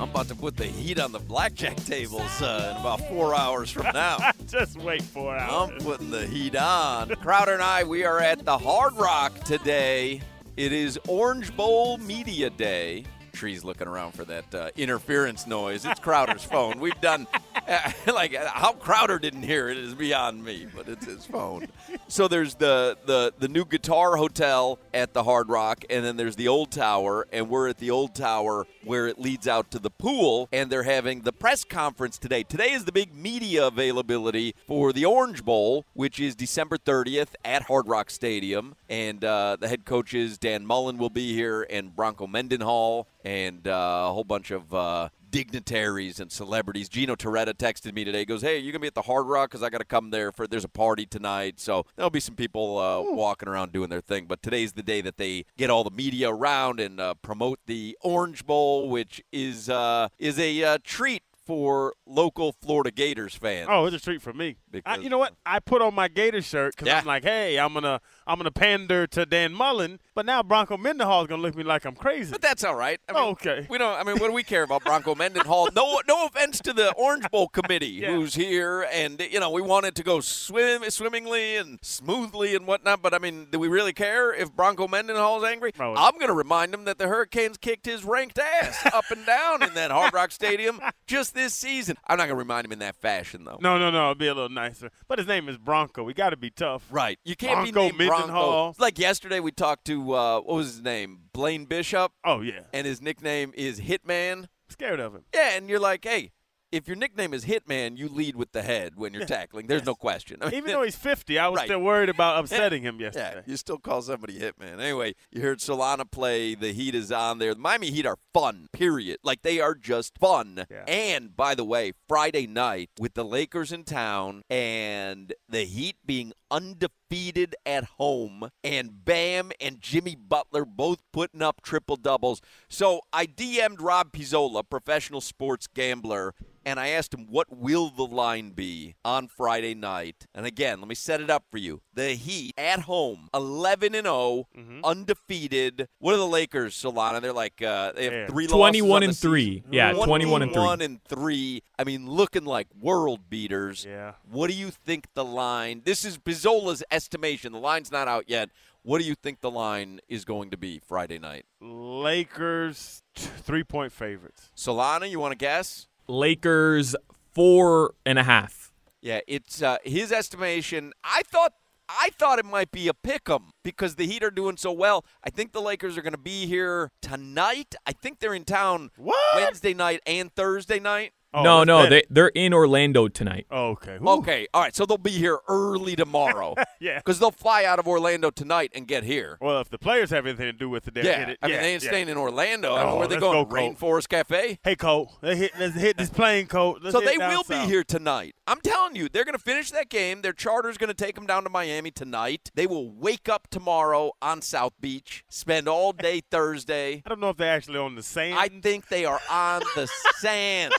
I'm 0.00 0.08
about 0.08 0.28
to 0.28 0.34
put 0.34 0.56
the 0.56 0.64
heat 0.64 0.98
on 0.98 1.12
the 1.12 1.18
blackjack 1.18 1.76
tables 1.84 2.40
uh, 2.40 2.72
in 2.74 2.80
about 2.80 3.06
four 3.10 3.34
hours 3.34 3.70
from 3.70 3.86
now. 3.94 4.30
Just 4.46 4.78
wait 4.78 5.02
four 5.02 5.36
hours. 5.36 5.72
I'm 5.72 5.78
putting 5.78 6.10
the 6.10 6.26
heat 6.26 6.56
on. 6.56 7.10
Crowder 7.16 7.52
and 7.52 7.62
I, 7.62 7.84
we 7.84 8.04
are 8.04 8.18
at 8.18 8.46
the 8.46 8.56
Hard 8.56 8.94
Rock 8.96 9.38
today. 9.40 10.22
It 10.56 10.72
is 10.72 10.98
Orange 11.06 11.54
Bowl 11.54 11.98
Media 11.98 12.48
Day. 12.48 13.04
Tree's 13.32 13.64
looking 13.64 13.88
around 13.88 14.12
for 14.12 14.24
that 14.24 14.54
uh, 14.54 14.70
interference 14.76 15.46
noise. 15.46 15.84
It's 15.84 16.00
Crowder's 16.00 16.44
phone. 16.44 16.80
We've 16.80 17.00
done 17.00 17.26
uh, 17.68 17.92
like 18.12 18.34
how 18.34 18.72
Crowder 18.72 19.18
didn't 19.18 19.42
hear 19.42 19.68
it 19.68 19.78
is 19.78 19.94
beyond 19.94 20.44
me, 20.44 20.66
but 20.74 20.88
it's 20.88 21.06
his 21.06 21.26
phone. 21.26 21.68
So 22.08 22.28
there's 22.28 22.54
the 22.56 22.96
the 23.06 23.32
the 23.38 23.48
new 23.48 23.64
Guitar 23.64 24.16
Hotel 24.16 24.78
at 24.92 25.12
the 25.14 25.24
Hard 25.24 25.48
Rock, 25.48 25.84
and 25.90 26.04
then 26.04 26.16
there's 26.16 26.36
the 26.36 26.48
Old 26.48 26.70
Tower, 26.70 27.26
and 27.32 27.48
we're 27.48 27.68
at 27.68 27.78
the 27.78 27.90
Old 27.90 28.14
Tower 28.14 28.66
where 28.84 29.06
it 29.06 29.18
leads 29.18 29.46
out 29.46 29.70
to 29.72 29.78
the 29.78 29.90
pool, 29.90 30.48
and 30.52 30.70
they're 30.70 30.82
having 30.82 31.22
the 31.22 31.32
press 31.32 31.64
conference 31.64 32.18
today. 32.18 32.42
Today 32.42 32.72
is 32.72 32.84
the 32.84 32.92
big 32.92 33.14
media 33.14 33.66
availability 33.66 34.54
for 34.66 34.92
the 34.92 35.04
Orange 35.04 35.44
Bowl, 35.44 35.84
which 35.92 36.18
is 36.18 36.34
December 36.34 36.78
30th 36.78 37.34
at 37.44 37.62
Hard 37.62 37.88
Rock 37.88 38.10
Stadium, 38.10 38.74
and 38.90 39.24
uh, 39.24 39.56
the 39.58 39.68
head 39.68 39.84
coaches 39.86 40.36
Dan 40.36 40.66
Mullen 40.66 40.98
will 40.98 41.08
be 41.08 41.32
here, 41.32 41.66
and 41.70 41.94
Bronco 41.96 42.26
Mendenhall, 42.26 43.08
and 43.24 43.66
uh, 43.66 44.06
a 44.08 44.12
whole 44.12 44.24
bunch 44.24 44.50
of 44.50 44.74
uh, 44.74 45.08
dignitaries 45.30 46.18
and 46.20 46.30
celebrities. 46.30 46.88
Gino 46.88 47.14
Torretta 47.14 47.54
texted 47.54 47.94
me 47.94 48.04
today. 48.04 48.24
Goes, 48.24 48.42
hey, 48.42 48.58
you 48.58 48.72
gonna 48.72 48.80
be 48.80 48.88
at 48.88 48.94
the 48.94 49.02
Hard 49.02 49.26
Rock? 49.26 49.50
Because 49.50 49.62
I 49.62 49.70
got 49.70 49.78
to 49.78 49.84
come 49.84 50.10
there 50.10 50.32
for. 50.32 50.46
There's 50.46 50.64
a 50.64 50.68
party 50.68 51.06
tonight, 51.06 51.60
so 51.60 51.86
there'll 51.96 52.10
be 52.10 52.20
some 52.20 52.34
people 52.34 52.78
uh, 52.78 53.00
walking 53.14 53.48
around 53.48 53.72
doing 53.72 53.88
their 53.88 54.00
thing. 54.00 54.26
But 54.26 54.42
today's 54.42 54.72
the 54.72 54.82
day 54.82 55.00
that 55.02 55.16
they 55.16 55.44
get 55.56 55.70
all 55.70 55.84
the 55.84 55.90
media 55.90 56.28
around 56.30 56.80
and 56.80 57.00
uh, 57.00 57.14
promote 57.14 57.60
the 57.66 57.96
Orange 58.02 58.44
Bowl, 58.44 58.88
which 58.90 59.22
is 59.32 59.70
uh, 59.70 60.08
is 60.18 60.38
a 60.38 60.62
uh, 60.64 60.78
treat 60.82 61.22
for 61.46 61.94
local 62.06 62.52
Florida 62.52 62.92
Gators 62.92 63.34
fans. 63.34 63.66
Oh, 63.68 63.86
it's 63.86 63.96
a 63.96 63.98
treat 64.00 64.22
for 64.22 64.32
me. 64.32 64.56
I, 64.86 64.98
you 64.98 65.08
know 65.08 65.18
what? 65.18 65.34
I 65.44 65.58
put 65.58 65.82
on 65.82 65.94
my 65.96 66.06
Gator 66.06 66.42
shirt 66.42 66.76
because 66.76 66.86
Yeah. 66.86 66.98
I'm 66.98 67.04
like, 67.06 67.24
hey, 67.24 67.58
I'm 67.58 67.74
gonna 67.74 68.00
I'm 68.30 68.38
gonna 68.38 68.50
pander 68.50 69.06
to 69.08 69.26
Dan 69.26 69.52
Mullen, 69.52 69.98
but 70.14 70.24
now 70.24 70.42
Bronco 70.42 70.76
Mendenhall 70.76 71.22
is 71.22 71.26
gonna 71.26 71.42
look 71.42 71.52
at 71.52 71.58
me 71.58 71.64
like 71.64 71.84
I'm 71.84 71.96
crazy. 71.96 72.30
But 72.30 72.40
that's 72.40 72.62
all 72.64 72.74
right. 72.76 73.00
I 73.08 73.12
mean, 73.12 73.22
okay. 73.32 73.66
We 73.68 73.76
don't. 73.78 73.98
I 73.98 74.04
mean, 74.04 74.18
what 74.18 74.28
do 74.28 74.32
we 74.32 74.42
care 74.44 74.62
about 74.62 74.84
Bronco 74.84 75.14
Mendenhall? 75.14 75.68
No, 75.74 76.00
no 76.06 76.26
offense 76.26 76.60
to 76.60 76.72
the 76.72 76.92
Orange 76.94 77.28
Bowl 77.30 77.48
committee 77.48 77.88
Yeah. 77.88 78.12
who's 78.12 78.34
here, 78.34 78.86
and 78.92 79.20
you 79.30 79.40
know 79.40 79.50
we 79.50 79.62
want 79.62 79.86
it 79.86 79.94
to 79.96 80.02
go 80.02 80.20
swim 80.20 80.88
swimmingly 80.90 81.56
and 81.56 81.78
smoothly 81.82 82.54
and 82.54 82.66
whatnot. 82.66 83.02
But 83.02 83.14
I 83.14 83.18
mean, 83.18 83.48
do 83.50 83.58
we 83.58 83.68
really 83.68 83.92
care 83.92 84.32
if 84.32 84.52
Bronco 84.54 84.86
Mendenhall's 84.88 85.44
angry? 85.44 85.72
No. 85.78 85.94
I'm 85.96 86.12
going 86.14 86.28
to 86.28 86.34
remind 86.34 86.72
him 86.72 86.84
that 86.84 86.98
the 86.98 87.08
Hurricanes 87.08 87.56
kicked 87.56 87.86
his 87.86 88.04
ranked 88.04 88.38
ass 88.38 88.86
up 88.94 89.04
and 89.10 89.24
down 89.26 89.62
in 89.62 89.74
that 89.74 89.90
Hard 89.90 90.12
Rock 90.14 90.30
Stadium 90.30 90.80
just 91.06 91.34
this 91.34 91.54
season. 91.54 91.96
I'm 92.06 92.16
not 92.18 92.24
going 92.24 92.36
to 92.36 92.42
remind 92.42 92.64
him 92.66 92.72
in 92.72 92.78
that 92.80 92.96
fashion, 92.96 93.44
though. 93.44 93.58
No, 93.60 93.78
no, 93.78 93.90
no. 93.90 94.02
It'll 94.02 94.14
be 94.14 94.26
a 94.28 94.34
little 94.34 94.48
nicer. 94.48 94.90
But 95.08 95.18
his 95.18 95.26
name 95.26 95.48
is 95.48 95.56
Bronco. 95.58 96.02
We 96.04 96.14
got 96.14 96.30
to 96.30 96.36
be 96.36 96.50
tough. 96.50 96.86
Right. 96.90 97.18
You 97.24 97.34
can't 97.36 97.64
be 97.64 97.72
Bronco 97.72 97.88
named 97.88 97.98
Bronco. 98.26 98.32
Mendenhall. 98.34 98.74
Like 98.78 98.98
yesterday, 98.98 99.40
we 99.40 99.50
talked 99.52 99.84
to 99.86 100.14
uh, 100.14 100.40
what 100.40 100.56
was 100.56 100.66
his 100.68 100.82
name, 100.82 101.20
Blaine 101.32 101.64
Bishop, 101.64 102.12
Oh 102.24 102.40
yeah. 102.40 102.60
and 102.72 102.86
his 102.86 103.00
nickname 103.00 103.52
is 103.54 103.80
Hitman. 103.80 104.46
Scared 104.68 105.00
of 105.00 105.14
him. 105.14 105.24
Yeah, 105.34 105.56
and 105.56 105.68
you're 105.68 105.80
like, 105.80 106.04
hey, 106.04 106.30
if 106.70 106.86
your 106.86 106.96
nickname 106.96 107.34
is 107.34 107.46
Hitman, 107.46 107.98
you 107.98 108.08
lead 108.08 108.36
with 108.36 108.52
the 108.52 108.62
head 108.62 108.92
when 108.94 109.12
you're 109.12 109.24
tackling. 109.26 109.66
There's 109.66 109.84
no 109.84 109.96
question. 109.96 110.36
I 110.40 110.44
mean, 110.50 110.54
Even 110.58 110.70
though 110.70 110.84
he's 110.84 110.94
50, 110.94 111.36
I 111.36 111.48
was 111.48 111.56
Right. 111.58 111.66
still 111.66 111.80
worried 111.80 112.08
about 112.08 112.38
upsetting 112.44 112.84
him 112.84 113.00
yesterday. 113.00 113.32
yeah, 113.38 113.42
you 113.44 113.56
still 113.56 113.78
call 113.78 114.00
somebody 114.02 114.38
Hitman. 114.38 114.78
Anyway, 114.80 115.14
you 115.32 115.42
heard 115.42 115.58
Solana 115.58 116.08
play. 116.08 116.54
The 116.54 116.72
Heat 116.72 116.94
is 116.94 117.10
on 117.10 117.40
there. 117.40 117.54
The 117.54 117.60
Miami 117.60 117.90
Heat 117.90 118.06
are 118.06 118.18
fun, 118.32 118.68
period. 118.72 119.18
Like, 119.24 119.42
they 119.42 119.58
are 119.58 119.74
just 119.74 120.16
fun. 120.18 120.64
Yeah. 120.70 120.84
And, 120.86 121.34
by 121.34 121.56
the 121.56 121.64
way, 121.64 121.92
Friday 122.06 122.46
night 122.46 122.90
with 123.00 123.14
the 123.14 123.24
Lakers 123.24 123.72
in 123.72 123.82
town 123.82 124.42
and 124.48 125.34
the 125.48 125.64
Heat 125.64 125.96
being 126.06 126.32
undefeated 126.50 127.54
at 127.66 127.84
home 127.98 128.50
and 128.64 129.04
Bam 129.04 129.52
and 129.60 129.80
Jimmy 129.80 130.14
Butler 130.16 130.64
both 130.64 131.00
putting 131.12 131.42
up 131.42 131.62
triple 131.62 131.96
doubles. 131.96 132.40
So 132.68 133.00
I 133.12 133.26
DM'd 133.26 133.80
Rob 133.80 134.12
Pizzola, 134.12 134.62
professional 134.68 135.20
sports 135.20 135.66
gambler, 135.66 136.34
and 136.64 136.78
I 136.78 136.88
asked 136.88 137.14
him 137.14 137.26
what 137.30 137.46
will 137.50 137.88
the 137.88 138.04
line 138.04 138.50
be 138.50 138.94
on 139.04 139.28
Friday 139.28 139.74
night. 139.74 140.26
And 140.34 140.44
again, 140.44 140.78
let 140.80 140.88
me 140.88 140.94
set 140.94 141.20
it 141.22 141.30
up 141.30 141.44
for 141.50 141.56
you. 141.58 141.80
The 141.94 142.10
Heat 142.10 142.52
at 142.58 142.80
home, 142.80 143.28
11 143.34 143.94
and 143.94 144.06
0, 144.06 144.46
undefeated. 144.84 145.88
What 145.98 146.14
are 146.14 146.18
the 146.18 146.26
Lakers, 146.26 146.74
Solana? 146.74 147.20
They're 147.22 147.32
like 147.32 147.62
uh, 147.62 147.92
they 147.92 148.04
have 148.04 148.12
Yeah. 148.12 148.26
three 148.28 148.46
21 148.46 148.88
losses 148.88 148.92
on 148.92 149.02
and 149.02 149.12
the 149.12 149.16
three. 149.16 149.44
season. 149.56 149.72
Yeah, 149.72 149.92
21 149.92 150.42
and 150.42 150.50
three. 150.50 150.54
21 150.62 150.80
and 150.82 151.04
3. 151.04 151.62
I 151.78 151.84
mean, 151.84 152.10
looking 152.10 152.44
like 152.44 152.66
world 152.78 153.30
beaters. 153.30 153.86
Yeah. 153.88 154.12
What 154.30 154.50
do 154.50 154.54
you 154.56 154.70
think 154.70 155.06
the 155.14 155.24
line? 155.24 155.82
This 155.84 156.04
is 156.04 156.18
Pizzola's 156.40 156.82
estimation. 156.90 157.52
The 157.52 157.58
line's 157.58 157.92
not 157.92 158.08
out 158.08 158.24
yet. 158.28 158.50
What 158.82 159.00
do 159.00 159.04
you 159.04 159.14
think 159.14 159.40
the 159.40 159.50
line 159.50 160.00
is 160.08 160.24
going 160.24 160.50
to 160.50 160.56
be 160.56 160.78
Friday 160.78 161.18
night? 161.18 161.44
Lakers 161.60 163.02
three 163.14 163.64
point 163.64 163.92
favorites. 163.92 164.50
Solana, 164.56 165.10
you 165.10 165.20
want 165.20 165.32
to 165.32 165.38
guess? 165.38 165.86
Lakers 166.08 166.96
four 167.32 167.94
and 168.06 168.18
a 168.18 168.22
half. 168.22 168.72
Yeah, 169.02 169.20
it's 169.26 169.62
uh, 169.62 169.78
his 169.84 170.12
estimation. 170.12 170.92
I 171.04 171.22
thought 171.26 171.52
I 171.88 172.10
thought 172.18 172.38
it 172.38 172.44
might 172.44 172.70
be 172.70 172.88
a 172.88 172.94
pick 172.94 173.28
'em 173.28 173.52
because 173.64 173.96
the 173.96 174.06
Heat 174.06 174.22
are 174.22 174.30
doing 174.30 174.56
so 174.56 174.72
well. 174.72 175.04
I 175.24 175.30
think 175.30 175.52
the 175.52 175.60
Lakers 175.60 175.98
are 175.98 176.02
going 176.02 176.12
to 176.12 176.18
be 176.18 176.46
here 176.46 176.90
tonight. 177.02 177.74
I 177.86 177.92
think 177.92 178.20
they're 178.20 178.34
in 178.34 178.44
town 178.44 178.90
What? 178.96 179.16
Wednesday 179.34 179.74
night 179.74 180.00
and 180.06 180.32
Thursday 180.34 180.78
night. 180.78 181.12
Oh, 181.32 181.42
no, 181.44 181.62
no, 181.64 181.88
they 181.88 182.02
they're 182.10 182.28
in 182.34 182.52
Orlando 182.52 183.06
tonight. 183.08 183.46
Oh, 183.50 183.68
okay. 183.70 183.98
Ooh. 184.02 184.08
Okay, 184.18 184.48
all 184.52 184.62
right. 184.62 184.74
So 184.74 184.84
they'll 184.84 184.98
be 184.98 185.10
here 185.12 185.38
early 185.48 185.96
tomorrow. 185.96 186.54
Yeah. 186.82 186.96
because 186.96 187.18
they'll 187.18 187.30
fly 187.30 187.64
out 187.66 187.78
of 187.78 187.86
Orlando 187.86 188.30
tonight 188.30 188.72
and 188.74 188.88
get 188.88 189.04
here. 189.04 189.36
Well, 189.42 189.60
if 189.60 189.68
the 189.68 189.76
players 189.76 190.08
have 190.12 190.24
anything 190.26 190.46
to 190.46 190.52
do 190.54 190.70
with 190.70 190.88
it, 190.88 190.94
they'll 190.94 191.04
Yeah, 191.04 191.18
get 191.18 191.28
it. 191.28 191.38
I 191.42 191.46
mean 191.46 191.54
yeah, 191.56 191.60
they 191.60 191.72
ain't 191.74 191.82
yeah. 191.82 191.88
staying 191.90 192.08
in 192.08 192.16
Orlando. 192.16 192.72
I 192.74 192.80
oh, 192.80 192.84
mean, 192.86 192.94
Oh, 192.94 192.98
where 193.00 193.06
they 193.08 193.14
let's 193.16 193.20
going? 193.20 193.44
go, 193.48 193.54
Rainforest 193.54 194.08
Cafe. 194.08 194.58
Hey, 194.64 194.76
Cole, 194.76 195.12
let's 195.20 195.38
hit, 195.38 195.52
let's 195.60 195.74
hit 195.74 195.98
this 195.98 196.08
plane, 196.08 196.46
Cole. 196.46 196.78
Let's 196.82 196.94
So 196.94 197.02
they 197.02 197.18
will 197.18 197.44
south. 197.44 197.48
be 197.48 197.70
here 197.70 197.84
tonight. 197.84 198.34
I'm 198.46 198.62
telling 198.62 198.96
you, 198.96 199.10
they're 199.10 199.26
going 199.26 199.36
to 199.36 199.42
finish 199.44 199.70
that 199.72 199.90
game. 199.90 200.22
Their 200.22 200.32
charter's 200.32 200.78
going 200.78 200.88
to 200.88 200.94
take 200.94 201.16
them 201.16 201.26
down 201.26 201.44
to 201.44 201.50
Miami 201.50 201.90
tonight. 201.90 202.50
They 202.54 202.66
will 202.66 202.90
wake 202.90 203.28
up 203.28 203.48
tomorrow 203.50 204.12
on 204.22 204.40
South 204.40 204.72
Beach, 204.80 205.22
spend 205.28 205.68
all 205.68 205.92
day 205.92 206.22
Thursday. 206.30 207.02
I 207.04 207.08
don't 207.10 207.20
know 207.20 207.28
if 207.28 207.36
they're 207.36 207.54
actually 207.54 207.78
on 207.78 207.94
the 207.94 208.02
sand. 208.02 208.38
I 208.38 208.48
think 208.48 208.88
they 208.88 209.04
are 209.04 209.20
on 209.30 209.60
the 209.76 209.86
sand. 210.16 210.72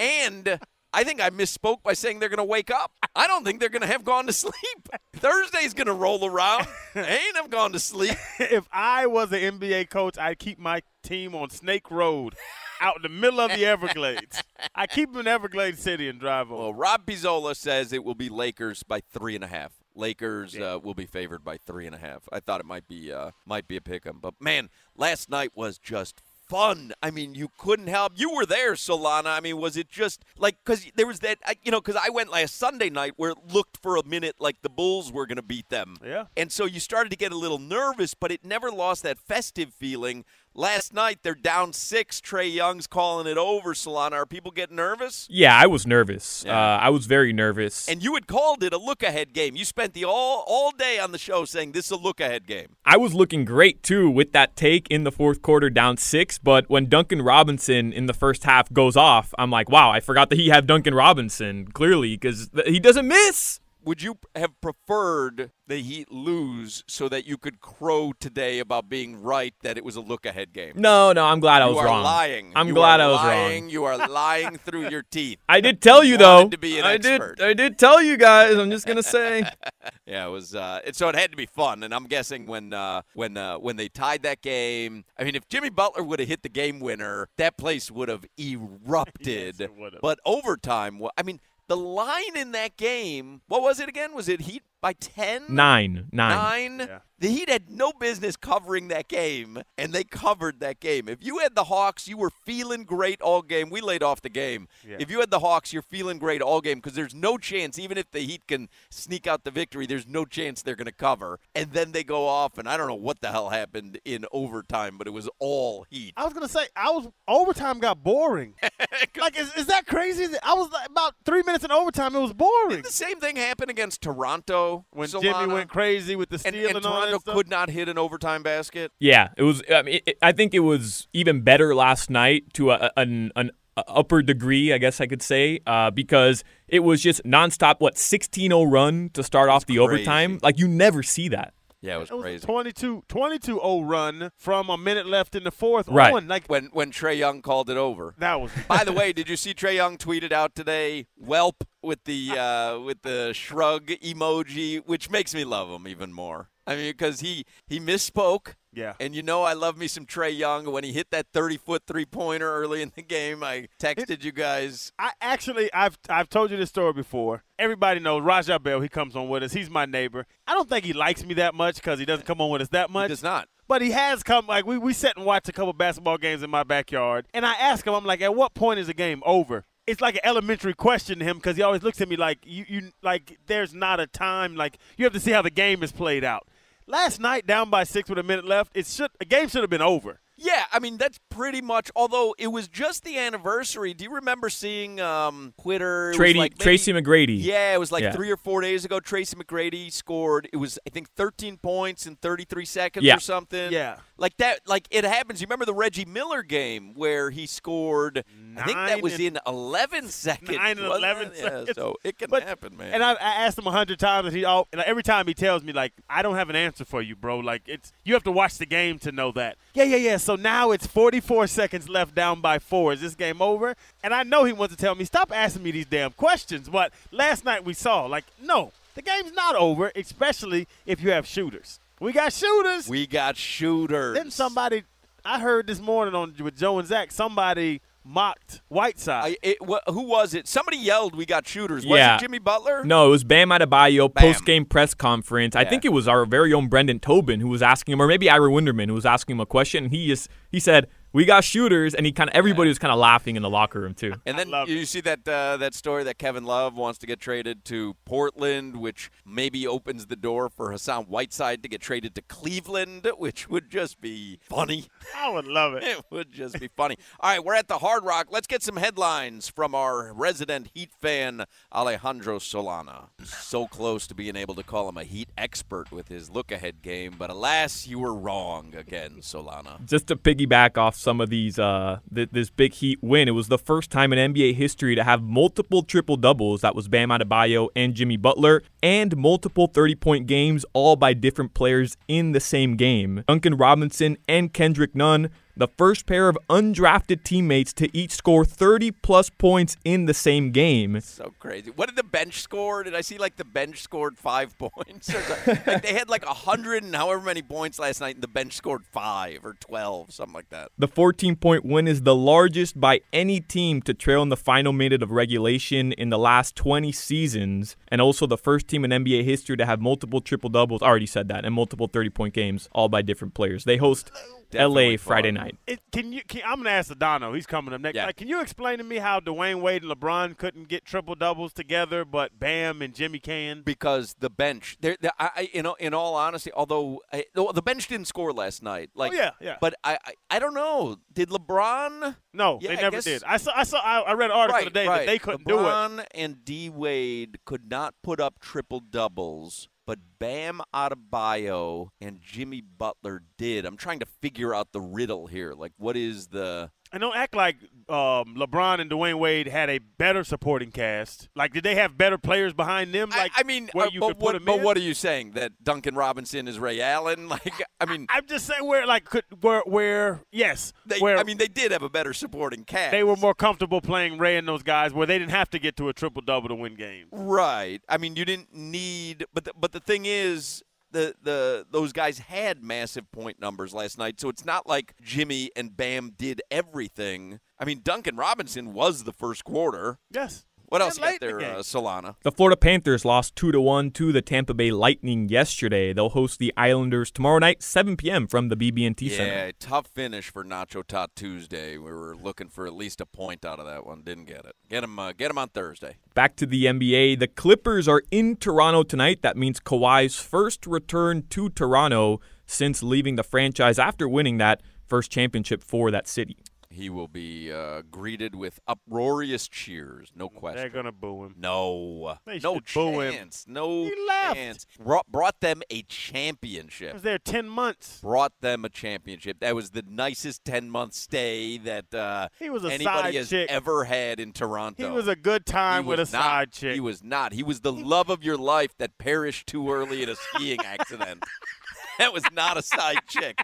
And 0.00 0.58
I 0.94 1.04
think 1.04 1.20
I 1.20 1.28
misspoke 1.28 1.82
by 1.82 1.92
saying 1.92 2.20
they're 2.20 2.30
going 2.30 2.38
to 2.38 2.44
wake 2.44 2.70
up. 2.70 2.92
I 3.14 3.26
don't 3.26 3.44
think 3.44 3.60
they're 3.60 3.68
going 3.68 3.82
to 3.82 3.86
have 3.88 4.02
gone 4.02 4.26
to 4.26 4.32
sleep. 4.32 4.88
Thursday's 5.14 5.74
going 5.74 5.88
to 5.88 5.92
roll 5.92 6.24
around. 6.24 6.66
They 6.94 7.02
ain't 7.02 7.36
have 7.36 7.50
gone 7.50 7.72
to 7.72 7.78
sleep. 7.78 8.16
if 8.38 8.66
I 8.72 9.06
was 9.06 9.30
an 9.32 9.58
NBA 9.58 9.90
coach, 9.90 10.16
I'd 10.16 10.38
keep 10.38 10.58
my 10.58 10.82
team 11.02 11.34
on 11.34 11.50
Snake 11.50 11.90
Road, 11.90 12.34
out 12.80 12.96
in 12.96 13.02
the 13.02 13.08
middle 13.10 13.40
of 13.40 13.50
the 13.50 13.66
Everglades. 13.66 14.42
I 14.74 14.86
keep 14.86 15.12
them 15.12 15.20
in 15.20 15.26
Everglades 15.26 15.80
City 15.80 16.08
and 16.08 16.18
drive 16.18 16.50
over. 16.50 16.62
Well, 16.62 16.74
Rob 16.74 17.04
Pizzola 17.04 17.54
says 17.54 17.92
it 17.92 18.02
will 18.02 18.14
be 18.14 18.30
Lakers 18.30 18.82
by 18.82 19.00
three 19.00 19.34
and 19.34 19.44
a 19.44 19.48
half. 19.48 19.72
Lakers 19.94 20.56
uh, 20.56 20.78
will 20.82 20.94
be 20.94 21.04
favored 21.04 21.44
by 21.44 21.58
three 21.58 21.84
and 21.84 21.94
a 21.94 21.98
half. 21.98 22.22
I 22.32 22.40
thought 22.40 22.60
it 22.60 22.66
might 22.66 22.88
be 22.88 23.12
uh, 23.12 23.32
might 23.44 23.68
be 23.68 23.76
a 23.76 23.80
pick 23.80 24.06
'em, 24.06 24.18
but 24.20 24.34
man, 24.40 24.70
last 24.96 25.28
night 25.28 25.50
was 25.54 25.78
just 25.78 26.22
fun. 26.50 26.92
I 27.02 27.10
mean, 27.10 27.34
you 27.34 27.48
couldn't 27.56 27.86
help. 27.86 28.12
You 28.16 28.34
were 28.34 28.44
there, 28.44 28.72
Solana. 28.74 29.26
I 29.36 29.40
mean, 29.40 29.56
was 29.58 29.76
it 29.76 29.88
just 29.88 30.24
like 30.36 30.56
because 30.64 30.84
there 30.96 31.06
was 31.06 31.20
that, 31.20 31.38
I- 31.44 31.54
you 31.62 31.70
know, 31.70 31.80
because 31.80 31.96
I 31.96 32.10
went 32.10 32.30
last 32.30 32.56
Sunday 32.56 32.90
night 32.90 33.12
where 33.16 33.30
it 33.30 33.38
looked 33.52 33.78
for 33.82 33.96
a 33.96 34.04
minute 34.04 34.36
like 34.40 34.60
the 34.62 34.68
Bulls 34.68 35.12
were 35.12 35.26
going 35.26 35.36
to 35.36 35.42
beat 35.42 35.68
them. 35.68 35.96
Yeah. 36.04 36.24
And 36.36 36.50
so 36.50 36.64
you 36.64 36.80
started 36.80 37.10
to 37.10 37.16
get 37.16 37.32
a 37.32 37.36
little 37.38 37.58
nervous, 37.58 38.14
but 38.14 38.32
it 38.32 38.44
never 38.44 38.70
lost 38.70 39.02
that 39.04 39.18
festive 39.18 39.72
feeling. 39.72 40.24
Last 40.54 40.92
night, 40.92 41.20
they're 41.22 41.36
down 41.36 41.72
six. 41.72 42.20
Trae 42.20 42.52
Young's 42.52 42.88
calling 42.88 43.28
it 43.28 43.38
over, 43.38 43.72
Solana. 43.72 44.12
Are 44.12 44.26
people 44.26 44.50
getting 44.50 44.74
nervous? 44.76 45.28
Yeah, 45.30 45.56
I 45.56 45.66
was 45.66 45.86
nervous. 45.86 46.44
Uh, 46.44 46.50
I 46.50 46.90
was 46.90 47.06
very 47.06 47.32
nervous. 47.32 47.88
And 47.88 48.02
you 48.02 48.14
had 48.14 48.26
called 48.26 48.64
it 48.64 48.72
a 48.72 48.78
look 48.78 49.04
ahead 49.04 49.32
game. 49.32 49.54
You 49.54 49.64
spent 49.64 49.94
the 49.94 50.04
all 50.04 50.44
all 50.48 50.72
day 50.72 50.98
on 50.98 51.12
the 51.12 51.18
show 51.18 51.44
saying 51.44 51.70
this 51.72 51.86
is 51.86 51.92
a 51.92 51.96
look 51.96 52.18
ahead 52.18 52.48
game. 52.48 52.74
I 52.84 52.96
was 52.96 53.14
looking 53.14 53.44
great 53.44 53.82
too 53.84 54.10
with 54.10 54.32
that 54.32 54.56
take 54.56 54.88
in 54.90 55.04
the 55.04 55.12
fourth 55.12 55.40
quarter 55.40 55.70
down 55.70 55.98
six. 55.98 56.36
But 56.38 56.68
when 56.68 56.88
Duncan 56.88 57.22
Robinson 57.22 57.92
in 57.92 58.06
the 58.06 58.12
first 58.14 58.42
half 58.42 58.72
goes 58.72 58.96
off, 58.96 59.32
I'm 59.38 59.50
like, 59.50 59.70
wow, 59.70 59.90
I 59.92 60.00
forgot 60.00 60.30
that 60.30 60.36
he 60.36 60.48
had 60.48 60.66
Duncan 60.66 60.94
Robinson 60.94 61.68
clearly 61.68 62.16
because 62.16 62.50
he 62.66 62.80
doesn't 62.80 63.06
miss. 63.06 63.59
Would 63.82 64.02
you 64.02 64.18
have 64.36 64.60
preferred 64.60 65.52
the 65.66 65.76
Heat 65.78 66.10
lose 66.12 66.84
so 66.86 67.08
that 67.08 67.26
you 67.26 67.38
could 67.38 67.60
crow 67.60 68.12
today 68.18 68.58
about 68.58 68.88
being 68.88 69.22
right 69.22 69.54
that 69.62 69.78
it 69.78 69.84
was 69.84 69.96
a 69.96 70.00
look 70.00 70.26
ahead 70.26 70.52
game? 70.52 70.72
No, 70.76 71.12
no, 71.12 71.24
I'm 71.24 71.40
glad 71.40 71.62
I 71.62 71.66
You 71.68 71.72
was 71.74 71.80
are 71.82 71.86
wrong. 71.86 72.04
lying. 72.04 72.52
I'm 72.54 72.68
You 72.68 72.74
glad 72.74 73.00
are 73.00 73.04
I 73.04 73.06
was 73.08 73.16
lying. 73.16 73.62
wrong. 73.64 73.70
You 73.70 73.84
are 73.84 74.08
lying 74.08 74.58
through 74.58 74.90
your 74.90 75.02
teeth. 75.02 75.38
I 75.48 75.60
did 75.60 75.80
tell 75.80 76.04
you 76.04 76.12
You 76.12 76.18
though. 76.18 76.48
to 76.48 76.58
be 76.58 76.78
an 76.78 76.84
I 76.84 76.94
expert. 76.94 77.38
did. 77.38 77.46
I 77.46 77.54
did 77.54 77.78
tell 77.78 78.02
you 78.02 78.16
guys. 78.16 78.56
I'm 78.56 78.70
just 78.70 78.86
gonna 78.86 79.02
say. 79.02 79.44
Yeah, 80.06 80.26
it 80.26 80.30
was. 80.30 80.56
Uh, 80.56 80.80
it, 80.84 80.96
so 80.96 81.08
it 81.08 81.14
had 81.14 81.30
to 81.30 81.36
be 81.36 81.46
fun, 81.46 81.84
and 81.84 81.94
I'm 81.94 82.04
guessing 82.06 82.44
when 82.46 82.72
uh, 82.72 83.02
when 83.14 83.36
uh, 83.36 83.58
when 83.58 83.76
they 83.76 83.88
tied 83.88 84.24
that 84.24 84.42
game, 84.42 85.04
I 85.16 85.22
mean, 85.22 85.36
if 85.36 85.46
Jimmy 85.48 85.70
Butler 85.70 86.02
would 86.02 86.18
have 86.18 86.28
hit 86.28 86.42
the 86.42 86.48
game 86.48 86.80
winner, 86.80 87.28
that 87.36 87.56
place 87.56 87.92
would 87.92 88.08
have 88.08 88.24
erupted. 88.36 89.20
Yes, 89.60 89.60
it 89.60 89.70
but 90.02 90.18
overtime, 90.26 90.98
wa- 90.98 91.12
I 91.16 91.22
mean, 91.22 91.40
the 91.70 91.76
line 91.76 92.36
in 92.36 92.50
that 92.50 92.76
game, 92.76 93.42
what 93.46 93.62
was 93.62 93.78
it 93.78 93.88
again? 93.88 94.12
Was 94.12 94.28
it 94.28 94.40
Heat 94.40 94.64
by 94.80 94.92
ten? 94.92 95.44
Nine, 95.48 96.08
nine. 96.10 96.76
Nine. 96.78 97.00
The 97.20 97.28
Heat 97.28 97.50
had 97.50 97.70
no 97.70 97.92
business 97.92 98.34
covering 98.34 98.88
that 98.88 99.06
game, 99.06 99.62
and 99.76 99.92
they 99.92 100.04
covered 100.04 100.60
that 100.60 100.80
game. 100.80 101.06
If 101.06 101.22
you 101.22 101.38
had 101.38 101.54
the 101.54 101.64
Hawks, 101.64 102.08
you 102.08 102.16
were 102.16 102.30
feeling 102.30 102.84
great 102.84 103.20
all 103.20 103.42
game. 103.42 103.68
We 103.68 103.82
laid 103.82 104.02
off 104.02 104.22
the 104.22 104.30
game. 104.30 104.68
Yeah. 104.88 104.96
If 104.98 105.10
you 105.10 105.20
had 105.20 105.30
the 105.30 105.40
Hawks, 105.40 105.70
you're 105.70 105.82
feeling 105.82 106.18
great 106.18 106.40
all 106.40 106.62
game 106.62 106.78
because 106.78 106.94
there's 106.94 107.14
no 107.14 107.36
chance, 107.36 107.78
even 107.78 107.98
if 107.98 108.10
the 108.10 108.20
Heat 108.20 108.46
can 108.48 108.70
sneak 108.88 109.26
out 109.26 109.44
the 109.44 109.50
victory, 109.50 109.84
there's 109.84 110.06
no 110.06 110.24
chance 110.24 110.62
they're 110.62 110.74
going 110.74 110.86
to 110.86 110.92
cover. 110.92 111.38
And 111.54 111.74
then 111.74 111.92
they 111.92 112.04
go 112.04 112.26
off, 112.26 112.56
and 112.56 112.66
I 112.66 112.78
don't 112.78 112.88
know 112.88 112.94
what 112.94 113.20
the 113.20 113.28
hell 113.28 113.50
happened 113.50 114.00
in 114.06 114.24
overtime, 114.32 114.96
but 114.96 115.06
it 115.06 115.10
was 115.10 115.28
all 115.38 115.84
Heat. 115.90 116.14
I 116.16 116.24
was 116.24 116.32
gonna 116.32 116.48
say 116.48 116.68
I 116.74 116.90
was 116.90 117.08
overtime 117.28 117.80
got 117.80 118.02
boring. 118.02 118.54
like 119.20 119.38
is, 119.38 119.52
is 119.54 119.66
that 119.66 119.86
crazy? 119.86 120.26
I 120.42 120.54
was 120.54 120.70
like, 120.70 120.88
about 120.88 121.16
three 121.26 121.42
minutes 121.42 121.64
in 121.64 121.70
overtime. 121.70 122.14
It 122.14 122.20
was 122.20 122.32
boring. 122.32 122.80
The 122.82 122.90
same 122.90 123.20
thing 123.20 123.36
happened 123.36 123.70
against 123.70 124.00
Toronto 124.00 124.86
When 124.90 125.08
Solana, 125.08 125.22
Jimmy 125.22 125.52
went 125.52 125.68
crazy 125.68 126.16
with 126.16 126.30
the 126.30 126.36
and, 126.36 126.54
steal 126.54 126.68
and 126.68 126.76
and, 126.78 126.86
all 126.86 126.92
Toronto 126.92 127.09
that 127.12 127.20
stuff. 127.22 127.34
could 127.34 127.48
not 127.48 127.70
hit 127.70 127.88
an 127.88 127.98
overtime 127.98 128.42
basket. 128.42 128.92
Yeah, 128.98 129.28
it 129.36 129.42
was. 129.42 129.62
I, 129.72 129.82
mean, 129.82 130.00
it, 130.06 130.18
I 130.22 130.32
think 130.32 130.54
it 130.54 130.60
was 130.60 131.08
even 131.12 131.42
better 131.42 131.74
last 131.74 132.10
night 132.10 132.52
to 132.54 132.70
a, 132.70 132.90
an, 132.96 133.32
an 133.36 133.50
upper 133.76 134.22
degree, 134.22 134.72
I 134.72 134.78
guess 134.78 135.00
I 135.00 135.06
could 135.06 135.22
say, 135.22 135.60
uh, 135.66 135.90
because 135.90 136.44
it 136.68 136.80
was 136.80 137.02
just 137.02 137.22
nonstop. 137.24 137.76
What 137.78 137.94
16-0 137.94 138.70
run 138.70 139.10
to 139.14 139.22
start 139.22 139.48
off 139.48 139.66
the 139.66 139.76
crazy. 139.76 139.78
overtime? 139.80 140.38
Like 140.42 140.58
you 140.58 140.68
never 140.68 141.02
see 141.02 141.28
that. 141.28 141.54
Yeah, 141.82 141.96
it 141.96 142.00
was 142.00 142.10
It 142.10 142.14
was 142.14 142.22
crazy. 142.24 142.42
a 142.44 142.46
22 142.46 143.04
22-0 143.08 143.88
run 143.88 144.30
from 144.36 144.68
a 144.68 144.76
minute 144.76 145.06
left 145.06 145.34
in 145.34 145.44
the 145.44 145.50
fourth. 145.50 145.88
Right. 145.88 146.12
on. 146.12 146.28
Like 146.28 146.46
when 146.46 146.66
when 146.72 146.92
Trae 146.92 147.16
Young 147.16 147.40
called 147.40 147.70
it 147.70 147.78
over. 147.78 148.14
that 148.18 148.38
was 148.38 148.50
By 148.68 148.84
the 148.84 148.92
way, 148.92 149.14
did 149.14 149.30
you 149.30 149.36
see 149.36 149.54
Trae 149.54 149.76
Young 149.76 149.96
tweeted 149.96 150.30
out 150.30 150.54
today? 150.54 151.06
Welp 151.22 151.62
with 151.82 152.04
the 152.04 152.30
uh, 152.38 152.78
with 152.80 153.02
the 153.02 153.32
shrug 153.32 153.86
emoji, 153.86 154.82
which 154.86 155.10
makes 155.10 155.34
me 155.34 155.44
love 155.44 155.68
him 155.70 155.86
even 155.88 156.12
more. 156.12 156.48
I 156.66 156.76
mean, 156.76 156.90
because 156.92 157.20
he 157.20 157.44
he 157.66 157.80
misspoke. 157.80 158.54
Yeah. 158.72 158.92
And 159.00 159.16
you 159.16 159.22
know 159.24 159.42
I 159.42 159.52
love 159.54 159.76
me 159.76 159.88
some 159.88 160.06
Trae 160.06 160.36
Young. 160.36 160.70
When 160.70 160.84
he 160.84 160.92
hit 160.92 161.10
that 161.10 161.26
30 161.32 161.56
foot 161.56 161.82
three 161.88 162.04
pointer 162.04 162.48
early 162.48 162.82
in 162.82 162.92
the 162.94 163.02
game, 163.02 163.42
I 163.42 163.66
texted 163.80 164.22
you 164.22 164.30
guys. 164.30 164.92
I 164.96 165.10
actually 165.20 165.72
I've 165.72 165.98
I've 166.08 166.28
told 166.28 166.52
you 166.52 166.56
this 166.56 166.68
story 166.68 166.92
before. 166.92 167.42
Everybody 167.58 167.98
knows 167.98 168.22
Raja 168.22 168.60
Bell. 168.60 168.80
He 168.80 168.88
comes 168.88 169.16
on 169.16 169.28
with 169.28 169.42
us. 169.42 169.52
He's 169.52 169.68
my 169.68 169.86
neighbor. 169.86 170.24
I 170.46 170.54
don't 170.54 170.68
think 170.68 170.84
he 170.84 170.92
likes 170.92 171.24
me 171.24 171.34
that 171.34 171.54
much 171.54 171.76
because 171.76 171.98
he 171.98 172.04
doesn't 172.04 172.26
come 172.26 172.40
on 172.40 172.50
with 172.50 172.62
us 172.62 172.68
that 172.68 172.88
He 172.88 172.92
much. 172.92 173.08
does 173.08 173.22
not. 173.24 173.48
But 173.66 173.82
he 173.82 173.90
has 173.90 174.22
come. 174.22 174.46
Like 174.46 174.66
we 174.66 174.78
we 174.78 174.92
sat 174.92 175.16
and 175.16 175.26
watched 175.26 175.48
a 175.48 175.52
couple 175.52 175.72
basketball 175.72 176.18
games 176.18 176.42
in 176.44 176.50
my 176.50 176.62
backyard, 176.62 177.26
and 177.34 177.44
I 177.44 177.54
ask 177.54 177.84
him, 177.84 177.94
I'm 177.94 178.04
like, 178.04 178.20
at 178.20 178.36
what 178.36 178.54
point 178.54 178.78
is 178.78 178.86
the 178.86 178.94
game 178.94 179.22
over? 179.26 179.64
It's 179.90 180.00
like 180.00 180.14
an 180.14 180.20
elementary 180.22 180.72
question 180.72 181.18
to 181.18 181.24
him 181.24 181.38
because 181.38 181.56
he 181.56 181.62
always 181.62 181.82
looks 181.82 182.00
at 182.00 182.08
me 182.08 182.16
like 182.16 182.38
you 182.44 182.64
you 182.68 182.92
like 183.02 183.38
there's 183.46 183.74
not 183.74 183.98
a 183.98 184.06
time 184.06 184.54
like 184.54 184.78
you 184.96 185.04
have 185.04 185.12
to 185.12 185.20
see 185.20 185.32
how 185.32 185.42
the 185.42 185.50
game 185.50 185.82
is 185.82 185.90
played 185.90 186.22
out. 186.22 186.46
Last 186.86 187.20
night, 187.20 187.46
down 187.46 187.70
by 187.70 187.84
six 187.84 188.08
with 188.08 188.18
a 188.18 188.22
minute 188.22 188.44
left, 188.44 188.70
it 188.76 188.86
should 188.86 189.10
a 189.20 189.24
game 189.24 189.48
should 189.48 189.62
have 189.62 189.70
been 189.70 189.82
over. 189.82 190.20
Yeah, 190.42 190.64
I 190.72 190.78
mean 190.78 190.96
that's 190.96 191.18
pretty 191.28 191.60
much. 191.60 191.90
Although 191.94 192.34
it 192.38 192.46
was 192.48 192.66
just 192.66 193.04
the 193.04 193.18
anniversary. 193.18 193.92
Do 193.92 194.04
you 194.04 194.14
remember 194.14 194.48
seeing 194.48 194.98
um, 195.00 195.52
Twitter? 195.60 196.12
Trady, 196.16 196.36
like 196.36 196.52
maybe- 196.52 196.64
Tracy 196.64 196.92
McGrady. 196.94 197.36
Yeah, 197.42 197.74
it 197.74 197.78
was 197.78 197.92
like 197.92 198.02
Yeah. 198.02 198.12
three 198.12 198.30
or 198.30 198.36
four 198.38 198.62
days 198.62 198.84
ago. 198.86 199.00
Tracy 199.00 199.36
McGrady 199.36 199.92
scored. 199.92 200.48
It 200.52 200.56
was 200.56 200.78
I 200.86 200.90
think 200.90 201.10
13 201.10 201.58
points 201.58 202.06
in 202.06 202.16
33 202.16 202.64
seconds 202.64 203.04
Yeah. 203.04 203.16
or 203.16 203.20
something. 203.20 203.70
Yeah. 203.70 203.96
like 204.16 204.36
that. 204.38 204.60
Like 204.66 204.86
it 204.90 205.04
happens. 205.04 205.40
You 205.40 205.46
remember 205.46 205.64
the 205.66 205.74
Reggie 205.74 206.04
Miller 206.06 206.42
game 206.42 206.94
where 206.94 207.30
he 207.30 207.46
scored? 207.46 208.24
I 208.56 208.62
think 208.64 208.76
that 208.78 209.02
was 209.02 209.18
in 209.20 209.38
11 209.46 210.08
seconds. 210.08 210.50
Nine 210.56 210.78
and 210.78 210.86
11 210.86 211.26
it? 211.28 211.32
Yeah, 211.36 211.42
seconds. 211.42 211.70
so 211.74 211.96
it 212.02 212.18
can 212.18 212.28
But- 212.30 212.42
happen, 212.44 212.76
man. 212.76 212.92
And 212.94 213.02
I, 213.04 213.12
I 213.12 213.44
asked 213.44 213.58
him 213.58 213.66
a 213.66 213.70
hundred 213.70 213.98
times, 213.98 214.28
and 214.28 214.36
he 214.36 214.44
all 214.44 214.68
and 214.72 214.80
every 214.82 215.02
time 215.02 215.26
he 215.26 215.34
tells 215.34 215.62
me 215.62 215.72
like, 215.72 215.92
I 216.08 216.22
don't 216.22 216.36
have 216.36 216.48
an 216.50 216.56
answer 216.56 216.84
for 216.84 217.02
you, 217.02 217.14
bro. 217.16 217.38
Like 217.40 217.62
it's 217.66 217.92
you 218.04 218.14
have 218.14 218.22
to 218.24 218.32
watch 218.32 218.58
the 218.58 218.66
game 218.66 218.98
to 219.00 219.12
know 219.12 219.32
that. 219.32 219.56
Yeah, 219.74 219.84
yeah, 219.84 219.96
yeah. 219.96 220.16
So 220.16 220.29
now 220.36 220.70
it's 220.70 220.86
44 220.86 221.46
seconds 221.46 221.88
left, 221.88 222.14
down 222.14 222.40
by 222.40 222.58
four. 222.58 222.92
Is 222.92 223.00
this 223.00 223.14
game 223.14 223.40
over? 223.40 223.74
And 224.02 224.14
I 224.14 224.22
know 224.22 224.44
he 224.44 224.52
wants 224.52 224.74
to 224.74 224.80
tell 224.80 224.94
me 224.94 225.04
stop 225.04 225.32
asking 225.34 225.62
me 225.62 225.70
these 225.70 225.86
damn 225.86 226.12
questions. 226.12 226.68
But 226.68 226.92
last 227.10 227.44
night 227.44 227.64
we 227.64 227.74
saw 227.74 228.06
like, 228.06 228.24
no, 228.42 228.72
the 228.94 229.02
game's 229.02 229.32
not 229.32 229.54
over, 229.56 229.92
especially 229.94 230.66
if 230.86 231.00
you 231.00 231.10
have 231.10 231.26
shooters. 231.26 231.78
We 232.00 232.12
got 232.12 232.32
shooters. 232.32 232.88
we 232.88 233.06
got 233.06 233.36
shooters. 233.36 234.16
then 234.16 234.30
somebody, 234.30 234.84
I 235.24 235.40
heard 235.40 235.66
this 235.66 235.80
morning 235.80 236.14
on 236.14 236.34
with 236.38 236.56
Joe 236.56 236.78
and 236.78 236.88
Zach, 236.88 237.12
somebody 237.12 237.80
mocked 238.04 238.60
Whiteside. 238.68 239.24
I, 239.32 239.36
it, 239.42 239.58
wh- 239.66 239.92
who 239.92 240.02
was 240.02 240.34
it? 240.34 240.48
Somebody 240.48 240.78
yelled, 240.78 241.14
"We 241.14 241.26
got 241.26 241.46
shooters." 241.46 241.84
Was 241.86 241.98
Yeah. 241.98 242.16
it 242.16 242.20
Jimmy 242.20 242.38
Butler? 242.38 242.84
No, 242.84 243.06
it 243.06 243.10
was 243.10 243.24
Bam 243.24 243.50
Adebayo 243.50 244.14
post 244.14 244.44
game 244.44 244.64
press 244.64 244.94
conference. 244.94 245.54
I 245.54 245.64
think 245.64 245.84
it 245.84 245.92
was 245.92 246.08
our 246.08 246.24
very 246.24 246.52
own 246.52 246.68
Brendan 246.68 247.00
Tobin 247.00 247.40
who 247.40 247.48
was 247.48 247.62
asking 247.62 247.92
him, 247.92 248.02
or 248.02 248.06
maybe 248.06 248.28
Ira 248.30 248.50
Winderman 248.50 248.86
who 248.88 248.94
was 248.94 249.06
asking 249.06 249.36
him 249.36 249.40
a 249.40 249.46
question. 249.46 249.84
And 249.84 249.92
he 249.92 250.06
just 250.08 250.28
he 250.50 250.60
said, 250.60 250.86
"We 251.12 251.24
got 251.24 251.44
shooters," 251.44 251.94
and 251.94 252.06
he 252.06 252.12
kind 252.12 252.30
of 252.30 252.36
everybody 252.36 252.68
was 252.68 252.78
kind 252.78 252.92
of 252.92 252.98
laughing 252.98 253.36
in 253.36 253.42
the 253.42 253.50
locker 253.50 253.80
room 253.80 253.94
too. 253.94 254.14
And 254.26 254.38
then 254.38 254.50
love 254.50 254.68
you 254.68 254.84
see 254.86 255.00
that 255.02 255.26
uh, 255.28 255.56
that 255.58 255.74
story 255.74 256.04
that 256.04 256.18
Kevin 256.18 256.44
Love 256.44 256.74
wants 256.74 256.98
to 257.00 257.06
get 257.06 257.20
traded 257.20 257.64
to 257.66 257.94
Portland, 258.04 258.76
which 258.76 259.10
maybe 259.24 259.66
opens 259.66 260.06
the 260.06 260.16
door 260.16 260.48
for 260.48 260.72
Hassan 260.72 261.04
Whiteside 261.04 261.62
to 261.62 261.68
get 261.68 261.80
traded 261.80 262.14
to 262.16 262.22
Cleveland, 262.22 263.08
which 263.18 263.48
would 263.48 263.70
just 263.70 264.00
be 264.00 264.38
funny. 264.42 264.86
I 265.16 265.30
would 265.30 265.46
love 265.46 265.74
it. 265.74 265.84
It 265.90 266.04
would 266.10 266.32
just 266.32 266.58
be 266.60 266.68
funny. 266.76 266.96
All 267.18 267.30
right, 267.30 267.44
we're 267.44 267.54
at 267.54 267.66
the 267.68 267.78
Hard 267.78 268.04
Rock. 268.04 268.28
Let's 268.30 268.46
get 268.46 268.62
some 268.62 268.76
headlines 268.76 269.48
from 269.48 269.74
our 269.74 270.12
resident 270.12 270.70
Heat 270.74 270.90
fan, 271.00 271.44
Alejandro 271.72 272.38
Solana. 272.38 273.08
So 273.24 273.66
close 273.66 274.06
to 274.08 274.14
being 274.14 274.36
able 274.36 274.54
to 274.54 274.62
call 274.62 274.88
him 274.88 274.96
a 274.96 275.04
Heat 275.04 275.28
expert 275.36 275.90
with 275.90 276.08
his 276.08 276.30
look 276.30 276.52
ahead 276.52 276.82
game, 276.82 277.14
but 277.18 277.30
alas, 277.30 277.86
you 277.86 277.98
were 277.98 278.14
wrong 278.14 278.74
again, 278.76 279.16
Solana. 279.20 279.84
just 279.86 280.06
to 280.08 280.16
piggyback 280.16 280.78
off 280.78 280.94
some 281.00 281.20
of 281.20 281.30
these 281.30 281.58
uh 281.58 281.98
th- 282.14 282.28
this 282.32 282.50
big 282.50 282.74
heat 282.74 282.98
win. 283.02 283.28
It 283.28 283.32
was 283.32 283.48
the 283.48 283.58
first 283.58 283.90
time 283.90 284.12
in 284.12 284.32
nba 284.32 284.54
history 284.54 284.94
to 284.94 285.02
have 285.04 285.22
multiple 285.22 285.82
triple 285.82 286.16
doubles 286.16 286.60
that 286.60 286.74
was 286.74 286.88
bam 286.88 287.08
adebayo 287.08 287.68
and 287.74 287.94
jimmy 287.94 288.16
butler 288.16 288.62
and 288.82 289.16
multiple 289.16 289.66
30 289.66 289.94
point 289.96 290.26
games 290.26 290.64
all 290.72 290.96
by 290.96 291.12
different 291.14 291.54
players 291.54 291.96
in 292.08 292.32
the 292.32 292.40
same 292.40 292.76
game. 292.76 293.24
Duncan 293.26 293.56
robinson 293.56 294.16
and 294.28 294.52
kendrick 294.52 294.94
nunn 294.94 295.30
the 295.60 295.68
first 295.68 296.06
pair 296.06 296.30
of 296.30 296.38
undrafted 296.48 297.22
teammates 297.22 297.74
to 297.74 297.94
each 297.94 298.12
score 298.12 298.46
30 298.46 298.92
plus 298.92 299.28
points 299.28 299.76
in 299.84 300.06
the 300.06 300.14
same 300.14 300.52
game 300.52 300.98
So 301.02 301.34
crazy. 301.38 301.70
What 301.70 301.90
did 301.90 301.96
the 301.96 302.02
bench 302.02 302.40
score? 302.40 302.82
Did 302.82 302.94
I 302.94 303.02
see 303.02 303.18
like 303.18 303.36
the 303.36 303.44
bench 303.44 303.82
scored 303.82 304.16
five 304.16 304.56
points? 304.58 305.12
Like 305.14 305.82
they 305.82 305.92
had 305.92 306.08
like 306.08 306.24
hundred 306.24 306.82
and 306.82 306.96
however 306.96 307.20
many 307.20 307.42
points 307.42 307.78
last 307.78 308.00
night, 308.00 308.14
and 308.14 308.22
the 308.22 308.28
bench 308.28 308.54
scored 308.54 308.86
five 308.86 309.44
or 309.44 309.54
twelve, 309.60 310.12
something 310.12 310.32
like 310.32 310.48
that. 310.48 310.70
The 310.78 310.88
14 310.88 311.36
point 311.36 311.66
win 311.66 311.86
is 311.86 312.02
the 312.02 312.14
largest 312.14 312.80
by 312.80 313.02
any 313.12 313.40
team 313.40 313.82
to 313.82 313.92
trail 313.92 314.22
in 314.22 314.30
the 314.30 314.38
final 314.38 314.72
minute 314.72 315.02
of 315.02 315.10
regulation 315.10 315.92
in 315.92 316.08
the 316.08 316.18
last 316.18 316.56
20 316.56 316.90
seasons, 316.90 317.76
and 317.88 318.00
also 318.00 318.26
the 318.26 318.38
first 318.38 318.66
team 318.66 318.82
in 318.82 318.90
NBA 318.90 319.24
history 319.24 319.58
to 319.58 319.66
have 319.66 319.80
multiple 319.80 320.22
triple 320.22 320.48
doubles. 320.48 320.80
Already 320.80 321.06
said 321.06 321.28
that, 321.28 321.44
and 321.44 321.54
multiple 321.54 321.86
30 321.86 322.08
point 322.08 322.32
games, 322.32 322.68
all 322.72 322.88
by 322.88 323.02
different 323.02 323.34
players. 323.34 323.64
They 323.64 323.76
host 323.76 324.10
Definitely 324.50 324.92
LA 324.92 324.96
Friday 324.98 325.28
fun. 325.28 325.34
night. 325.34 325.56
It, 325.66 325.80
can 325.92 326.12
you? 326.12 326.22
Can, 326.26 326.42
I'm 326.44 326.56
gonna 326.58 326.70
ask 326.70 326.90
Adano. 326.90 327.32
He's 327.32 327.46
coming 327.46 327.72
up 327.72 327.80
next. 327.80 327.96
Yeah. 327.96 328.06
Like, 328.06 328.16
can 328.16 328.28
you 328.28 328.40
explain 328.40 328.78
to 328.78 328.84
me 328.84 328.96
how 328.96 329.20
Dwyane 329.20 329.60
Wade 329.60 329.82
and 329.82 329.92
LeBron 329.92 330.36
couldn't 330.36 330.68
get 330.68 330.84
triple 330.84 331.14
doubles 331.14 331.52
together, 331.52 332.04
but 332.04 332.38
Bam 332.38 332.82
and 332.82 332.94
Jimmy 332.94 333.18
can? 333.18 333.62
because 333.62 334.16
the 334.20 334.30
bench, 334.30 334.76
there, 334.80 334.96
there- 335.00 335.12
I, 335.18 335.30
I, 335.36 335.50
you 335.52 335.62
know, 335.62 335.74
in 335.74 335.94
all 335.94 336.14
honesty, 336.16 336.50
although 336.52 337.00
I, 337.12 337.24
the 337.34 337.62
bench 337.62 337.86
didn't 337.88 338.06
score 338.06 338.32
last 338.32 338.62
night, 338.62 338.90
like, 338.94 339.12
oh 339.12 339.14
yeah, 339.14 339.30
yeah. 339.40 339.56
but 339.60 339.74
I, 339.84 339.98
I, 340.04 340.12
I 340.30 340.38
don't 340.38 340.54
know. 340.54 340.96
Did 341.12 341.30
LeBron? 341.30 342.16
no, 342.32 342.58
Yeah, 342.60 342.68
they 342.70 342.78
I 342.78 342.80
never 342.82 342.96
guess- 342.96 343.04
did. 343.04 343.22
I 343.24 343.36
saw. 343.36 343.52
I 343.54 343.62
saw. 343.64 343.78
I, 343.78 344.00
I 344.00 344.12
read 344.12 344.30
an 344.30 344.36
article 344.36 344.56
right, 344.58 344.64
today 344.64 344.86
right. 344.86 344.98
that 345.00 345.06
they 345.06 345.18
couldn't 345.18 345.46
do 345.46 345.58
it. 345.58 345.62
LeBron 345.62 346.04
and 346.14 346.44
D 346.44 346.70
Wade 346.70 347.38
could 347.44 347.70
not 347.70 347.94
put 348.02 348.20
up 348.20 348.38
triple 348.40 348.80
doubles, 348.80 349.68
but 349.90 349.98
Bam 350.20 350.62
Adebayo 350.72 351.88
and 352.00 352.20
Jimmy 352.22 352.60
Butler 352.60 353.24
did. 353.36 353.64
I'm 353.64 353.76
trying 353.76 353.98
to 353.98 354.06
figure 354.06 354.54
out 354.54 354.70
the 354.70 354.80
riddle 354.80 355.26
here. 355.26 355.52
Like, 355.52 355.72
what 355.78 355.96
is 355.96 356.28
the? 356.28 356.70
And 356.92 357.00
don't 357.00 357.16
act 357.16 357.34
like 357.34 357.56
um, 357.88 358.34
LeBron 358.36 358.80
and 358.80 358.90
Dwyane 358.90 359.18
Wade 359.18 359.48
had 359.48 359.68
a 359.68 359.78
better 359.78 360.24
supporting 360.24 360.70
cast. 360.70 361.28
Like, 361.34 361.52
did 361.52 361.64
they 361.64 361.74
have 361.74 361.98
better 361.98 362.18
players 362.18 362.52
behind 362.52 362.92
them? 362.92 363.10
Like, 363.10 363.32
I, 363.36 363.40
I 363.40 363.42
mean, 363.42 363.70
uh, 363.74 363.88
but, 363.98 364.18
what, 364.18 364.44
but 364.44 364.60
what 364.60 364.76
are 364.76 364.80
you 364.80 364.94
saying? 364.94 365.32
That 365.32 365.52
Duncan 365.62 365.94
Robinson 365.94 366.48
is 366.48 366.58
Ray 366.58 366.80
Allen? 366.80 367.28
Like, 367.40 367.62
I 367.80 367.86
mean, 367.86 368.06
I'm 368.10 368.26
just 368.26 368.44
saying 368.44 368.66
where, 368.66 368.84
like, 368.86 369.04
could 369.04 369.22
where, 369.40 369.62
where 369.64 370.20
yes, 370.32 370.72
they, 370.84 370.98
where 370.98 371.16
I 371.16 371.22
mean, 371.22 371.38
they 371.38 371.46
did 371.46 371.70
have 371.70 371.82
a 371.82 371.88
better 371.88 372.12
supporting 372.12 372.64
cast. 372.64 372.90
they 372.90 373.04
were 373.04 373.14
more 373.14 373.34
comfortable 373.34 373.80
playing 373.80 374.18
Ray 374.18 374.36
and 374.36 374.48
those 374.48 374.64
guys, 374.64 374.92
where 374.92 375.06
they 375.06 375.16
didn't 375.16 375.30
have 375.30 375.48
to 375.50 375.60
get 375.60 375.76
to 375.76 375.88
a 375.88 375.92
triple 375.92 376.22
double 376.22 376.48
to 376.48 376.56
win 376.56 376.74
games. 376.74 377.08
Right. 377.12 377.80
I 377.88 377.98
mean, 377.98 378.16
you 378.16 378.24
didn't 378.24 378.52
need, 378.52 379.26
but 379.32 379.44
the, 379.44 379.52
but 379.58 379.70
the 379.70 379.78
thing 379.78 380.06
is, 380.06 380.64
the 380.92 381.14
the 381.22 381.66
those 381.70 381.92
guys 381.92 382.18
had 382.18 382.62
massive 382.62 383.10
point 383.12 383.40
numbers 383.40 383.72
last 383.74 383.98
night, 383.98 384.20
so 384.20 384.28
it's 384.28 384.44
not 384.44 384.66
like 384.66 384.94
Jimmy 385.02 385.50
and 385.56 385.76
Bam 385.76 386.12
did 386.16 386.42
everything. 386.50 387.40
I 387.58 387.64
mean, 387.64 387.80
Duncan 387.82 388.16
Robinson 388.16 388.72
was 388.72 389.04
the 389.04 389.12
first 389.12 389.44
quarter. 389.44 389.98
Yes. 390.10 390.46
What 390.70 390.80
else 390.82 390.96
And 390.98 391.04
you 391.04 391.18
got 391.18 391.22
in 391.28 391.36
the 391.36 391.42
there, 391.44 391.56
uh, 391.56 391.62
Solana? 391.62 392.14
The 392.22 392.30
Florida 392.30 392.56
Panthers 392.56 393.04
lost 393.04 393.34
2 393.34 393.50
to 393.50 393.60
1 393.60 393.90
to 393.90 394.12
the 394.12 394.22
Tampa 394.22 394.54
Bay 394.54 394.70
Lightning 394.70 395.28
yesterday. 395.28 395.92
They'll 395.92 396.10
host 396.10 396.38
the 396.38 396.52
Islanders 396.56 397.10
tomorrow 397.10 397.40
night 397.40 397.60
7 397.60 397.96
p.m. 397.96 398.28
from 398.28 398.50
the 398.50 398.54
BB&T 398.56 399.10
Yeah, 399.10 399.16
Center. 399.16 399.52
tough 399.58 399.88
finish 399.88 400.30
for 400.30 400.44
Nacho 400.44 400.86
Tot 400.86 401.10
Tuesday. 401.16 401.76
We 401.76 401.90
were 401.90 402.14
looking 402.16 402.48
for 402.48 402.68
at 402.68 402.72
least 402.74 403.00
a 403.00 403.06
point 403.06 403.44
out 403.44 403.58
of 403.58 403.66
that 403.66 403.84
one. 403.84 404.02
Didn't 404.02 404.26
get 404.26 404.44
it. 404.44 404.54
Get 404.68 404.84
him. 404.84 404.96
Uh, 404.96 405.10
get 405.10 405.30
him 405.32 405.38
on 405.38 405.48
Thursday. 405.48 405.96
Back 406.14 406.36
to 406.36 406.46
the 406.46 406.66
NBA. 406.66 407.18
The 407.18 407.26
Clippers 407.26 407.88
are 407.88 408.02
in 408.12 408.36
Toronto 408.36 408.84
tonight. 408.84 409.22
That 409.22 409.36
means 409.36 409.58
Kawhi's 409.58 410.20
first 410.20 410.68
return 410.68 411.24
to 411.30 411.48
Toronto 411.48 412.20
since 412.46 412.80
leaving 412.80 413.16
the 413.16 413.24
franchise 413.24 413.80
after 413.80 414.08
winning 414.08 414.38
that 414.38 414.60
first 414.86 415.10
championship 415.10 415.64
for 415.64 415.90
that 415.90 416.06
city. 416.06 416.36
He 416.72 416.88
will 416.88 417.08
be 417.08 417.52
uh, 417.52 417.82
greeted 417.90 418.36
with 418.36 418.60
uproarious 418.68 419.48
cheers. 419.48 420.12
No 420.14 420.28
question. 420.28 420.60
They're 420.60 420.68
gonna 420.70 420.92
boo 420.92 421.24
him. 421.24 421.34
No, 421.36 422.16
They 422.24 422.38
no 422.38 422.60
should 422.64 422.64
boo 422.74 423.00
him. 423.00 423.12
chance. 423.12 423.44
No 423.48 423.84
He 423.86 423.92
left. 424.06 424.34
chance. 424.36 424.66
Brought, 424.78 425.08
brought 425.10 425.40
them 425.40 425.62
a 425.68 425.82
championship. 425.82 426.90
I 426.90 426.92
was 426.94 427.02
there 427.02 427.18
ten 427.18 427.48
months. 427.48 427.98
Brought 428.00 428.32
them 428.40 428.64
a 428.64 428.68
championship. 428.68 429.40
That 429.40 429.56
was 429.56 429.70
the 429.70 429.82
nicest 429.88 430.44
ten 430.44 430.70
month 430.70 430.94
stay 430.94 431.58
that 431.58 431.92
uh, 431.92 432.28
He 432.38 432.50
was 432.50 432.64
a 432.64 432.72
anybody 432.72 433.16
has 433.16 433.30
chick. 433.30 433.50
ever 433.50 433.82
had 433.84 434.20
in 434.20 434.32
Toronto. 434.32 434.80
He 434.86 434.88
was 434.94 435.08
a 435.08 435.16
good 435.16 435.46
time 435.46 435.86
with 435.86 435.98
a 435.98 436.02
not. 436.02 436.08
side 436.10 436.52
chick. 436.52 436.74
He 436.74 436.80
was 436.80 437.02
not. 437.02 437.32
He 437.32 437.42
was 437.42 437.62
the 437.62 437.72
love 437.72 438.10
of 438.10 438.22
your 438.22 438.36
life 438.38 438.76
that 438.78 438.96
perished 438.96 439.48
too 439.48 439.72
early 439.72 440.04
in 440.04 440.08
a 440.08 440.14
skiing 440.14 440.60
accident. 440.64 441.24
that 441.98 442.12
was 442.12 442.22
not 442.32 442.56
a 442.56 442.62
side 442.62 443.00
chick. 443.08 443.40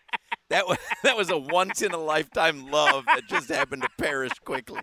That 0.49 0.67
was 0.67 0.79
that 1.03 1.17
was 1.17 1.31
a 1.31 1.39
once 1.39 1.83
in 1.83 1.93
a 1.93 1.99
lifetime 1.99 2.71
love 2.71 3.05
that 3.07 3.27
just 3.29 3.49
happened 3.49 3.83
to 3.83 3.89
perish 3.99 4.33
quickly. 4.45 4.81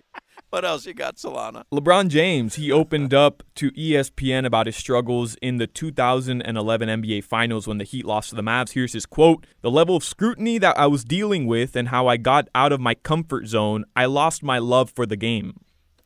What 0.50 0.66
else 0.66 0.86
you 0.86 0.94
got, 0.94 1.16
Solana? 1.16 1.64
LeBron 1.74 2.10
James, 2.10 2.56
he 2.56 2.72
opened 2.72 3.12
up 3.12 3.42
to 3.56 3.72
ESPN 3.72 4.46
about 4.46 4.68
his 4.68 4.76
struggles 4.76 5.36
in 5.42 5.58
the 5.58 5.66
2011 5.66 6.90
NBA 6.90 7.24
Finals 7.24 7.66
when 7.66 7.80
the 7.80 7.84
Heat 7.84 8.06
lost 8.06 8.30
to 8.30 8.36
the 8.36 8.44
Mavs. 8.44 8.74
Here's 8.74 8.94
his 8.94 9.08
quote 9.08 9.48
The 9.62 9.72
level 9.72 9.96
of 9.96 10.04
scrutiny 10.04 10.60
that 10.60 10.78
I 10.78 10.86
was 10.86 11.04
dealing 11.04 11.48
with 11.48 11.76
and 11.76 11.88
how 11.88 12.06
I 12.08 12.18
got 12.18 12.50
out 12.54 12.72
of 12.72 12.80
my 12.80 12.94
comfort 12.94 13.48
zone, 13.48 13.86
I 13.96 14.06
lost 14.06 14.44
my 14.44 14.60
love 14.60 14.92
for 14.92 15.08
the 15.08 15.16
game. 15.18 15.56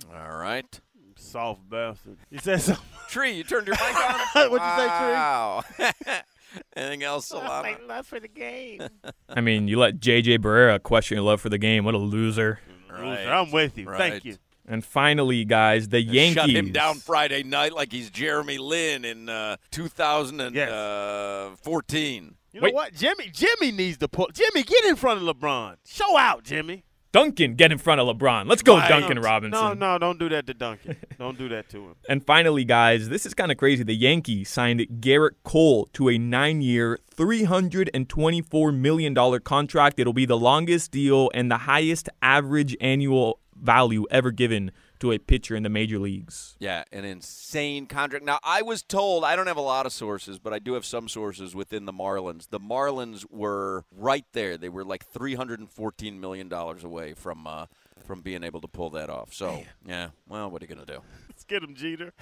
All 0.09 0.37
right. 0.37 0.79
Soft 1.17 1.69
bastard. 1.69 2.17
You 2.29 2.39
said 2.39 2.61
something. 2.61 2.85
Tree, 3.09 3.33
you 3.33 3.43
turned 3.43 3.67
your 3.67 3.75
mic 3.75 4.35
on? 4.35 4.49
What'd 4.49 4.65
you 4.65 4.75
say, 4.77 4.87
Tree? 4.87 5.11
Wow. 5.11 5.63
Anything 6.75 7.03
else, 7.03 7.31
Solana? 7.31 7.87
love 7.87 8.07
for 8.07 8.19
the 8.19 8.27
game. 8.27 8.81
I 9.29 9.41
mean, 9.41 9.67
you 9.67 9.79
let 9.79 9.99
JJ 9.99 10.39
Barea 10.39 10.81
question 10.81 11.17
your 11.17 11.25
love 11.25 11.41
for 11.41 11.49
the 11.49 11.57
game. 11.57 11.85
What 11.85 11.95
a 11.95 11.99
loser. 11.99 12.59
Right. 12.89 13.25
I'm 13.25 13.51
with 13.51 13.77
you. 13.77 13.85
Right. 13.85 13.97
Thank 13.97 14.25
you. 14.25 14.37
And 14.69 14.83
finally, 14.83 15.45
guys, 15.45 15.87
the 15.87 16.01
Yankees. 16.01 16.33
Shut 16.33 16.49
him 16.49 16.73
down 16.73 16.95
Friday 16.95 17.43
night 17.43 17.71
like 17.73 17.91
he's 17.91 18.09
Jeremy 18.09 18.57
Lin 18.57 19.05
in 19.05 19.29
uh, 19.29 19.55
2014. 19.71 22.35
You 22.51 22.61
know 22.61 22.71
what? 22.71 22.93
Jimmy 22.93 23.29
Jimmy 23.31 23.71
needs 23.71 23.97
to 23.99 24.07
pull. 24.07 24.29
Jimmy, 24.33 24.63
get 24.63 24.83
in 24.85 24.95
front 24.95 25.21
of 25.21 25.35
LeBron. 25.35 25.75
Show 25.85 26.17
out, 26.17 26.43
Jimmy. 26.43 26.83
Duncan, 27.17 27.55
get 27.55 27.71
in 27.71 27.79
front 27.79 27.99
of 27.99 28.07
LeBron. 28.07 28.47
Let's 28.47 28.61
go, 28.61 28.77
Right. 28.77 28.87
Duncan 28.87 29.19
Robinson. 29.19 29.59
No, 29.59 29.73
no, 29.73 29.97
don't 29.97 30.19
do 30.19 30.29
that 30.29 30.45
to 30.45 30.53
Duncan. 30.53 30.97
don't 31.17 31.35
do 31.37 31.49
that 31.49 31.67
to 31.69 31.77
him. 31.77 31.95
And 32.09 32.23
finally, 32.23 32.63
guys, 32.63 33.09
this 33.09 33.25
is 33.25 33.33
kind 33.33 33.51
of 33.51 33.57
crazy. 33.57 33.83
The 33.83 33.95
Yankees 33.95 34.49
signed 34.49 34.81
Gerrit 34.99 35.31
Cole 35.43 35.89
to 35.93 36.09
a 36.09 36.17
nine 36.19 36.61
year, 36.61 36.99
$324 37.15 38.75
million 38.77 39.39
contract. 39.39 39.99
It'll 39.99 40.13
be 40.13 40.25
the 40.25 40.37
longest 40.37 40.91
deal 40.91 41.31
and 41.33 41.49
the 41.51 41.57
highest 41.57 42.07
average 42.21 42.75
annual 42.79 43.39
value 43.55 44.05
ever 44.11 44.29
given 44.31 44.71
to 44.99 45.11
a 45.11 45.17
pitcher 45.17 45.55
in 45.55 45.63
the 45.63 45.69
major 45.69 45.99
leagues. 45.99 46.55
Yeah, 46.59 46.83
an 46.91 47.05
insane 47.05 47.85
contract. 47.85 48.25
Now, 48.25 48.39
I 48.43 48.61
was 48.61 48.83
told, 48.83 49.23
I 49.23 49.35
don't 49.35 49.47
have 49.47 49.57
a 49.57 49.61
lot 49.61 49.85
of 49.85 49.93
sources, 49.93 50.39
but 50.39 50.53
I 50.53 50.59
do 50.59 50.73
have 50.73 50.85
some 50.85 51.07
sources 51.07 51.55
within 51.55 51.85
the 51.85 51.93
Marlins. 51.93 52.49
The 52.49 52.59
Marlins 52.59 53.25
were 53.29 53.85
right 53.91 54.25
there. 54.33 54.57
They 54.57 54.69
were 54.69 54.83
like 54.83 55.11
$314 55.11 56.19
million 56.19 56.51
away 56.51 57.13
from 57.13 57.47
uh, 57.47 57.65
from 58.05 58.21
being 58.21 58.43
able 58.43 58.61
to 58.61 58.67
pull 58.67 58.89
that 58.91 59.09
off. 59.09 59.33
So, 59.33 59.63
yeah, 59.85 60.09
well, 60.27 60.49
what 60.49 60.61
are 60.61 60.65
you 60.65 60.73
going 60.73 60.85
to 60.85 60.93
do? 60.93 61.01
Let's 61.29 61.43
get 61.43 61.63
him, 61.63 61.75
Jeter. 61.75 62.13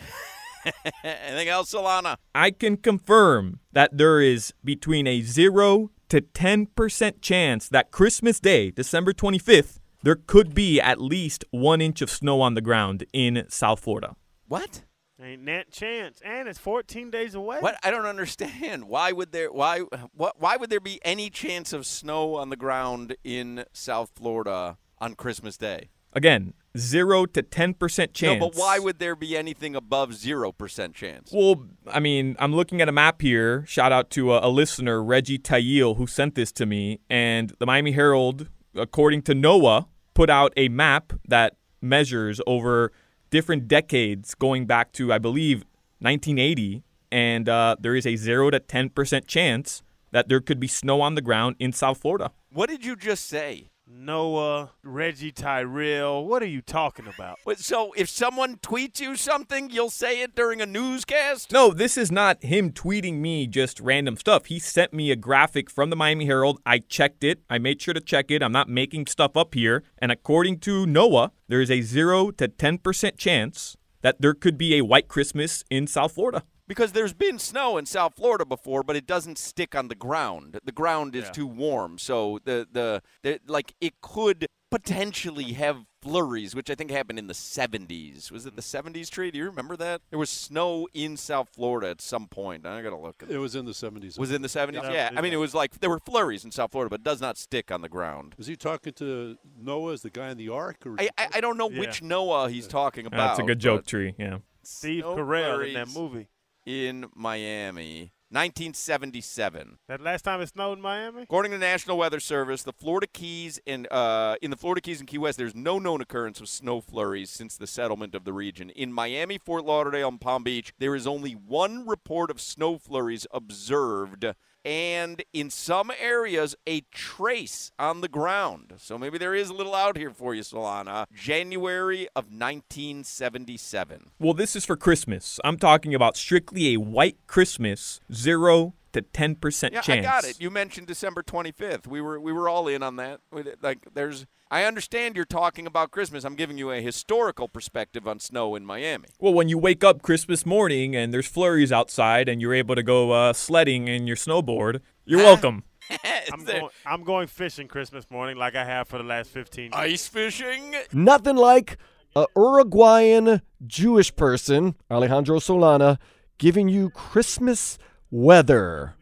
Anything 1.03 1.47
else, 1.47 1.73
Solana? 1.73 2.17
I 2.34 2.51
can 2.51 2.78
confirm 2.78 3.59
that 3.73 3.97
there 3.97 4.19
is 4.19 4.53
between 4.63 5.05
a 5.05 5.21
0 5.21 5.91
to 6.09 6.21
10% 6.21 7.21
chance 7.21 7.69
that 7.69 7.91
Christmas 7.91 8.39
Day, 8.39 8.71
December 8.71 9.13
25th, 9.13 9.80
there 10.05 10.15
could 10.15 10.53
be 10.53 10.79
at 10.79 11.01
least 11.01 11.43
one 11.49 11.81
inch 11.81 11.99
of 11.99 12.11
snow 12.11 12.39
on 12.39 12.53
the 12.53 12.61
ground 12.61 13.07
in 13.11 13.43
South 13.49 13.79
Florida. 13.79 14.15
What? 14.47 14.83
Ain't 15.19 15.47
that 15.47 15.71
chance. 15.71 16.21
And 16.23 16.47
it's 16.47 16.59
14 16.59 17.09
days 17.09 17.33
away. 17.33 17.57
What? 17.59 17.79
I 17.83 17.89
don't 17.89 18.05
understand. 18.05 18.85
Why 18.87 19.11
would 19.11 19.31
there 19.31 19.51
why 19.51 19.79
what 20.13 20.39
why 20.39 20.57
would 20.57 20.69
there 20.69 20.79
be 20.79 20.99
any 21.03 21.31
chance 21.31 21.73
of 21.73 21.87
snow 21.87 22.35
on 22.35 22.49
the 22.49 22.55
ground 22.55 23.15
in 23.23 23.65
South 23.73 24.11
Florida 24.15 24.77
on 24.99 25.15
Christmas 25.15 25.57
Day? 25.57 25.89
Again, 26.13 26.53
0 26.77 27.25
to 27.25 27.43
10% 27.43 28.13
chance. 28.13 28.39
No, 28.39 28.39
but 28.39 28.55
why 28.55 28.77
would 28.79 28.99
there 28.99 29.17
be 29.17 29.35
anything 29.35 29.75
above 29.75 30.11
0% 30.11 30.93
chance? 30.93 31.29
Well, 31.33 31.65
I 31.87 31.99
mean, 31.99 32.37
I'm 32.39 32.55
looking 32.55 32.79
at 32.79 32.87
a 32.87 32.93
map 32.93 33.21
here. 33.21 33.65
Shout 33.65 33.91
out 33.91 34.11
to 34.11 34.33
a, 34.33 34.47
a 34.47 34.49
listener, 34.49 35.03
Reggie 35.03 35.39
Tayil, 35.39 35.97
who 35.97 36.07
sent 36.07 36.35
this 36.35 36.53
to 36.53 36.65
me. 36.65 37.01
And 37.09 37.53
the 37.59 37.65
Miami 37.65 37.91
Herald, 37.91 38.47
according 38.75 39.23
to 39.23 39.33
NOAA, 39.33 39.87
put 40.16 40.32
out 40.32 40.51
a 40.57 40.70
map 40.70 41.13
that 41.28 41.55
measures 41.82 42.41
over 42.47 42.91
different 43.30 43.68
decades 43.68 44.34
going 44.34 44.66
back 44.66 44.91
to, 44.93 45.13
I 45.13 45.20
believe, 45.20 45.59
1980. 45.99 46.82
And 47.11 47.47
uh, 47.47 47.76
there 47.80 47.95
is 47.95 48.07
a 48.07 48.16
0 48.16 48.49
to 48.49 48.59
10% 48.59 49.28
chance 49.28 49.84
that 50.11 50.28
there 50.28 50.39
could 50.39 50.59
be 50.59 50.68
snow 50.68 51.01
on 51.01 51.13
the 51.13 51.22
ground 51.22 51.57
in 51.59 51.72
South 51.72 51.99
Florida. 51.99 52.32
What 52.51 52.70
did 52.70 52.84
you 52.84 52.95
just 52.95 53.26
say? 53.28 53.70
Noah, 53.88 54.71
Reggie 54.81 55.31
Tyrell. 55.31 56.25
What 56.25 56.41
are 56.41 56.47
you 56.47 56.61
talking 56.61 57.05
about? 57.07 57.38
So 57.57 57.93
if 57.95 58.09
someone 58.09 58.57
tweets 58.57 58.99
you 58.99 59.15
something, 59.15 59.69
you'll 59.69 59.91
say 59.91 60.21
it 60.21 60.36
during 60.36 60.59
a 60.59 60.65
newscast? 60.65 61.51
No, 61.51 61.71
this 61.71 61.95
is 61.95 62.11
not 62.11 62.43
him 62.43 62.71
tweeting 62.71 63.19
me 63.19 63.45
just 63.45 63.79
random 63.79 64.17
stuff. 64.17 64.47
He 64.47 64.57
sent 64.57 64.91
me 64.91 65.11
a 65.11 65.15
graphic 65.15 65.69
from 65.69 65.91
the 65.91 65.95
Miami 65.95 66.25
Herald. 66.25 66.59
I 66.65 66.79
checked 66.79 67.23
it. 67.23 67.41
I 67.47 67.59
made 67.59 67.79
sure 67.79 67.93
to 67.93 68.01
check 68.01 68.31
it. 68.31 68.41
I'm 68.41 68.51
not 68.51 68.69
making 68.69 69.05
stuff 69.05 69.38
up 69.38 69.53
here. 69.53 69.83
And 69.99 70.11
according 70.11 70.59
to 70.61 70.88
NOAA, 70.88 71.29
there 71.47 71.61
is 71.61 71.69
a 71.69 71.81
0 71.81 72.31
to 72.31 72.47
10% 72.47 73.17
chance 73.17 73.77
that 74.01 74.19
there 74.19 74.33
could 74.33 74.57
be 74.57 74.75
a 74.75 74.83
white 74.83 75.07
Christmas 75.07 75.63
in 75.69 75.86
South 75.86 76.13
Florida. 76.13 76.43
Because 76.68 76.93
there's 76.93 77.13
been 77.13 77.38
snow 77.38 77.78
in 77.78 77.86
South 77.86 78.16
Florida 78.16 78.45
before, 78.45 78.82
but 78.82 78.95
it 78.95 79.05
doesn't 79.05 79.38
stick 79.38 79.76
on 79.76 79.88
the 79.88 79.95
ground. 79.95 80.59
The 80.63 80.72
ground 80.72 81.16
is 81.16 81.26
Yeah. 81.26 81.32
too 81.32 81.47
warm, 81.47 81.97
so 81.99 82.39
the, 82.43 82.68
the 82.72 83.01
the 83.22 83.39
like 83.47 83.74
it 83.80 84.01
could 84.01 84.47
potentially 84.72 85.53
have 85.53 85.86
flurries, 86.01 86.53
which 86.55 86.70
I 86.70 86.76
think 86.76 86.91
happened 86.91 87.18
in 87.18 87.28
the 87.28 87.34
70s. 87.34 88.30
Was 88.32 88.45
it 88.45 88.55
the 88.55 88.61
70s, 88.61 89.09
Tree? 89.09 89.32
Do 89.32 89.38
you 89.38 89.45
remember 89.45 89.76
that? 89.78 90.01
There 90.09 90.20
was 90.20 90.30
snow 90.30 90.88
in 90.93 91.18
South 91.18 91.49
Florida 91.49 91.89
at 91.89 92.01
some 92.01 92.28
point. 92.28 92.66
I 92.66 92.82
got 92.82 92.89
to 92.89 92.97
look. 92.97 93.24
It 93.28 93.38
was 93.38 93.55
in 93.55 93.66
the 93.66 93.72
70s. 93.72 94.20
Was 94.20 94.32
it 94.32 94.36
in 94.36 94.41
the 94.41 94.47
70s? 94.47 94.74
Yeah. 94.84 94.91
Yeah. 94.91 95.09
I 95.16 95.22
mean, 95.22 95.34
it 95.34 95.38
was 95.38 95.53
like 95.55 95.80
there 95.80 95.89
were 95.89 95.99
flurries 95.99 96.43
in 96.43 96.51
South 96.51 96.72
Florida, 96.72 96.89
but 96.89 96.99
it 97.01 97.03
does 97.03 97.22
not 97.22 97.38
stick 97.38 97.72
on 97.72 97.82
the 97.82 97.89
ground. 97.89 98.36
Was 98.38 98.47
he 98.47 98.55
talking 98.55 98.93
to 98.93 99.38
Noah 99.57 99.93
as 99.93 100.01
the 100.01 100.09
guy 100.09 100.30
in 100.30 100.38
the 100.38 100.49
ark? 100.49 100.78
Or 100.86 100.95
I, 100.99 101.09
I, 101.18 101.28
I 101.36 101.41
don't 101.41 101.57
know 101.57 101.70
Yeah. 101.70 101.80
which 101.80 102.01
Noah 102.01 102.49
he's 102.49 102.68
talking 102.68 103.05
about. 103.05 103.18
That's 103.38 103.39
a 103.39 103.43
good 103.43 103.59
joke, 103.59 103.86
Tree. 103.86 104.13
Yeah. 104.18 104.39
Steve 104.63 105.03
snow 105.03 105.16
Carell 105.16 105.68
in 105.68 105.74
that 105.76 105.89
movie. 105.89 106.28
In 106.66 107.05
Miami. 107.13 108.11
1977. 108.32 109.78
That 109.88 110.01
last 110.01 110.24
time 110.24 110.41
it 110.41 110.49
snowed 110.49 110.80
in 110.80 110.82
Miami? 110.82 111.22
According 111.22 111.51
to 111.51 111.57
the 111.57 111.66
National 111.66 111.97
Weather 111.97 112.20
Service, 112.20 112.63
the 112.63 112.74
Florida 112.74 113.07
Keys 113.07 113.59
and 113.68 113.88
uh, 113.91 114.36
in 114.41 114.49
the 114.49 114.57
Florida 114.57 114.82
Keys 114.82 114.99
and 114.99 115.07
Key 115.07 115.20
West, 115.20 115.38
there's 115.38 115.55
no 115.55 115.78
known 115.78 116.01
occurrence 116.01 116.41
of 116.41 116.49
snow 116.49 116.82
flurries 116.82 117.30
since 117.30 117.55
the 117.55 117.68
settlement 117.68 118.16
of 118.16 118.26
the 118.26 118.34
region. 118.34 118.72
In 118.72 118.91
Miami, 118.91 119.38
Fort 119.38 119.63
Lauderdale, 119.63 120.09
and 120.09 120.20
Palm 120.20 120.43
Beach, 120.43 120.74
there 120.80 120.95
is 120.95 121.05
only 121.05 121.34
one 121.34 121.88
report 121.88 122.32
of 122.32 122.41
snow 122.41 122.80
flurries 122.80 123.28
observed, 123.32 124.26
and 124.66 125.24
in 125.32 125.49
some 125.51 125.91
areas, 125.99 126.55
a 126.68 126.82
trace 126.91 127.72
on 127.78 128.01
the 128.01 128.07
ground. 128.07 128.74
So 128.78 128.97
maybe 128.97 129.18
there 129.18 129.36
is 129.36 129.49
a 129.49 129.53
little 129.53 129.76
out 129.76 129.95
here 129.95 130.09
for 130.09 130.34
you, 130.34 130.41
Solana. 130.41 131.05
January 131.13 132.07
of 132.16 132.26
1977. 132.26 134.09
Well, 134.20 134.34
this 134.34 134.55
is 134.55 134.66
for 134.66 134.76
Christmas. 134.76 135.39
I'm 135.43 135.57
talking 135.57 135.93
about 135.93 136.18
strictly 136.18 136.74
a 136.74 136.78
white 136.78 137.18
Christmas, 137.28 138.01
zero 138.11 138.74
to 138.95 139.01
ten 139.01 139.35
percent 139.35 139.73
Yeah, 139.73 139.81
chance. 139.81 140.05
I 140.05 140.09
got 140.09 140.23
it. 140.25 140.41
You 140.41 140.49
mentioned 140.49 140.87
December 140.87 141.21
25th. 141.21 141.85
We 141.87 142.01
were 142.01 142.19
we 142.19 142.31
were 142.33 142.49
all 142.49 142.67
in 142.67 142.81
on 142.81 142.95
that. 142.95 143.19
Like 143.61 143.87
there's 143.93 144.25
I 144.49 144.63
understand 144.63 145.15
you're 145.15 145.25
talking 145.25 145.67
about 145.67 145.91
Christmas. 145.91 146.23
I'm 146.23 146.35
giving 146.35 146.57
you 146.57 146.71
a 146.71 146.79
historical 146.79 147.47
perspective 147.47 148.07
on 148.07 148.19
snow 148.19 148.55
in 148.55 148.65
Miami. 148.65 149.07
Well, 149.19 149.33
when 149.33 149.49
you 149.49 149.57
wake 149.57 149.83
up 149.83 150.01
Christmas 150.01 150.45
morning 150.45 150.95
and 150.95 151.13
there's 151.13 151.27
flurries 151.27 151.71
outside 151.71 152.29
and 152.29 152.41
you're 152.41 152.53
able 152.53 152.75
to 152.75 152.83
go 152.83 153.11
uh, 153.11 153.33
sledding 153.33 153.87
in 153.87 154.07
your 154.07 154.15
snowboard, 154.15 154.81
you're 155.03 155.19
welcome. 155.19 155.63
I'm 156.31 156.45
going, 156.45 156.69
I'm 156.85 157.03
going 157.03 157.27
fishing 157.27 157.67
Christmas 157.67 158.09
morning 158.09 158.37
like 158.37 158.55
I 158.55 158.65
have 158.65 158.87
for 158.87 158.97
the 158.97 159.03
last 159.03 159.29
15 159.31 159.63
years. 159.65 159.73
Ice 159.73 160.07
fishing? 160.07 160.75
Nothing 160.93 161.35
like 161.35 161.77
a 162.15 162.25
Uruguayan 162.35 163.41
Jewish 163.65 164.15
person, 164.15 164.75
Alejandro 164.89 165.39
Solana, 165.39 165.97
giving 166.37 166.69
you 166.69 166.89
Christmas 166.91 167.77
weather. 168.16 168.95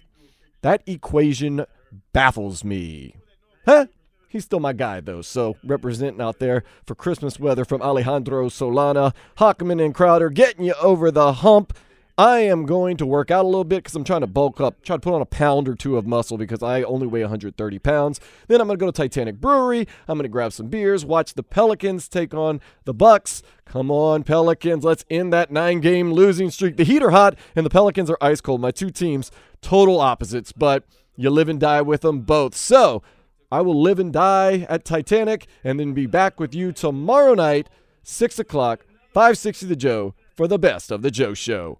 That 0.61 0.82
equation 0.88 1.66
baffles 2.14 2.64
me. 2.64 3.16
Huh? 3.66 3.86
He's 4.28 4.45
still 4.45 4.59
my 4.59 4.74
guy, 4.74 4.99
though. 4.99 5.22
So, 5.22 5.57
representing 5.64 6.20
out 6.20 6.39
there 6.39 6.64
for 6.88 6.95
Christmas 6.95 7.39
weather 7.39 7.64
from 7.64 7.84
Alejandro 7.84 8.49
Solana, 8.49 9.14
Hochman 9.38 9.84
and 9.84 9.93
Crowder 9.93 10.32
getting 10.32 10.66
you 10.66 10.74
over 10.82 11.11
the 11.11 11.34
hump. 11.34 11.78
I 12.16 12.41
am 12.41 12.68
going 12.68 12.97
to 12.97 13.07
work 13.07 13.32
out 13.32 13.43
a 13.43 13.47
little 13.47 13.64
bit 13.64 13.78
because 13.78 13.95
I'm 13.95 14.03
trying 14.03 14.22
to 14.22 14.28
bulk 14.28 14.61
up, 14.61 14.84
try 14.84 14.97
to 14.97 14.99
put 14.99 15.16
on 15.16 15.22
a 15.22 15.26
pound 15.26 15.68
or 15.68 15.74
two 15.74 15.97
of 15.97 16.05
muscle 16.05 16.38
because 16.38 16.61
I 16.61 16.84
only 16.84 17.07
weigh 17.07 17.22
130 17.22 17.80
pounds. 17.80 18.20
Then 18.47 18.61
I'm 18.61 18.68
going 18.68 18.78
to 18.78 18.86
go 18.86 18.91
to 18.91 18.91
Titanic 18.91 19.41
Brewery. 19.41 19.88
I'm 20.07 20.20
going 20.20 20.24
to 20.24 20.30
grab 20.30 20.53
some 20.53 20.68
beers, 20.68 21.03
watch 21.03 21.34
the 21.34 21.41
Pelicans 21.41 22.07
take 22.07 22.36
on 22.36 22.61
the 22.86 22.93
Bucks. 22.93 23.41
Come 23.66 23.89
on, 23.89 24.24
Pelicans, 24.24 24.84
let's 24.84 25.03
end 25.09 25.34
that 25.34 25.51
nine-game 25.51 26.14
losing 26.14 26.51
streak. 26.51 26.78
The 26.78 26.84
Heat 26.84 27.01
are 27.01 27.09
hot 27.09 27.36
and 27.55 27.66
the 27.66 27.72
Pelicans 27.72 28.11
are 28.11 28.18
ice 28.22 28.41
cold. 28.41 28.61
My 28.61 28.70
two 28.70 28.91
teams, 28.91 29.32
total 29.61 29.99
opposites, 29.99 30.51
but 30.51 30.84
you 31.16 31.32
live 31.32 31.49
and 31.49 31.59
die 31.59 31.82
with 31.82 32.01
them 32.01 32.22
both. 32.22 32.55
So 32.55 33.01
I 33.51 33.61
will 33.61 33.82
live 33.82 33.97
and 33.97 34.14
die 34.14 34.68
at 34.70 34.86
Titanic 34.86 35.47
and 35.64 35.80
then 35.80 35.93
be 35.93 36.05
back 36.05 36.39
with 36.39 36.53
you 36.53 36.74
tomorrow 36.74 37.34
night, 37.34 37.70
6 38.03 38.38
o'clock, 38.38 38.86
560 39.16 39.66
The 39.66 39.76
Joe, 39.76 40.14
for 40.36 40.47
the 40.47 40.59
best 40.59 40.91
of 40.91 41.01
The 41.01 41.09
Joe 41.09 41.34
Show. 41.34 41.80